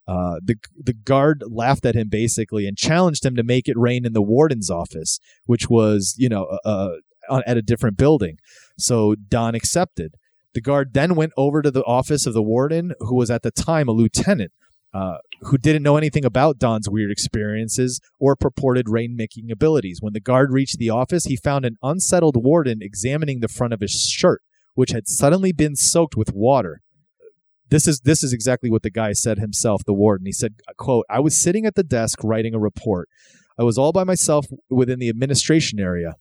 Uh, 0.08 0.36
the 0.44 0.56
the 0.78 0.94
guard 0.94 1.44
laughed 1.48 1.86
at 1.86 1.96
him 1.96 2.10
basically 2.10 2.68
and 2.68 2.78
challenged 2.78 3.26
him 3.26 3.36
to 3.36 3.44
make 3.44 3.68
it 3.68 3.78
rain 3.78 4.06
in 4.06 4.14
the 4.14 4.22
warden's 4.22 4.70
office, 4.70 5.20
which 5.46 5.70
was 5.70 6.16
you 6.18 6.30
know 6.30 6.46
uh, 6.66 6.98
uh 7.30 7.42
at 7.48 7.58
a 7.58 7.62
different 7.62 7.98
building. 7.98 8.38
So 8.78 9.16
Don 9.16 9.56
accepted. 9.56 10.16
The 10.54 10.62
guard 10.62 10.94
then 10.94 11.16
went 11.16 11.34
over 11.36 11.62
to 11.62 11.72
the 11.72 11.84
office 11.84 12.26
of 12.26 12.34
the 12.34 12.44
warden, 12.44 12.94
who 13.00 13.16
was 13.16 13.32
at 13.32 13.42
the 13.42 13.52
time 13.52 13.88
a 13.88 13.92
lieutenant. 13.92 14.52
Uh, 14.94 15.18
who 15.42 15.58
didn't 15.58 15.82
know 15.82 15.98
anything 15.98 16.24
about 16.24 16.60
Don's 16.60 16.88
weird 16.88 17.10
experiences 17.10 18.00
or 18.20 18.36
purported 18.36 18.86
rainmaking 18.86 19.52
abilities. 19.52 19.98
When 20.02 20.14
the 20.14 20.20
guard 20.20 20.52
reached 20.52 20.78
the 20.78 20.92
office, 20.92 21.26
he 21.26 21.36
found 21.36 21.66
an 21.66 21.78
unsettled 21.82 22.36
warden 22.38 22.78
examining 22.82 23.40
the 23.40 23.48
front 23.48 23.74
of 23.74 23.82
his 23.82 23.92
shirt, 23.92 24.42
which 24.76 24.92
had 24.92 25.08
suddenly 25.08 25.52
been 25.52 25.76
soaked 25.76 26.16
with 26.16 26.32
water. 26.34 26.82
This 27.70 27.88
is 27.88 28.02
this 28.02 28.24
is 28.24 28.34
exactly 28.34 28.70
what 28.70 28.84
the 28.84 28.92
guy 28.92 29.14
said 29.14 29.40
himself, 29.40 29.82
the 29.84 29.94
warden. 29.94 30.28
He 30.28 30.32
said, 30.32 30.54
quote, 30.78 31.08
I 31.10 31.20
was 31.20 31.42
sitting 31.42 31.66
at 31.66 31.74
the 31.74 31.84
desk 31.84 32.20
writing 32.24 32.54
a 32.54 32.60
report. 32.60 33.10
I 33.58 33.64
was 33.64 33.80
all 33.80 33.94
by 33.94 34.04
myself 34.04 34.46
within 34.70 35.00
the 35.00 35.10
administration 35.10 35.80
area. 35.80 36.14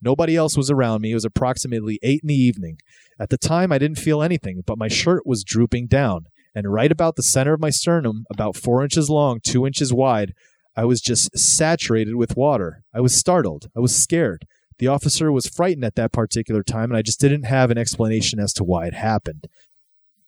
Nobody 0.00 0.34
else 0.34 0.56
was 0.56 0.70
around 0.70 1.02
me. 1.02 1.10
It 1.10 1.14
was 1.14 1.24
approximately 1.26 1.98
eight 2.02 2.20
in 2.22 2.28
the 2.28 2.34
evening. 2.34 2.78
At 3.20 3.28
the 3.28 3.38
time, 3.38 3.70
I 3.70 3.78
didn't 3.78 3.98
feel 3.98 4.22
anything, 4.22 4.62
but 4.66 4.78
my 4.78 4.88
shirt 4.88 5.26
was 5.26 5.44
drooping 5.44 5.88
down 5.88 6.26
and 6.54 6.72
right 6.72 6.92
about 6.92 7.16
the 7.16 7.22
center 7.22 7.54
of 7.54 7.60
my 7.60 7.70
sternum, 7.70 8.24
about 8.30 8.56
four 8.56 8.82
inches 8.82 9.10
long, 9.10 9.40
two 9.42 9.66
inches 9.66 9.92
wide, 9.92 10.32
I 10.76 10.84
was 10.84 11.00
just 11.00 11.36
saturated 11.36 12.16
with 12.16 12.36
water. 12.36 12.82
I 12.92 13.00
was 13.00 13.16
startled. 13.16 13.68
I 13.76 13.80
was 13.80 13.94
scared. 13.94 14.46
The 14.78 14.88
officer 14.88 15.30
was 15.30 15.46
frightened 15.46 15.84
at 15.84 15.94
that 15.94 16.12
particular 16.12 16.62
time, 16.62 16.90
and 16.90 16.96
I 16.96 17.02
just 17.02 17.20
didn't 17.20 17.44
have 17.44 17.70
an 17.70 17.78
explanation 17.78 18.40
as 18.40 18.52
to 18.54 18.64
why 18.64 18.86
it 18.86 18.94
happened. 18.94 19.46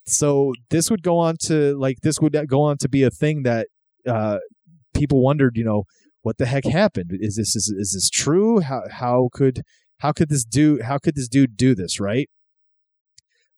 So 0.05 0.53
this 0.70 0.89
would 0.89 1.03
go 1.03 1.18
on 1.18 1.37
to 1.43 1.77
like 1.77 2.01
this 2.03 2.20
would 2.20 2.37
go 2.49 2.62
on 2.62 2.79
to 2.79 2.89
be 2.89 3.03
a 3.03 3.11
thing 3.11 3.43
that 3.43 3.66
uh, 4.07 4.39
people 4.95 5.20
wondered, 5.20 5.57
you 5.57 5.64
know, 5.64 5.85
what 6.22 6.39
the 6.39 6.47
heck 6.47 6.64
happened? 6.64 7.11
Is 7.12 7.37
this 7.37 7.57
is, 7.57 7.68
is 7.68 7.93
this 7.93 8.09
true? 8.09 8.61
How 8.61 8.83
how 8.91 9.31
could 9.33 9.62
how 9.99 10.12
could 10.12 10.29
this 10.29 10.45
do 10.45 10.81
how 10.83 10.99
could 10.99 11.16
this 11.16 11.29
dude 11.29 11.57
do 11.57 11.74
this, 11.74 11.99
right? 11.99 12.31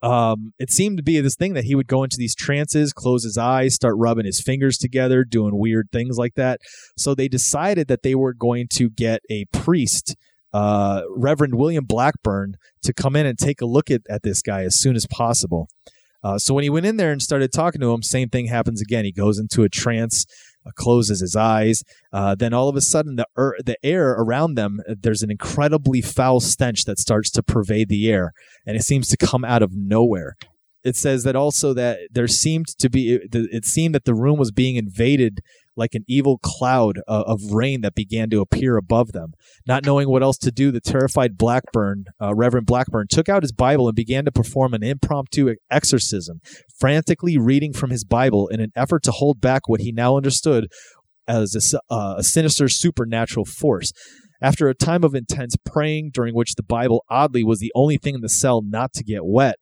Um, 0.00 0.52
it 0.58 0.70
seemed 0.70 0.96
to 0.98 1.02
be 1.02 1.20
this 1.20 1.34
thing 1.34 1.54
that 1.54 1.64
he 1.64 1.74
would 1.74 1.88
go 1.88 2.04
into 2.04 2.16
these 2.16 2.34
trances, 2.34 2.92
close 2.92 3.24
his 3.24 3.36
eyes, 3.36 3.74
start 3.74 3.94
rubbing 3.98 4.26
his 4.26 4.40
fingers 4.40 4.78
together, 4.78 5.24
doing 5.24 5.58
weird 5.58 5.88
things 5.92 6.16
like 6.16 6.34
that. 6.34 6.60
So 6.96 7.14
they 7.14 7.28
decided 7.28 7.88
that 7.88 8.02
they 8.02 8.14
were 8.14 8.32
going 8.32 8.68
to 8.74 8.90
get 8.90 9.20
a 9.28 9.46
priest, 9.46 10.14
uh, 10.52 11.02
Reverend 11.10 11.56
William 11.56 11.84
Blackburn, 11.84 12.54
to 12.82 12.92
come 12.92 13.16
in 13.16 13.26
and 13.26 13.36
take 13.36 13.60
a 13.60 13.66
look 13.66 13.90
at, 13.90 14.02
at 14.08 14.22
this 14.22 14.40
guy 14.40 14.62
as 14.62 14.78
soon 14.78 14.94
as 14.94 15.06
possible. 15.06 15.68
Uh, 16.22 16.38
so 16.38 16.54
when 16.54 16.64
he 16.64 16.70
went 16.70 16.86
in 16.86 16.96
there 16.96 17.12
and 17.12 17.22
started 17.22 17.52
talking 17.52 17.80
to 17.80 17.92
him, 17.92 18.02
same 18.02 18.28
thing 18.28 18.46
happens 18.46 18.80
again. 18.80 19.04
He 19.04 19.12
goes 19.12 19.38
into 19.38 19.62
a 19.62 19.68
trance, 19.68 20.26
closes 20.74 21.20
his 21.20 21.36
eyes. 21.36 21.82
Uh, 22.12 22.34
then 22.34 22.52
all 22.52 22.68
of 22.68 22.76
a 22.76 22.80
sudden, 22.80 23.16
the 23.16 23.26
er, 23.36 23.56
the 23.64 23.76
air 23.82 24.10
around 24.10 24.54
them, 24.54 24.80
uh, 24.88 24.94
there's 25.00 25.22
an 25.22 25.30
incredibly 25.30 26.00
foul 26.00 26.40
stench 26.40 26.84
that 26.84 26.98
starts 26.98 27.30
to 27.30 27.42
pervade 27.42 27.88
the 27.88 28.10
air, 28.10 28.32
and 28.66 28.76
it 28.76 28.82
seems 28.82 29.08
to 29.08 29.16
come 29.16 29.44
out 29.44 29.62
of 29.62 29.72
nowhere. 29.74 30.36
It 30.84 30.96
says 30.96 31.24
that 31.24 31.36
also 31.36 31.74
that 31.74 31.98
there 32.10 32.28
seemed 32.28 32.66
to 32.78 32.88
be 32.88 33.14
it, 33.14 33.28
it 33.32 33.64
seemed 33.64 33.94
that 33.94 34.04
the 34.04 34.14
room 34.14 34.38
was 34.38 34.52
being 34.52 34.76
invaded 34.76 35.40
like 35.78 35.94
an 35.94 36.04
evil 36.06 36.38
cloud 36.38 36.98
uh, 37.08 37.24
of 37.26 37.40
rain 37.52 37.80
that 37.82 37.94
began 37.94 38.28
to 38.30 38.40
appear 38.40 38.76
above 38.76 39.12
them. 39.12 39.32
Not 39.66 39.86
knowing 39.86 40.08
what 40.08 40.22
else 40.22 40.36
to 40.38 40.50
do, 40.50 40.70
the 40.70 40.80
terrified 40.80 41.38
Blackburn, 41.38 42.04
uh, 42.20 42.34
Reverend 42.34 42.66
Blackburn, 42.66 43.06
took 43.08 43.28
out 43.28 43.42
his 43.42 43.52
Bible 43.52 43.88
and 43.88 43.96
began 43.96 44.24
to 44.24 44.32
perform 44.32 44.74
an 44.74 44.82
impromptu 44.82 45.54
exorcism, 45.70 46.40
frantically 46.78 47.38
reading 47.38 47.72
from 47.72 47.90
his 47.90 48.04
Bible 48.04 48.48
in 48.48 48.60
an 48.60 48.72
effort 48.76 49.02
to 49.04 49.12
hold 49.12 49.40
back 49.40 49.68
what 49.68 49.80
he 49.80 49.92
now 49.92 50.16
understood 50.16 50.66
as 51.26 51.54
a, 51.54 51.92
uh, 51.92 52.16
a 52.18 52.22
sinister 52.24 52.68
supernatural 52.68 53.44
force. 53.44 53.92
After 54.40 54.68
a 54.68 54.74
time 54.74 55.04
of 55.04 55.14
intense 55.14 55.56
praying, 55.64 56.10
during 56.12 56.34
which 56.34 56.54
the 56.54 56.62
Bible 56.62 57.04
oddly 57.10 57.42
was 57.42 57.58
the 57.58 57.72
only 57.74 57.98
thing 57.98 58.14
in 58.14 58.20
the 58.20 58.28
cell 58.28 58.62
not 58.64 58.92
to 58.94 59.04
get 59.04 59.24
wet, 59.24 59.56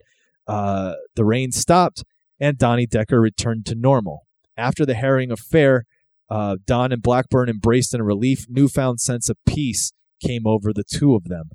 uh, 0.46 0.94
the 1.14 1.24
rain 1.24 1.50
stopped 1.52 2.04
and 2.38 2.58
Donnie 2.58 2.86
Decker 2.86 3.20
returned 3.20 3.66
to 3.66 3.74
normal. 3.74 4.26
After 4.56 4.86
the 4.86 4.94
harrowing 4.94 5.30
affair, 5.30 5.84
uh, 6.28 6.56
Don 6.66 6.92
and 6.92 7.02
Blackburn 7.02 7.48
embraced 7.48 7.94
in 7.94 8.00
a 8.00 8.04
relief, 8.04 8.46
newfound 8.48 9.00
sense 9.00 9.28
of 9.28 9.36
peace 9.46 9.92
came 10.20 10.46
over 10.46 10.72
the 10.72 10.84
two 10.84 11.14
of 11.14 11.24
them. 11.24 11.50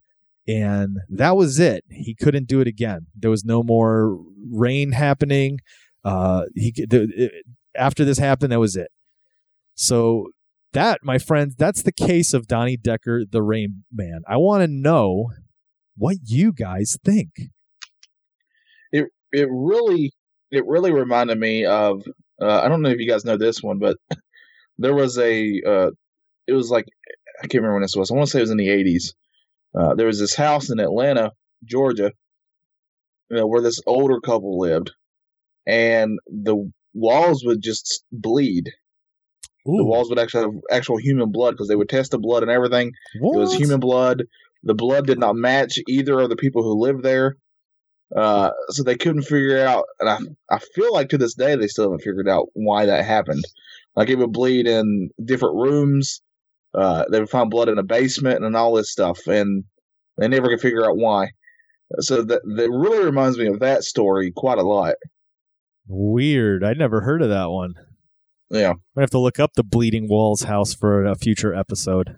And 0.48 0.98
that 1.10 1.36
was 1.36 1.60
it. 1.60 1.84
He 1.90 2.16
couldn't 2.16 2.48
do 2.48 2.62
it 2.62 2.68
again. 2.68 3.08
There 3.16 3.30
was 3.30 3.46
no 3.46 3.64
more 3.64 4.18
rain 4.50 4.92
happening. 4.92 5.60
Uh, 6.04 6.44
he 6.56 6.74
the, 6.76 7.08
it, 7.16 7.32
after 7.76 8.04
this 8.04 8.18
happened, 8.18 8.52
that 8.52 8.60
was 8.60 8.76
it. 8.76 8.90
So 9.76 10.30
that, 10.74 11.00
my 11.04 11.18
friends, 11.18 11.56
that's 11.58 11.84
the 11.84 11.92
case 11.92 12.34
of 12.34 12.48
Donnie 12.48 12.78
Decker, 12.78 13.24
the 13.30 13.44
Rain 13.44 13.84
Man. 13.92 14.22
I 14.28 14.38
want 14.38 14.64
to 14.64 14.68
know 14.68 15.28
what 15.96 16.18
you 16.26 16.54
guys 16.54 16.98
think. 17.04 17.30
It 18.92 19.06
it 19.32 19.48
really 19.52 20.12
it 20.50 20.66
really 20.66 20.92
reminded 20.92 21.40
me 21.40 21.66
of 21.66 22.02
uh, 22.42 22.62
I 22.62 22.68
don't 22.68 22.82
know 22.82 22.90
if 22.90 23.00
you 23.00 23.08
guys 23.08 23.26
know 23.26 23.38
this 23.38 23.62
one, 23.62 23.78
but 23.80 23.98
there 24.78 24.94
was 24.94 25.18
a 25.18 25.62
uh, 25.66 25.92
it 26.48 26.54
was 26.54 26.70
like 26.70 26.86
I 27.40 27.48
can't 27.48 27.56
remember 27.56 27.76
when 27.76 27.82
this 27.82 27.96
was. 27.96 28.12
I 28.12 28.16
want 28.16 28.28
to 28.28 28.32
say 28.32 28.40
it 28.40 28.44
was 28.44 28.52
in 28.52 28.58
the 28.58 28.70
eighties. 28.70 29.14
Uh, 29.78 29.96
there 29.96 30.08
was 30.08 30.20
this 30.20 30.36
house 30.36 30.70
in 30.70 30.80
Atlanta, 30.80 31.32
Georgia, 31.64 32.12
you 33.30 33.38
know, 33.38 33.48
where 33.48 33.62
this 33.62 33.80
older 33.88 34.20
couple 34.20 34.60
lived, 34.60 34.92
and 35.66 36.20
the 36.28 36.72
walls 36.94 37.44
would 37.46 37.62
just 37.62 38.04
bleed. 38.12 38.70
Ooh. 39.68 39.78
The 39.78 39.86
walls 39.86 40.10
would 40.10 40.20
actually 40.20 40.44
have 40.44 40.62
actual 40.72 40.98
human 40.98 41.32
blood 41.32 41.52
because 41.52 41.68
they 41.68 41.76
would 41.76 41.90
test 41.90 42.12
the 42.12 42.20
blood 42.20 42.44
and 42.44 42.52
everything. 42.52 42.92
What? 43.20 43.36
It 43.36 43.40
was 43.40 43.54
human 43.54 43.80
blood. 43.80 44.24
The 44.64 44.74
blood 44.74 45.08
did 45.08 45.20
not 45.20 45.36
match 45.36 45.80
either 45.88 46.20
of 46.20 46.30
the 46.30 46.36
people 46.36 46.64
who 46.64 46.82
lived 46.82 47.04
there. 47.04 47.38
Uh, 48.16 48.52
so 48.70 48.84
they 48.84 48.98
couldn't 48.98 49.22
figure 49.22 49.66
out, 49.66 49.86
and 50.00 50.10
I, 50.10 50.18
I 50.56 50.60
feel 50.60 50.92
like 50.92 51.10
to 51.10 51.18
this 51.18 51.34
day 51.34 51.56
they 51.56 51.68
still 51.68 51.86
haven't 51.86 52.02
figured 52.02 52.28
out 52.28 52.48
why 52.54 52.86
that 52.86 53.06
happened. 53.06 53.44
Like 53.96 54.10
it 54.10 54.16
would 54.16 54.32
bleed 54.32 54.68
in 54.68 55.10
different 55.24 55.56
rooms. 55.56 56.22
Uh, 56.74 57.06
they 57.12 57.20
would 57.20 57.30
find 57.30 57.50
blood 57.50 57.70
in 57.70 57.78
a 57.78 57.84
basement 57.84 58.44
and 58.44 58.56
all 58.56 58.74
this 58.74 58.92
stuff, 58.92 59.28
and 59.28 59.66
they 60.18 60.28
never 60.28 60.48
could 60.48 60.62
figure 60.62 60.86
out 60.90 60.98
why. 60.98 61.32
So 62.00 62.24
that 62.24 62.42
that 62.56 62.70
really 62.72 63.04
reminds 63.04 63.38
me 63.38 63.48
of 63.48 63.60
that 63.60 63.84
story 63.84 64.32
quite 64.34 64.58
a 64.58 64.64
lot. 64.64 64.96
Weird. 65.88 66.64
I 66.64 66.74
never 66.74 67.02
heard 67.02 67.22
of 67.22 67.30
that 67.30 67.50
one. 67.50 67.74
Yeah, 68.50 68.74
I 68.98 69.02
have 69.02 69.10
to 69.12 69.20
look 69.20 69.40
up 69.40 69.54
the 69.56 69.64
Bleeding 69.64 70.08
Walls 70.10 70.44
house 70.44 70.74
for 70.74 71.06
a 71.06 71.16
future 71.16 71.54
episode. 71.54 72.16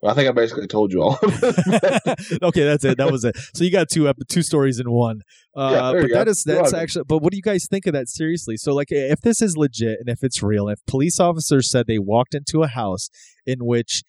Well, 0.00 0.12
I 0.12 0.14
think 0.14 0.28
I 0.28 0.32
basically 0.32 0.68
told 0.68 0.92
you 0.92 1.02
all. 1.02 1.18
okay, 1.22 2.64
that's 2.64 2.84
it. 2.84 2.98
That 2.98 3.08
was 3.10 3.24
it. 3.24 3.36
So 3.54 3.64
you 3.64 3.72
got 3.72 3.88
two 3.90 4.12
two 4.28 4.42
stories 4.42 4.78
in 4.78 4.90
one. 4.90 5.22
Uh, 5.56 5.70
yeah, 5.72 6.00
but 6.00 6.10
that 6.12 6.28
is 6.28 6.44
that's 6.44 6.72
actually. 6.72 7.04
But 7.08 7.18
what 7.18 7.32
do 7.32 7.36
you 7.36 7.42
guys 7.42 7.66
think 7.68 7.84
of 7.86 7.94
that 7.94 8.08
seriously? 8.08 8.56
So 8.56 8.74
like, 8.74 8.88
if 8.90 9.20
this 9.22 9.42
is 9.42 9.56
legit 9.56 9.98
and 9.98 10.08
if 10.08 10.22
it's 10.22 10.40
real, 10.40 10.68
if 10.68 10.78
police 10.86 11.18
officers 11.18 11.68
said 11.68 11.86
they 11.88 11.98
walked 11.98 12.34
into 12.34 12.62
a 12.62 12.68
house 12.68 13.10
in 13.44 13.64
which 13.64 14.04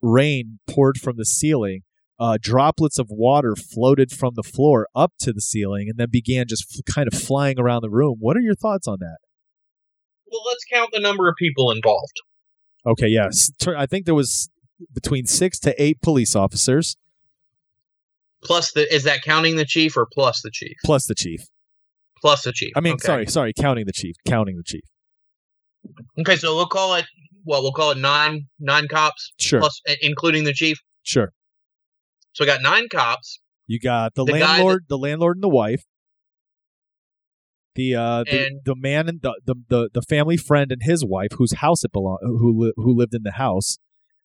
rain 0.00 0.58
poured 0.66 0.96
from 0.96 1.18
the 1.18 1.26
ceiling, 1.26 1.82
uh, 2.18 2.38
droplets 2.40 2.98
of 2.98 3.08
water 3.10 3.54
floated 3.54 4.10
from 4.12 4.32
the 4.36 4.42
floor 4.42 4.88
up 4.94 5.12
to 5.20 5.34
the 5.34 5.42
ceiling, 5.42 5.88
and 5.90 5.98
then 5.98 6.08
began 6.10 6.46
just 6.48 6.64
f- 6.74 6.94
kind 6.94 7.08
of 7.12 7.18
flying 7.18 7.60
around 7.60 7.82
the 7.82 7.90
room. 7.90 8.16
What 8.20 8.38
are 8.38 8.42
your 8.42 8.54
thoughts 8.54 8.88
on 8.88 8.98
that? 9.00 9.18
Well, 10.32 10.40
let's 10.46 10.64
count 10.72 10.90
the 10.94 11.00
number 11.00 11.28
of 11.28 11.34
people 11.38 11.70
involved. 11.70 12.22
Okay, 12.86 13.08
yes. 13.08 13.50
I 13.66 13.84
think 13.84 14.06
there 14.06 14.14
was 14.14 14.48
between 14.92 15.26
six 15.26 15.58
to 15.60 15.82
eight 15.82 16.00
police 16.00 16.36
officers. 16.36 16.96
Plus 18.42 18.72
the 18.72 18.92
is 18.94 19.04
that 19.04 19.22
counting 19.22 19.56
the 19.56 19.64
chief 19.64 19.96
or 19.96 20.06
plus 20.12 20.42
the 20.42 20.50
chief? 20.52 20.76
Plus 20.84 21.06
the 21.06 21.14
chief. 21.14 21.40
Plus 22.20 22.42
the 22.42 22.52
chief. 22.52 22.72
I 22.76 22.80
mean, 22.80 22.94
okay. 22.94 23.06
sorry, 23.06 23.26
sorry, 23.26 23.52
counting 23.52 23.86
the 23.86 23.92
chief, 23.92 24.16
counting 24.26 24.56
the 24.56 24.62
chief. 24.62 24.82
Okay, 26.18 26.36
so 26.36 26.54
we'll 26.54 26.66
call 26.66 26.94
it 26.94 27.06
well, 27.44 27.62
we'll 27.62 27.72
call 27.72 27.92
it 27.92 27.98
nine 27.98 28.46
nine 28.58 28.88
cops. 28.88 29.32
Sure. 29.38 29.60
Plus 29.60 29.80
including 30.02 30.44
the 30.44 30.52
chief. 30.52 30.78
Sure. 31.02 31.32
So 32.32 32.44
we 32.44 32.46
got 32.46 32.60
nine 32.60 32.88
cops. 32.90 33.40
You 33.66 33.80
got 33.80 34.14
the, 34.14 34.24
the 34.24 34.32
landlord, 34.32 34.82
that, 34.82 34.88
the 34.88 34.98
landlord 34.98 35.36
and 35.36 35.44
the 35.44 35.48
wife. 35.48 35.84
The 37.74 37.94
uh 37.94 38.24
the, 38.24 38.60
the 38.64 38.74
man 38.74 39.08
and 39.08 39.20
the, 39.22 39.38
the, 39.44 39.54
the 39.68 39.90
the 39.92 40.02
family 40.02 40.36
friend 40.36 40.72
and 40.72 40.82
his 40.82 41.04
wife 41.04 41.32
whose 41.36 41.54
house 41.54 41.84
it 41.84 41.92
belonged 41.92 42.20
who 42.22 42.72
who 42.76 42.94
lived 42.94 43.14
in 43.14 43.22
the 43.22 43.32
house 43.32 43.78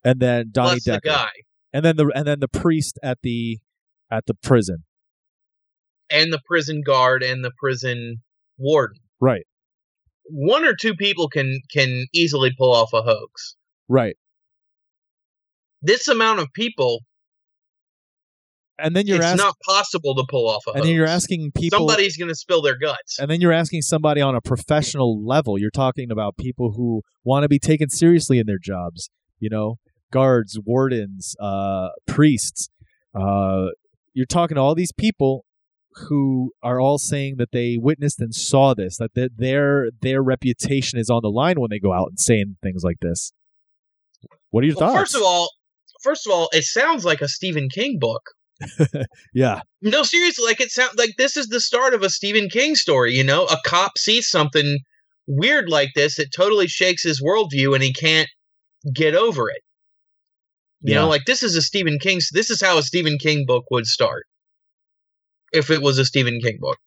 and 0.04 0.20
then 0.20 0.50
Donnie 0.52 0.72
Plus 0.72 0.84
Decker, 0.84 1.00
the 1.04 1.10
guy, 1.10 1.30
and 1.74 1.86
then 1.86 1.96
the 1.96 2.12
and 2.16 2.28
then 2.28 2.40
the 2.40 2.48
priest 2.48 3.00
at 3.04 3.20
the 3.24 3.60
at 4.12 4.26
the 4.26 4.34
prison, 4.34 4.84
and 6.10 6.32
the 6.32 6.40
prison 6.46 6.82
guard 6.86 7.24
and 7.24 7.44
the 7.44 7.52
prison 7.60 8.22
warden. 8.58 9.00
Right. 9.20 9.46
One 10.26 10.66
or 10.66 10.76
two 10.76 10.96
people 10.96 11.28
can 11.30 11.60
can 11.72 12.06
easily 12.14 12.52
pull 12.58 12.74
off 12.74 12.94
a 12.94 13.02
hoax. 13.02 13.56
Right. 13.88 14.16
This 15.82 16.08
amount 16.08 16.40
of 16.40 16.48
people 16.54 17.02
and 18.82 18.96
then 18.96 19.06
you're 19.08 19.18
it's 19.18 19.26
ask- 19.26 19.38
not 19.38 19.56
possible 19.66 20.16
to 20.16 20.24
pull 20.30 20.48
off 20.48 20.64
a 20.68 20.72
and 20.72 20.78
hoax. 20.78 20.88
then 20.88 20.96
you're 20.96 21.08
asking 21.08 21.52
people 21.56 21.80
somebody's 21.80 22.18
going 22.18 22.30
to 22.30 22.36
spill 22.36 22.62
their 22.62 22.78
guts 22.78 23.20
and 23.20 23.30
then 23.30 23.42
you're 23.42 23.52
asking 23.52 23.82
somebody 23.82 24.22
on 24.22 24.36
a 24.36 24.42
professional 24.42 25.24
level 25.26 25.60
you're 25.60 25.70
talking 25.72 26.12
about 26.12 26.38
people 26.38 26.74
who 26.74 27.02
want 27.24 27.44
to 27.44 27.50
be 27.50 27.60
taken 27.60 27.90
seriously 27.90 28.40
in 28.40 28.46
their 28.48 28.58
jobs 28.62 29.10
you 29.40 29.50
know 29.50 29.78
guards, 30.12 30.60
wardens, 30.64 31.36
uh, 31.40 31.90
priests. 32.08 32.70
Uh, 33.16 33.68
you're 34.14 34.26
talking 34.26 34.56
to 34.56 34.62
all 34.62 34.76
these 34.76 34.92
people 34.92 35.46
who 36.08 36.52
are 36.64 36.80
all 36.80 36.98
saying 36.98 37.36
that 37.38 37.52
they 37.52 37.78
witnessed 37.78 38.20
and 38.20 38.34
saw 38.34 38.74
this, 38.74 38.98
that 38.98 39.12
their 39.38 39.90
their 40.02 40.22
reputation 40.22 41.00
is 41.00 41.10
on 41.10 41.22
the 41.22 41.30
line 41.30 41.60
when 41.60 41.70
they 41.70 41.80
go 41.80 41.92
out 41.94 42.10
and 42.10 42.20
saying 42.20 42.58
things 42.62 42.84
like 42.84 42.98
this. 43.02 43.34
What 44.52 44.64
are 44.64 44.68
your 44.68 44.76
well, 44.78 44.90
thoughts? 44.90 45.00
First 45.00 45.16
of 45.16 45.22
all, 45.24 45.50
first 46.04 46.28
of 46.28 46.34
all, 46.34 46.50
it 46.54 46.64
sounds 46.64 47.04
like 47.04 47.22
a 47.22 47.28
Stephen 47.28 47.70
King 47.70 47.98
book. 48.00 48.22
yeah. 49.34 49.62
No, 49.82 50.04
seriously, 50.04 50.46
like 50.46 50.62
it 50.62 50.72
sounds 50.72 50.96
like 50.98 51.12
this 51.18 51.36
is 51.36 51.48
the 51.48 51.60
start 51.60 51.94
of 51.94 52.04
a 52.04 52.10
Stephen 52.10 52.48
King 52.50 52.76
story. 52.76 53.14
You 53.14 53.24
know, 53.24 53.46
a 53.46 53.58
cop 53.66 53.98
sees 53.98 54.30
something 54.30 54.80
weird 55.28 55.70
like 55.70 55.90
this, 55.96 56.20
it 56.20 56.30
totally 56.36 56.68
shakes 56.68 57.04
his 57.04 57.22
worldview, 57.22 57.74
and 57.74 57.84
he 57.84 57.94
can't 57.94 58.30
get 58.94 59.16
over 59.16 59.50
it. 59.50 59.62
You 60.82 60.94
yeah. 60.94 61.02
know, 61.02 61.08
like 61.08 61.26
this 61.26 61.44
is 61.44 61.56
a 61.56 61.62
Stephen 61.62 62.00
King. 62.00 62.20
This 62.32 62.50
is 62.50 62.62
how 62.62 62.78
a 62.78 62.84
Stephen 62.84 63.18
King 63.20 63.46
book 63.46 63.66
would 63.70 63.86
start 63.86 64.26
if 65.52 65.70
it 65.70 65.82
was 65.82 66.00
a 66.00 66.06
Stephen 66.06 66.40
King 66.40 66.58
book. 66.60 66.78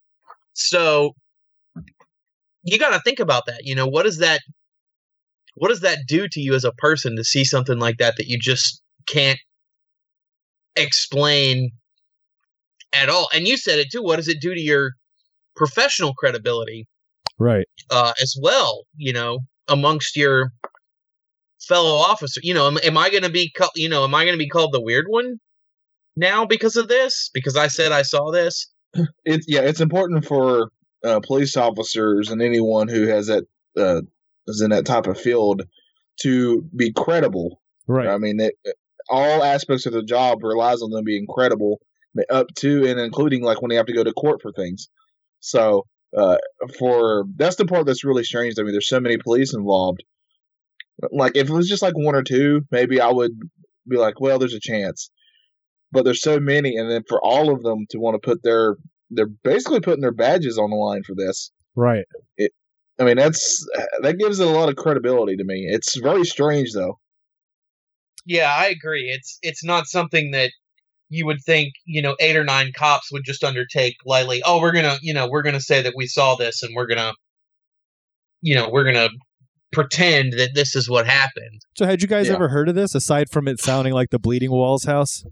So 0.54 1.14
you 2.64 2.78
got 2.78 2.90
to 2.90 3.00
think 3.00 3.20
about 3.20 3.46
that. 3.46 3.60
You 3.62 3.74
know, 3.74 3.86
what 3.86 4.04
does 4.04 4.18
that 4.18 4.40
what 5.56 5.68
does 5.68 5.80
that 5.80 6.00
do 6.08 6.26
to 6.28 6.40
you 6.40 6.54
as 6.54 6.64
a 6.64 6.72
person 6.72 7.16
to 7.16 7.24
see 7.24 7.44
something 7.44 7.78
like 7.78 7.98
that 7.98 8.16
that 8.16 8.26
you 8.26 8.38
just 8.38 8.82
can't 9.06 9.38
explain 10.74 11.70
at 12.92 13.08
all? 13.08 13.28
And 13.32 13.46
you 13.46 13.56
said 13.56 13.78
it 13.78 13.92
too. 13.92 14.02
What 14.02 14.16
does 14.16 14.28
it 14.28 14.40
do 14.40 14.54
to 14.54 14.60
your 14.60 14.92
professional 15.54 16.14
credibility? 16.14 16.88
Right. 17.38 17.66
Uh, 17.90 18.12
as 18.20 18.36
well, 18.40 18.84
you 18.96 19.12
know, 19.12 19.40
amongst 19.68 20.16
your 20.16 20.50
fellow 21.64 21.94
officer. 21.96 22.40
You 22.42 22.54
know, 22.54 22.66
am, 22.66 22.78
am 22.82 22.98
I 22.98 23.10
going 23.10 23.22
to 23.22 23.30
be, 23.30 23.50
ca- 23.50 23.70
you 23.74 23.88
know, 23.88 24.04
am 24.04 24.14
I 24.14 24.24
going 24.24 24.34
to 24.34 24.44
be 24.44 24.48
called 24.48 24.72
the 24.72 24.80
weird 24.80 25.06
one 25.08 25.38
now 26.16 26.44
because 26.46 26.76
of 26.76 26.88
this? 26.88 27.30
Because 27.32 27.56
I 27.56 27.68
said 27.68 27.92
I 27.92 28.02
saw 28.02 28.30
this. 28.30 28.68
It's 29.24 29.46
yeah, 29.48 29.62
it's 29.62 29.80
important 29.80 30.24
for 30.24 30.70
uh, 31.04 31.20
police 31.20 31.56
officers 31.56 32.30
and 32.30 32.40
anyone 32.40 32.86
who 32.86 33.08
has 33.08 33.26
that 33.26 33.44
uh, 33.76 34.02
is 34.46 34.60
in 34.60 34.70
that 34.70 34.86
type 34.86 35.06
of 35.06 35.20
field 35.20 35.62
to 36.22 36.62
be 36.76 36.92
credible. 36.92 37.60
Right. 37.86 38.08
I 38.08 38.18
mean, 38.18 38.40
it, 38.40 38.54
all 39.08 39.42
aspects 39.42 39.86
of 39.86 39.92
the 39.92 40.02
job 40.02 40.42
relies 40.42 40.82
on 40.82 40.90
them 40.90 41.04
being 41.04 41.26
credible, 41.26 41.80
up 42.30 42.46
to 42.56 42.86
and 42.86 42.98
including 43.00 43.42
like 43.42 43.60
when 43.60 43.68
they 43.68 43.76
have 43.76 43.86
to 43.86 43.92
go 43.92 44.04
to 44.04 44.12
court 44.12 44.40
for 44.40 44.52
things. 44.52 44.88
So, 45.40 45.86
uh, 46.16 46.38
for 46.78 47.24
that's 47.36 47.56
the 47.56 47.66
part 47.66 47.86
that's 47.86 48.04
really 48.04 48.24
strange. 48.24 48.54
I 48.58 48.62
mean, 48.62 48.72
there's 48.72 48.88
so 48.88 49.00
many 49.00 49.18
police 49.18 49.52
involved. 49.52 50.04
Like, 51.10 51.36
if 51.36 51.48
it 51.48 51.52
was 51.52 51.68
just 51.68 51.82
like 51.82 51.96
one 51.96 52.14
or 52.14 52.22
two, 52.22 52.62
maybe 52.70 53.00
I 53.00 53.10
would 53.10 53.32
be 53.88 53.96
like, 53.96 54.20
well, 54.20 54.38
there's 54.38 54.54
a 54.54 54.60
chance. 54.60 55.10
But 55.92 56.04
there's 56.04 56.22
so 56.22 56.40
many, 56.40 56.76
and 56.76 56.90
then 56.90 57.02
for 57.08 57.20
all 57.22 57.54
of 57.54 57.62
them 57.62 57.86
to 57.90 57.98
want 57.98 58.14
to 58.14 58.26
put 58.26 58.42
their, 58.42 58.76
they're 59.10 59.26
basically 59.26 59.80
putting 59.80 60.00
their 60.00 60.12
badges 60.12 60.58
on 60.58 60.70
the 60.70 60.76
line 60.76 61.02
for 61.04 61.14
this. 61.14 61.52
Right. 61.76 62.04
I 62.98 63.04
mean, 63.04 63.16
that's 63.16 63.66
that 64.02 64.18
gives 64.18 64.38
it 64.38 64.46
a 64.46 64.50
lot 64.50 64.68
of 64.68 64.76
credibility 64.76 65.36
to 65.36 65.44
me. 65.44 65.66
It's 65.68 65.96
very 65.96 66.24
strange, 66.24 66.72
though. 66.72 66.98
Yeah, 68.24 68.54
I 68.56 68.66
agree. 68.66 69.10
It's 69.10 69.38
it's 69.42 69.64
not 69.64 69.86
something 69.86 70.30
that 70.30 70.50
you 71.08 71.26
would 71.26 71.42
think, 71.44 71.74
you 71.84 72.02
know, 72.02 72.16
eight 72.20 72.36
or 72.36 72.44
nine 72.44 72.72
cops 72.76 73.12
would 73.12 73.24
just 73.24 73.44
undertake 73.44 73.96
lightly. 74.06 74.42
Oh, 74.44 74.60
we're 74.60 74.72
gonna, 74.72 74.96
you 75.02 75.12
know, 75.12 75.28
we're 75.28 75.42
gonna 75.42 75.60
say 75.60 75.82
that 75.82 75.94
we 75.96 76.06
saw 76.06 76.36
this, 76.36 76.62
and 76.62 76.74
we're 76.74 76.86
gonna, 76.86 77.12
you 78.40 78.54
know, 78.54 78.68
we're 78.70 78.84
gonna 78.84 79.10
pretend 79.74 80.32
that 80.34 80.50
this 80.54 80.74
is 80.76 80.88
what 80.88 81.06
happened. 81.06 81.60
So, 81.76 81.84
had 81.86 82.00
you 82.02 82.08
guys 82.08 82.28
Yeah. 82.28 82.34
ever 82.34 82.48
heard 82.48 82.68
of 82.68 82.74
this 82.74 82.94
aside 82.94 83.28
from 83.30 83.46
it 83.48 83.60
sounding 83.60 83.92
like 83.92 84.10
the 84.10 84.18
Bleeding 84.18 84.50
Walls 84.50 84.84
house? 84.84 85.24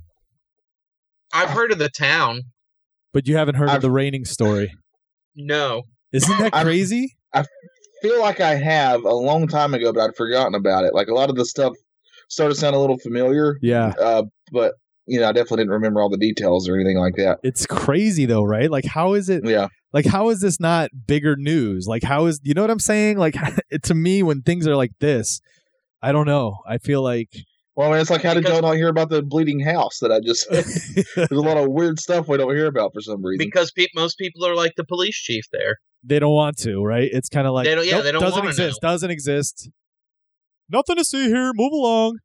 I've 1.33 1.51
heard 1.51 1.73
of 1.73 1.79
the 1.79 1.89
town. 1.89 2.43
But 3.13 3.27
you 3.27 3.37
haven't 3.37 3.57
heard 3.57 3.69
of 3.69 3.75
I've- 3.77 3.83
the 3.83 3.91
raining 3.91 4.25
story. 4.25 4.73
No, 5.35 5.83
Isn't 6.13 6.39
that 6.39 6.53
crazy? 6.65 7.15
I've- 7.33 7.49
feel 8.03 8.21
like 8.21 8.41
I 8.41 8.57
have 8.57 9.05
a 9.05 9.15
long 9.15 9.47
time 9.47 9.75
ago, 9.75 9.93
but 9.93 10.01
I'd 10.03 10.17
forgotten 10.17 10.55
about 10.55 10.85
it. 10.85 10.93
Like 10.93 11.07
a 11.09 11.15
lot 11.15 11.31
of 11.31 11.37
the 11.37 11.45
stuff 11.45 11.73
started 12.29 12.55
to 12.55 12.61
sound 12.61 12.75
a 12.75 12.79
little 12.81 12.99
familiar, 12.99 13.57
Yeah. 13.63 13.93
uh, 13.99 14.25
but 14.53 14.75
you 15.07 15.21
know, 15.21 15.29
I 15.29 15.33
definitely 15.33 15.59
didn't 15.59 15.73
remember 15.73 16.01
all 16.03 16.09
the 16.11 16.17
details 16.19 16.69
or 16.69 16.75
anything 16.75 16.97
like 16.99 17.15
that. 17.17 17.39
It's 17.43 17.65
crazy 17.67 18.27
though, 18.27 18.43
right? 18.45 18.71
Like 18.71 18.85
how 18.85 19.15
is 19.15 19.29
it 19.29 19.45
Yeah, 19.47 19.69
like 19.93 20.07
how 20.07 20.29
is 20.31 20.41
this 20.41 20.59
not 20.61 20.91
bigger 21.07 21.37
news? 21.37 21.87
Like 21.87 22.03
how 22.03 22.27
is 22.27 22.41
you 22.43 22.55
know 22.55 22.63
what 22.63 22.71
I'm 22.71 22.79
saying? 22.81 23.19
Like 23.19 23.37
to 23.83 23.95
me 23.95 24.23
when 24.23 24.43
things 24.43 24.67
are 24.67 24.77
like 24.77 24.93
this, 25.01 25.41
I 26.03 26.13
don't 26.13 26.27
know. 26.27 26.59
I 26.67 26.79
feel 26.79 27.03
like 27.03 27.29
well, 27.75 27.89
I 27.89 27.93
mean, 27.93 28.01
it's 28.03 28.11
like 28.11 28.23
how 28.23 28.35
did 28.35 28.45
y'all 28.47 28.61
not 28.61 28.77
hear 28.77 28.89
about 28.89 29.09
the 29.09 29.23
bleeding 29.23 29.61
house 29.61 29.99
that 30.01 30.13
I 30.13 30.21
just? 30.21 30.47
There's 31.17 31.31
a 31.31 31.35
lot 31.35 31.57
of 31.57 31.71
weird 31.71 31.99
stuff 31.99 32.29
we 32.29 32.37
don't 32.37 32.55
hear 32.55 32.67
about 32.67 32.93
for 32.93 33.01
some 33.01 33.25
reason. 33.25 33.39
because 33.47 33.71
pe- 33.73 33.87
most 33.95 34.19
people 34.19 34.45
are 34.47 34.55
like 34.55 34.73
the 34.77 34.85
police 34.85 35.17
chief 35.17 35.45
there. 35.53 35.77
they 36.05 36.19
don't 36.19 36.35
want 36.35 36.59
to, 36.59 36.83
right? 36.85 37.09
It's 37.11 37.31
kind 37.31 37.47
of 37.47 37.55
like 37.55 37.65
They 37.65 37.75
don't- 37.75 37.87
yeah, 37.87 37.93
nope, 37.95 38.05
they 38.05 38.13
don't 38.13 38.21
doesn't 38.21 38.39
wanna 38.41 38.51
exist, 38.51 38.81
doesn't 38.83 39.11
exist. 39.11 39.71
Nothing 40.69 40.97
to 40.97 41.05
see 41.05 41.29
here. 41.29 41.53
Move 41.55 41.73
along. 41.73 42.19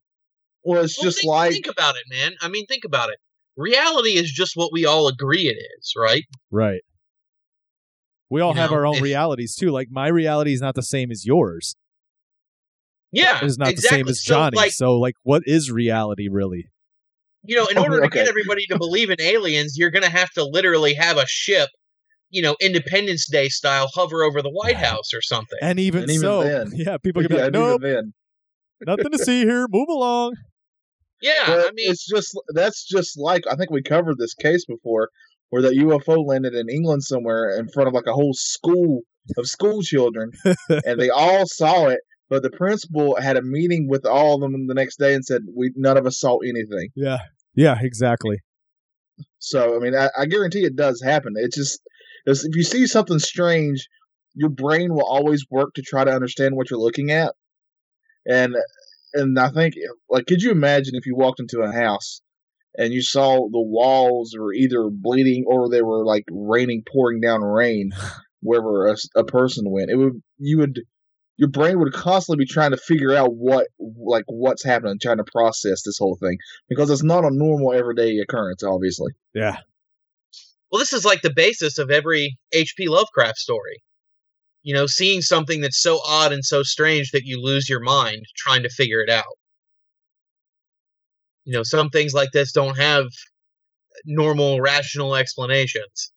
well, 0.63 0.83
it's 0.83 0.97
Well, 0.97 1.03
just 1.05 1.19
think, 1.21 1.29
like 1.29 1.51
think 1.53 1.67
about 1.67 1.95
it, 1.95 2.03
man. 2.09 2.33
I 2.41 2.49
mean, 2.49 2.65
think 2.65 2.83
about 2.85 3.09
it. 3.09 3.17
Reality 3.55 4.17
is 4.17 4.29
just 4.31 4.51
what 4.55 4.71
we 4.73 4.85
all 4.85 5.07
agree 5.07 5.47
it 5.47 5.57
is, 5.79 5.93
right? 5.97 6.23
Right. 6.51 6.81
We 8.29 8.41
all 8.41 8.53
You 8.53 8.59
have 8.61 8.71
know, 8.71 8.77
our 8.77 8.85
own 8.85 8.95
if- 8.95 9.01
realities 9.01 9.55
too. 9.55 9.71
Like 9.71 9.87
my 9.91 10.07
reality 10.07 10.53
is 10.53 10.61
not 10.61 10.75
the 10.75 10.83
same 10.83 11.11
as 11.11 11.25
yours. 11.25 11.75
Yeah, 13.11 13.39
It's 13.41 13.57
not 13.57 13.69
exactly. 13.69 13.75
the 13.75 14.03
same 14.03 14.07
as 14.09 14.23
So, 14.23 14.33
Johnny. 14.33 14.57
like, 14.57 14.71
So 14.71 14.97
like 14.99 15.15
what 15.23 15.43
is 15.45 15.71
reality 15.71 16.27
really? 16.29 16.69
you 17.43 17.55
know, 17.55 17.67
in 17.67 17.77
Oh, 17.77 17.83
order 17.83 18.01
to 18.01 18.09
get 18.09 18.27
everybody 18.27 18.65
to 18.65 18.77
believe 18.77 19.09
in 19.09 19.21
aliens, 19.21 19.75
you're 19.77 19.91
going 19.91 20.03
to 20.03 20.09
have 20.09 20.29
to 20.31 20.43
literally 20.43 20.93
have 20.95 21.15
a 21.15 21.25
ship, 21.27 21.69
you 22.29 22.41
know, 22.41 22.57
Independence 22.59 23.25
Day 23.29 23.47
style, 23.47 23.87
hover 23.93 24.23
over 24.23 24.41
the 24.41 24.49
White 24.49 24.75
House 24.75 25.13
or 25.13 25.21
something. 25.21 25.57
And 25.61 25.79
even, 25.79 26.01
And 26.01 26.11
even 26.11 26.21
so, 26.21 26.43
then- 26.43 26.71
yeah, 26.75 26.97
people 26.97 27.21
can 27.21 27.29
be 27.29 27.35
yeah, 27.37 27.43
like, 27.45 27.55
and 27.55 27.83
even 27.83 28.13
nope, 28.85 28.97
nothing 28.99 29.11
to 29.13 29.17
see 29.19 29.45
here. 29.45 29.65
Move 29.69 29.87
along. 29.87 30.33
Yeah, 31.21 31.31
But 31.47 31.59
I 31.59 31.71
mean, 31.73 31.89
it's 31.89 32.05
just 32.05 32.37
that's 32.49 32.83
just 32.85 33.17
like 33.17 33.43
I 33.49 33.55
think 33.55 33.71
we 33.71 33.81
covered 33.81 34.17
this 34.17 34.33
case 34.33 34.65
before, 34.65 35.09
where 35.49 35.61
that 35.61 35.73
UFO 35.73 36.25
landed 36.25 36.53
in 36.53 36.69
England 36.69 37.03
somewhere 37.03 37.57
in 37.57 37.69
front 37.69 37.87
of 37.87 37.93
like 37.93 38.07
a 38.07 38.13
whole 38.13 38.33
school 38.33 39.01
of 39.37 39.47
school 39.47 39.81
children, 39.81 40.31
and 40.85 40.99
they 40.99 41.09
all 41.09 41.45
saw 41.45 41.87
it. 41.87 41.99
But 42.29 42.43
the 42.43 42.49
principal 42.49 43.15
had 43.19 43.37
a 43.37 43.41
meeting 43.41 43.87
with 43.89 44.05
all 44.05 44.35
of 44.35 44.51
them 44.51 44.67
the 44.67 44.73
next 44.73 44.99
day 44.99 45.13
and 45.13 45.23
said, 45.23 45.43
"We 45.55 45.71
none 45.75 45.97
of 45.97 46.05
us 46.05 46.19
saw 46.19 46.39
anything." 46.39 46.89
Yeah. 46.95 47.19
Yeah, 47.57 47.75
exactly. 47.81 48.37
So 49.39 49.75
I 49.75 49.79
mean, 49.79 49.95
I, 49.95 50.09
I 50.17 50.25
guarantee 50.27 50.63
it 50.63 50.75
does 50.75 51.01
happen. 51.01 51.33
It's 51.35 51.57
just 51.57 51.81
it's, 52.25 52.45
if 52.45 52.55
you 52.55 52.63
see 52.63 52.85
something 52.85 53.19
strange, 53.19 53.87
your 54.35 54.49
brain 54.49 54.93
will 54.93 55.07
always 55.07 55.45
work 55.49 55.73
to 55.75 55.81
try 55.81 56.03
to 56.03 56.11
understand 56.11 56.55
what 56.55 56.69
you're 56.69 56.79
looking 56.79 57.11
at. 57.11 57.33
And 58.27 58.55
and 59.13 59.39
I 59.39 59.49
think 59.49 59.73
like, 60.09 60.27
could 60.27 60.41
you 60.41 60.51
imagine 60.51 60.93
if 60.95 61.07
you 61.07 61.15
walked 61.15 61.39
into 61.39 61.61
a 61.61 61.71
house 61.71 62.21
and 62.77 62.93
you 62.93 63.01
saw 63.01 63.35
the 63.49 63.59
walls 63.59 64.35
were 64.37 64.53
either 64.53 64.89
bleeding 64.89 65.43
or 65.47 65.69
they 65.69 65.81
were 65.81 66.05
like 66.05 66.25
raining, 66.31 66.83
pouring 66.87 67.19
down 67.19 67.41
rain 67.41 67.91
wherever 68.41 68.95
a 69.15 69.23
person 69.23 69.69
went? 69.71 69.89
It 69.89 69.95
would 69.95 70.21
you 70.37 70.59
would 70.59 70.81
your 71.37 71.49
brain 71.49 71.79
would 71.79 71.93
constantly 71.93 72.43
be 72.43 72.51
trying 72.51 72.71
to 72.71 72.77
figure 72.77 73.15
out 73.15 73.35
what 73.35 73.67
like 73.79 74.25
what's 74.27 74.63
happening, 74.63 74.97
trying 75.01 75.17
to 75.17 75.23
process 75.23 75.83
this 75.83 75.97
whole 75.97 76.17
thing 76.21 76.37
because 76.67 76.89
it's 76.89 77.03
not 77.03 77.25
a 77.25 77.29
normal 77.31 77.73
everyday 77.73 78.17
occurrence, 78.17 78.63
obviously. 78.63 79.13
Yeah. 79.33 79.57
well, 80.71 80.79
this 80.79 80.93
is 80.93 81.05
like 81.05 81.21
the 81.21 81.33
basis 81.33 81.77
of 81.77 81.91
every 81.91 82.37
H.P. 82.51 82.87
Lovecraft 82.89 83.37
story. 83.37 83.81
You 84.63 84.73
know, 84.73 84.87
seeing 84.87 85.21
something 85.21 85.61
that's 85.61 85.81
so 85.81 85.99
odd 86.05 86.33
and 86.33 86.43
so 86.43 86.61
strange 86.63 87.11
that 87.11 87.23
you 87.23 87.41
lose 87.41 87.69
your 87.69 87.79
mind 87.79 88.25
trying 88.35 88.63
to 88.63 88.69
figure 88.69 89.01
it 89.01 89.09
out. 89.09 89.37
You 91.47 91.53
know, 91.53 91.63
some 91.63 91.89
things 91.89 92.13
like 92.13 92.31
this 92.33 92.51
don't 92.51 92.77
have 92.77 93.05
normal, 94.05 94.59
rational 94.59 95.15
explanations. 95.15 96.11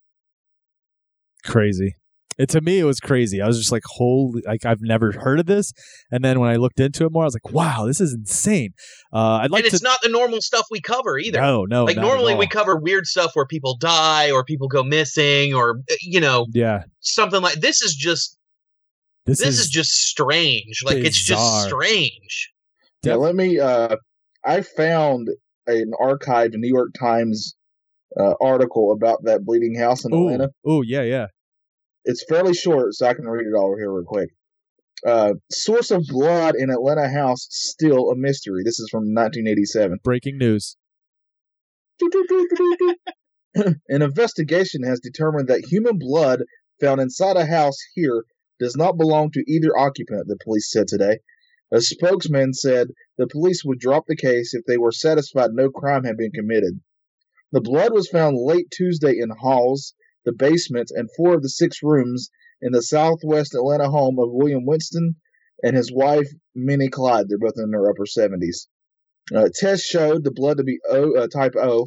Crazy. 1.44 1.94
It, 2.36 2.48
to 2.50 2.60
me, 2.60 2.80
it 2.80 2.84
was 2.84 2.98
crazy. 2.98 3.40
I 3.40 3.46
was 3.46 3.58
just 3.58 3.70
like, 3.70 3.82
holy, 3.86 4.42
like 4.44 4.64
I've 4.66 4.80
never 4.80 5.12
heard 5.12 5.38
of 5.38 5.46
this. 5.46 5.72
And 6.10 6.24
then 6.24 6.40
when 6.40 6.50
I 6.50 6.56
looked 6.56 6.80
into 6.80 7.04
it 7.04 7.12
more, 7.12 7.22
I 7.22 7.26
was 7.26 7.34
like, 7.36 7.52
wow, 7.54 7.84
this 7.86 8.00
is 8.00 8.12
insane. 8.12 8.70
Uh, 9.12 9.40
I'd 9.42 9.50
like 9.52 9.64
and 9.64 9.72
it's 9.72 9.82
to. 9.82 9.84
not 9.84 10.00
the 10.02 10.08
normal 10.08 10.40
stuff 10.40 10.66
we 10.68 10.80
cover 10.80 11.16
either. 11.16 11.40
no, 11.40 11.64
no. 11.64 11.84
like 11.84 11.96
normally 11.96 12.34
we 12.34 12.48
cover 12.48 12.76
weird 12.76 13.06
stuff 13.06 13.32
where 13.34 13.46
people 13.46 13.76
die 13.76 14.32
or 14.32 14.42
people 14.42 14.66
go 14.68 14.82
missing 14.82 15.54
or 15.54 15.80
uh, 15.90 15.94
you 16.00 16.18
know 16.18 16.46
Yeah. 16.52 16.82
something 17.00 17.40
like 17.40 17.60
this 17.60 17.82
is 17.82 17.94
just 17.94 18.36
This, 19.26 19.38
this 19.38 19.58
is, 19.60 19.68
just 19.68 19.90
strange 20.08 20.82
like 20.84 20.96
it's 20.96 21.22
just 21.22 21.64
strange 21.66 22.50
Yeah, 23.04 23.14
let 23.14 23.34
me. 23.36 23.60
Uh, 23.60 23.96
I 24.44 24.62
found 24.62 25.28
an 25.66 25.92
archived 26.00 26.54
New 26.54 26.68
York 26.68 26.90
Times 26.98 27.54
uh, 28.18 28.34
article 28.40 28.92
about 28.92 29.24
that 29.24 29.44
bleeding 29.44 29.74
house 29.74 30.04
in 30.04 30.12
Atlanta. 30.12 30.50
Oh, 30.66 30.82
yeah, 30.82 31.02
yeah. 31.02 31.26
It's 32.04 32.24
fairly 32.28 32.54
short, 32.54 32.94
so 32.94 33.06
I 33.06 33.14
can 33.14 33.26
read 33.26 33.46
it 33.46 33.54
all 33.54 33.76
here 33.76 33.92
real 33.92 34.04
quick. 34.04 34.30
Uh, 35.06 35.34
source 35.50 35.90
of 35.90 36.04
blood 36.08 36.54
in 36.56 36.70
Atlanta 36.70 37.08
house 37.08 37.46
still 37.50 38.10
a 38.10 38.16
mystery. 38.16 38.62
This 38.64 38.78
is 38.80 38.88
from 38.90 39.14
1987. 39.14 39.98
Breaking 40.02 40.38
news. 40.38 40.76
An 43.54 44.02
investigation 44.02 44.82
has 44.84 45.00
determined 45.00 45.48
that 45.48 45.64
human 45.70 45.98
blood 45.98 46.42
found 46.80 47.00
inside 47.00 47.36
a 47.36 47.46
house 47.46 47.78
here 47.94 48.24
does 48.58 48.76
not 48.76 48.98
belong 48.98 49.30
to 49.32 49.44
either 49.46 49.76
occupant, 49.76 50.28
the 50.28 50.38
police 50.42 50.70
said 50.70 50.86
today. 50.86 51.18
A 51.72 51.80
spokesman 51.80 52.52
said 52.52 52.92
the 53.16 53.28
police 53.28 53.64
would 53.64 53.78
drop 53.78 54.06
the 54.06 54.16
case 54.16 54.54
if 54.54 54.64
they 54.64 54.76
were 54.76 54.90
satisfied 54.90 55.52
no 55.52 55.70
crime 55.70 56.02
had 56.04 56.16
been 56.16 56.32
committed. 56.32 56.80
The 57.52 57.60
blood 57.60 57.92
was 57.92 58.08
found 58.08 58.38
late 58.38 58.70
Tuesday 58.70 59.18
in 59.18 59.30
halls, 59.30 59.94
the 60.24 60.32
basement, 60.32 60.90
and 60.90 61.08
four 61.16 61.34
of 61.34 61.42
the 61.42 61.48
six 61.48 61.82
rooms 61.82 62.30
in 62.60 62.72
the 62.72 62.82
southwest 62.82 63.54
Atlanta 63.54 63.88
home 63.88 64.18
of 64.18 64.32
William 64.32 64.66
Winston 64.66 65.16
and 65.62 65.76
his 65.76 65.92
wife, 65.92 66.28
Minnie 66.54 66.88
Clyde. 66.88 67.28
They're 67.28 67.38
both 67.38 67.56
in 67.56 67.70
their 67.70 67.88
upper 67.88 68.04
70s. 68.04 68.66
Uh, 69.32 69.48
tests 69.54 69.86
showed 69.86 70.24
the 70.24 70.32
blood 70.32 70.56
to 70.56 70.64
be 70.64 70.80
O, 70.88 71.14
uh, 71.14 71.28
type 71.28 71.54
O, 71.56 71.86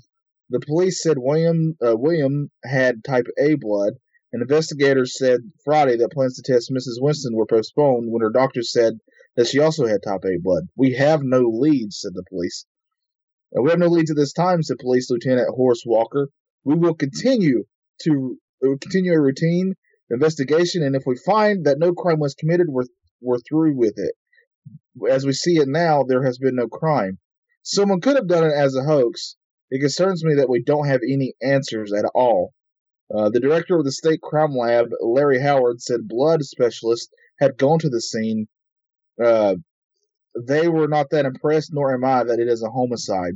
the 0.49 0.59
police 0.59 1.01
said 1.01 1.17
William 1.17 1.75
uh, 1.85 1.97
William 1.97 2.51
had 2.63 3.03
type 3.03 3.27
A 3.37 3.55
blood. 3.55 3.95
And 4.31 4.41
investigators 4.41 5.17
said 5.17 5.51
Friday 5.63 5.97
that 5.97 6.11
plans 6.11 6.35
to 6.35 6.41
test 6.41 6.71
Mrs. 6.71 7.01
Winston 7.01 7.35
were 7.35 7.45
postponed 7.45 8.11
when 8.11 8.21
her 8.21 8.31
doctor 8.31 8.63
said 8.63 8.99
that 9.35 9.47
she 9.47 9.59
also 9.59 9.87
had 9.87 10.03
type 10.03 10.25
A 10.25 10.37
blood. 10.41 10.63
We 10.75 10.93
have 10.93 11.23
no 11.23 11.41
leads, 11.41 12.01
said 12.01 12.13
the 12.13 12.23
police. 12.29 12.65
Uh, 13.55 13.61
we 13.61 13.69
have 13.69 13.79
no 13.79 13.87
leads 13.87 14.11
at 14.11 14.17
this 14.17 14.33
time, 14.33 14.63
said 14.63 14.77
Police 14.79 15.09
Lieutenant 15.09 15.49
Horace 15.55 15.83
Walker. 15.85 16.29
We 16.63 16.75
will 16.75 16.95
continue 16.95 17.65
to 18.03 18.37
uh, 18.63 18.75
continue 18.81 19.13
a 19.13 19.21
routine 19.21 19.75
investigation, 20.09 20.83
and 20.83 20.95
if 20.95 21.03
we 21.05 21.15
find 21.15 21.65
that 21.65 21.79
no 21.79 21.93
crime 21.93 22.19
was 22.19 22.35
committed, 22.35 22.67
we're 22.69 22.85
we're 23.21 23.39
through 23.39 23.75
with 23.75 23.97
it. 23.97 24.15
as 25.09 25.25
we 25.25 25.33
see 25.33 25.57
it 25.57 25.67
now, 25.67 26.03
there 26.03 26.23
has 26.23 26.37
been 26.37 26.55
no 26.55 26.67
crime. 26.67 27.19
Someone 27.63 28.01
could 28.01 28.15
have 28.15 28.27
done 28.27 28.43
it 28.43 28.53
as 28.53 28.75
a 28.75 28.83
hoax. 28.83 29.37
It 29.71 29.79
concerns 29.79 30.23
me 30.23 30.35
that 30.35 30.49
we 30.49 30.61
don't 30.61 30.87
have 30.87 31.01
any 31.01 31.33
answers 31.41 31.93
at 31.93 32.05
all. 32.13 32.53
Uh, 33.13 33.29
the 33.29 33.39
director 33.39 33.77
of 33.77 33.85
the 33.85 33.91
state 33.91 34.21
crime 34.21 34.55
lab, 34.55 34.89
Larry 35.01 35.39
Howard, 35.39 35.81
said 35.81 36.07
blood 36.07 36.43
specialists 36.43 37.09
had 37.39 37.57
gone 37.57 37.79
to 37.79 37.89
the 37.89 38.01
scene. 38.01 38.47
Uh, 39.23 39.55
they 40.47 40.67
were 40.67 40.87
not 40.87 41.07
that 41.11 41.25
impressed, 41.25 41.71
nor 41.73 41.93
am 41.93 42.03
I, 42.03 42.23
that 42.23 42.39
it 42.39 42.47
is 42.47 42.63
a 42.63 42.69
homicide. 42.69 43.33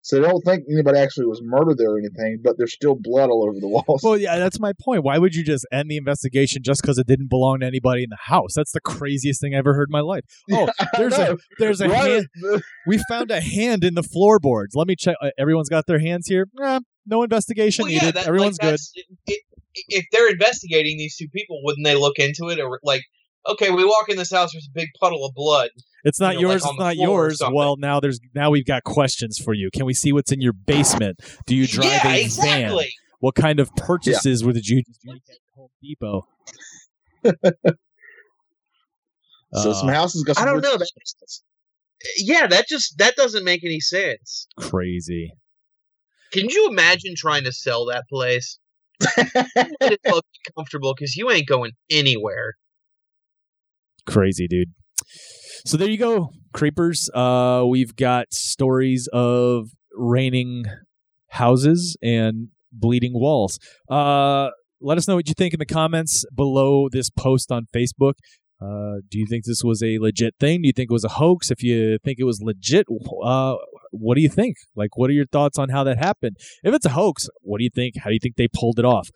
So 0.00 0.16
they 0.16 0.22
don't 0.26 0.40
think 0.42 0.62
anybody 0.72 0.98
actually 0.98 1.26
was 1.26 1.42
murdered 1.42 1.76
there 1.76 1.90
or 1.90 1.98
anything, 1.98 2.38
but 2.42 2.56
there's 2.56 2.72
still 2.72 2.96
blood 2.98 3.28
all 3.28 3.42
over 3.46 3.58
the 3.60 3.68
walls. 3.86 4.00
Well, 4.02 4.16
yeah, 4.16 4.38
that's 4.38 4.58
my 4.58 4.72
point. 4.80 5.02
Why 5.04 5.18
would 5.18 5.34
you 5.34 5.44
just 5.44 5.66
end 5.70 5.90
the 5.90 5.98
investigation 5.98 6.62
just 6.64 6.80
because 6.80 6.96
it 6.96 7.06
didn't 7.06 7.28
belong 7.28 7.60
to 7.60 7.66
anybody 7.66 8.04
in 8.04 8.08
the 8.10 8.16
house? 8.18 8.54
That's 8.56 8.72
the 8.72 8.80
craziest 8.80 9.40
thing 9.42 9.54
I 9.54 9.58
ever 9.58 9.74
heard 9.74 9.88
in 9.90 9.92
my 9.92 10.00
life. 10.00 10.22
Oh, 10.52 10.68
there's 10.96 11.18
a 11.18 11.36
there's 11.58 11.80
a 11.82 11.88
Right? 11.88 12.24
hand. 12.42 12.62
We 12.86 12.98
found 13.10 13.30
a 13.30 13.40
hand 13.40 13.84
in 13.84 13.94
the 13.94 14.02
floorboards. 14.02 14.74
Let 14.74 14.86
me 14.86 14.96
check. 14.96 15.16
Uh, 15.20 15.30
everyone's 15.38 15.68
got 15.68 15.86
their 15.86 15.98
hands 15.98 16.26
here. 16.26 16.46
Eh, 16.64 16.80
no 17.06 17.22
investigation 17.22 17.82
Well, 17.82 17.92
yeah, 17.92 17.98
needed. 18.00 18.14
that, 18.14 18.26
Everyone's 18.28 18.56
like, 18.62 18.70
good. 18.70 18.80
that's- 18.80 18.92
i- 19.28 19.32
i- 19.32 19.84
If 19.88 20.06
they're 20.12 20.30
investigating 20.30 20.96
these 20.96 21.16
two 21.16 21.28
people, 21.28 21.60
wouldn't 21.64 21.84
they 21.84 21.96
look 21.96 22.18
into 22.18 22.48
it? 22.50 22.60
Or 22.60 22.78
like, 22.82 23.02
okay, 23.48 23.70
we 23.70 23.84
walk 23.84 24.08
in 24.08 24.16
this 24.16 24.32
house, 24.32 24.52
there's 24.52 24.68
a 24.68 24.74
big 24.74 24.88
puddle 25.00 25.24
of 25.24 25.34
blood. 25.34 25.70
It's 26.04 26.20
not 26.20 26.36
you 26.36 26.42
know, 26.42 26.50
yours. 26.50 26.62
on 26.62 26.70
it's 26.70 26.78
not 26.78 26.96
yours. 26.96 27.42
Well, 27.52 27.76
now 27.76 28.00
there's 28.00 28.20
now 28.34 28.50
we've 28.50 28.66
got 28.66 28.84
questions 28.84 29.38
for 29.38 29.54
you. 29.54 29.70
Can 29.72 29.84
we 29.84 29.94
see 29.94 30.12
what's 30.12 30.32
in 30.32 30.40
your 30.40 30.52
basement? 30.52 31.20
Do 31.46 31.56
you 31.56 31.66
drive 31.66 32.04
yeah, 32.04 32.14
a 32.14 32.28
van? 32.28 32.78
What 33.20 33.34
kind 33.34 33.58
of 33.58 33.74
purchases 33.74 34.44
were 34.44 34.52
did 34.52 34.68
you 34.68 34.82
just 34.84 35.00
make 35.04 35.22
at 35.28 35.38
Home 35.56 35.70
Depot? 35.82 36.26
so 37.24 37.32
Uh, 39.52 39.74
some 39.74 39.88
houses 39.88 40.22
got 40.22 40.38
I 40.38 40.44
don't 40.44 40.62
know. 40.62 40.76
That 40.76 40.88
just, 41.00 41.42
yeah, 42.18 42.46
that 42.46 42.68
just 42.68 42.98
that 42.98 43.16
doesn't 43.16 43.44
make 43.44 43.64
any 43.64 43.80
sense. 43.80 44.46
crazy. 44.56 45.32
Can 46.32 46.48
you 46.48 46.68
imagine 46.70 47.14
trying 47.16 47.44
to 47.44 47.52
sell 47.52 47.86
that 47.86 48.04
place? 48.08 48.58
It's 49.80 50.54
comfortable 50.56 50.94
because 50.94 51.16
you 51.16 51.30
ain't 51.30 51.48
going 51.48 51.72
anywhere. 51.90 52.54
Crazy 54.06 54.46
dude 54.48 54.72
so 55.64 55.76
there 55.76 55.88
you 55.88 55.98
go 55.98 56.30
creepers 56.52 57.10
uh 57.14 57.64
we've 57.66 57.96
got 57.96 58.32
stories 58.32 59.08
of 59.12 59.68
raining 59.92 60.64
houses 61.30 61.96
and 62.02 62.48
bleeding 62.72 63.12
walls 63.14 63.58
uh 63.90 64.48
let 64.80 64.96
us 64.96 65.08
know 65.08 65.16
what 65.16 65.28
you 65.28 65.34
think 65.34 65.52
in 65.52 65.58
the 65.58 65.66
comments 65.66 66.24
below 66.34 66.88
this 66.90 67.10
post 67.10 67.50
on 67.50 67.66
facebook 67.74 68.14
uh, 68.60 68.96
do 69.08 69.18
you 69.18 69.26
think 69.26 69.44
this 69.44 69.62
was 69.62 69.82
a 69.82 69.98
legit 69.98 70.34
thing? 70.40 70.62
Do 70.62 70.66
you 70.66 70.72
think 70.72 70.90
it 70.90 70.92
was 70.92 71.04
a 71.04 71.10
hoax? 71.10 71.50
If 71.50 71.62
you 71.62 71.98
think 72.04 72.18
it 72.18 72.24
was 72.24 72.40
legit, 72.42 72.86
uh, 73.22 73.54
what 73.92 74.16
do 74.16 74.20
you 74.20 74.28
think? 74.28 74.56
Like, 74.74 74.96
what 74.96 75.10
are 75.10 75.12
your 75.12 75.26
thoughts 75.26 75.58
on 75.58 75.68
how 75.68 75.84
that 75.84 75.98
happened? 75.98 76.36
If 76.64 76.74
it's 76.74 76.86
a 76.86 76.90
hoax, 76.90 77.28
what 77.42 77.58
do 77.58 77.64
you 77.64 77.70
think? 77.72 77.94
How 78.02 78.10
do 78.10 78.14
you 78.14 78.20
think 78.20 78.34
they 78.36 78.48
pulled 78.48 78.78
it 78.78 78.84
off? 78.84 79.08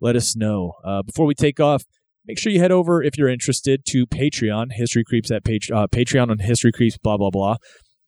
Let 0.00 0.16
us 0.16 0.34
know. 0.36 0.72
Uh, 0.84 1.02
before 1.02 1.26
we 1.26 1.34
take 1.34 1.60
off, 1.60 1.84
make 2.28 2.38
sure 2.38 2.52
you 2.52 2.60
head 2.60 2.70
over 2.70 3.02
if 3.02 3.16
you're 3.18 3.28
interested 3.28 3.84
to 3.86 4.06
Patreon, 4.06 4.66
History 4.72 5.02
Creeps 5.02 5.30
at 5.30 5.38
uh, 5.38 5.86
Patreon 5.88 6.30
on 6.30 6.38
History 6.38 6.70
Creeps, 6.70 6.98
blah 6.98 7.16
blah 7.16 7.30
blah. 7.30 7.56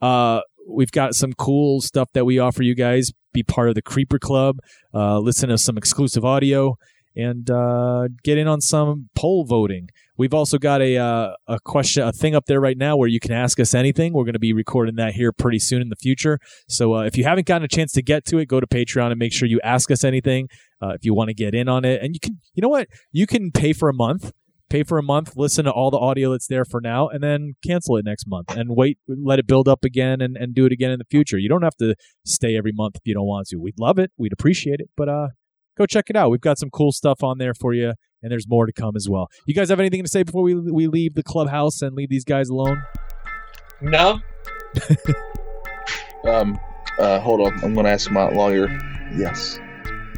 Uh, 0.01 0.43
we've 0.69 0.93
got 0.93 1.15
some 1.15 1.33
cool 1.33 1.81
stuff 1.81 2.11
that 2.13 2.25
we 2.25 2.39
offer 2.39 2.63
you 2.63 2.75
guys. 2.75 3.11
Be 3.33 3.43
part 3.43 3.69
of 3.69 3.75
the 3.75 3.83
Creeper 3.83 4.19
Club. 4.19 4.59
Uh, 4.95 5.19
listen 5.19 5.49
to 5.49 5.59
some 5.59 5.77
exclusive 5.77 6.25
audio 6.25 6.77
and 7.17 7.51
uh, 7.51 8.09
get 8.23 8.39
in 8.39 8.47
on 8.47 8.61
some 8.61 9.09
poll 9.15 9.45
voting. 9.45 9.89
We've 10.17 10.35
also 10.35 10.59
got 10.59 10.83
a 10.83 10.99
uh, 10.99 11.35
a 11.47 11.59
question, 11.65 12.03
a 12.03 12.13
thing 12.13 12.35
up 12.35 12.45
there 12.47 12.61
right 12.61 12.77
now 12.77 12.97
where 12.97 13.09
you 13.09 13.21
can 13.21 13.33
ask 13.33 13.59
us 13.59 13.75
anything. 13.75 14.13
We're 14.13 14.25
going 14.25 14.35
to 14.35 14.39
be 14.39 14.53
recording 14.53 14.97
that 14.97 15.15
here 15.15 15.33
pretty 15.33 15.59
soon 15.59 15.81
in 15.81 15.89
the 15.89 15.97
future. 15.97 16.39
So 16.69 16.95
uh, 16.95 17.03
if 17.05 17.17
you 17.17 17.25
haven't 17.25 17.47
gotten 17.47 17.65
a 17.65 17.69
chance 17.69 17.93
to 17.93 18.03
get 18.03 18.25
to 18.27 18.39
it, 18.39 18.47
go 18.47 18.61
to 18.61 18.67
Patreon 18.67 19.11
and 19.11 19.19
make 19.19 19.33
sure 19.33 19.49
you 19.49 19.61
ask 19.65 19.91
us 19.91 20.05
anything 20.05 20.49
uh, 20.83 20.91
if 20.91 21.05
you 21.05 21.15
want 21.15 21.29
to 21.29 21.35
get 21.35 21.55
in 21.55 21.69
on 21.69 21.85
it. 21.85 22.03
And 22.03 22.15
you 22.15 22.21
can, 22.21 22.39
you 22.55 22.61
know 22.61 22.69
what, 22.69 22.89
you 23.13 23.27
can 23.27 23.51
pay 23.51 23.73
for 23.73 23.89
a 23.89 23.95
month. 23.95 24.33
Pay 24.69 24.85
for 24.85 24.99
a 24.99 25.03
month, 25.03 25.33
listen 25.35 25.65
to 25.65 25.73
all 25.73 25.91
the 25.91 25.99
audio 25.99 26.31
that's 26.31 26.47
there 26.47 26.65
for 26.65 26.81
now, 26.81 27.09
and 27.09 27.25
then 27.25 27.55
cancel 27.67 27.97
it 27.97 28.05
next 28.05 28.29
month 28.29 28.55
and 28.57 28.77
wait, 28.77 28.99
let 29.09 29.41
it 29.41 29.49
build 29.49 29.67
up 29.67 29.85
again 29.85 30.21
and, 30.21 30.37
and 30.37 30.55
do 30.55 30.65
it 30.65 30.71
again 30.71 30.93
in 30.93 31.01
the 31.01 31.05
future. 31.11 31.39
You 31.39 31.49
don't 31.49 31.65
have 31.65 31.75
to 31.79 31.97
stay 32.25 32.57
every 32.57 32.71
month 32.73 32.95
if 32.95 33.03
you 33.05 33.13
don't 33.13 33.27
want 33.27 33.49
to. 33.49 33.57
We'd 33.57 33.81
love 33.81 33.99
it. 33.99 34.13
We'd 34.17 34.33
appreciate 34.33 34.79
it. 34.79 34.89
But 34.97 35.09
uh, 35.09 35.29
go 35.81 35.87
check 35.87 36.11
it 36.11 36.17
out. 36.17 36.31
We've 36.31 36.41
got 36.41 36.59
some 36.59 36.71
cool 36.71 36.93
stuff 36.93 37.23
on 37.23 37.39
there 37.39 37.55
for 37.55 37.73
you, 37.73 37.95
and 38.23 38.31
there's 38.31 38.47
more 38.49 38.67
to 38.67 38.73
come 38.73 38.97
as 38.97 39.09
well. 39.09 39.29
You 39.47 39.55
guys 39.55 39.71
have 39.71 39.81
anything 39.81 40.03
to 40.03 40.09
say 40.09 40.23
before 40.23 40.43
we 40.43 40.55
we 40.55 40.87
leave 40.87 41.15
the 41.15 41.23
clubhouse 41.23 41.83
and 41.83 41.95
leave 41.97 42.11
these 42.11 42.25
guys 42.25 42.49
alone? 42.49 42.83
No, 43.81 44.21
Um, 46.25 46.59
uh, 46.99 47.19
hold 47.21 47.41
on. 47.41 47.53
I'm 47.65 47.75
going 47.75 47.87
to 47.87 47.93
ask 47.93 48.11
my 48.11 48.29
lawyer. 48.29 48.69
Yes. 49.17 49.59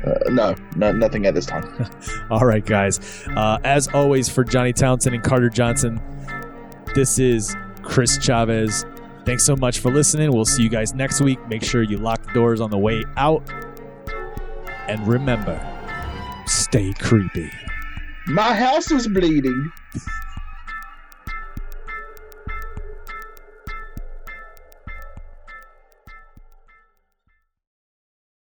Uh, 0.05 0.19
no, 0.31 0.55
no, 0.77 0.91
nothing 0.91 1.27
at 1.27 1.35
this 1.35 1.47
time. 1.47 1.87
All 2.31 2.45
right, 2.45 2.65
guys. 2.65 3.25
Uh, 3.37 3.59
as 3.63 3.87
always, 3.89 4.29
for 4.29 4.43
Johnny 4.43 4.73
Townsend 4.73 5.15
and 5.15 5.23
Carter 5.23 5.49
Johnson, 5.49 6.01
this 6.95 7.19
is 7.19 7.55
Chris 7.83 8.19
Chavez. 8.19 8.85
Thanks 9.25 9.45
so 9.45 9.55
much 9.55 9.79
for 9.79 9.93
listening. 9.93 10.33
We'll 10.33 10.45
see 10.45 10.65
you 10.65 10.69
guys 10.69 10.93
next 10.93 11.21
week. 11.21 11.39
Make 11.47 11.63
sure 11.63 11.85
you 11.85 11.99
lock 11.99 12.25
the 12.25 12.33
doors 12.33 12.61
on 12.61 12.71
the 12.71 12.79
way 12.79 13.05
out. 13.17 13.49
And 14.89 15.07
remember, 15.07 15.61
stay 16.47 16.93
creepy. 16.95 17.51
My 18.27 18.53
house 18.55 18.91
is 18.91 19.07
bleeding. 19.07 19.71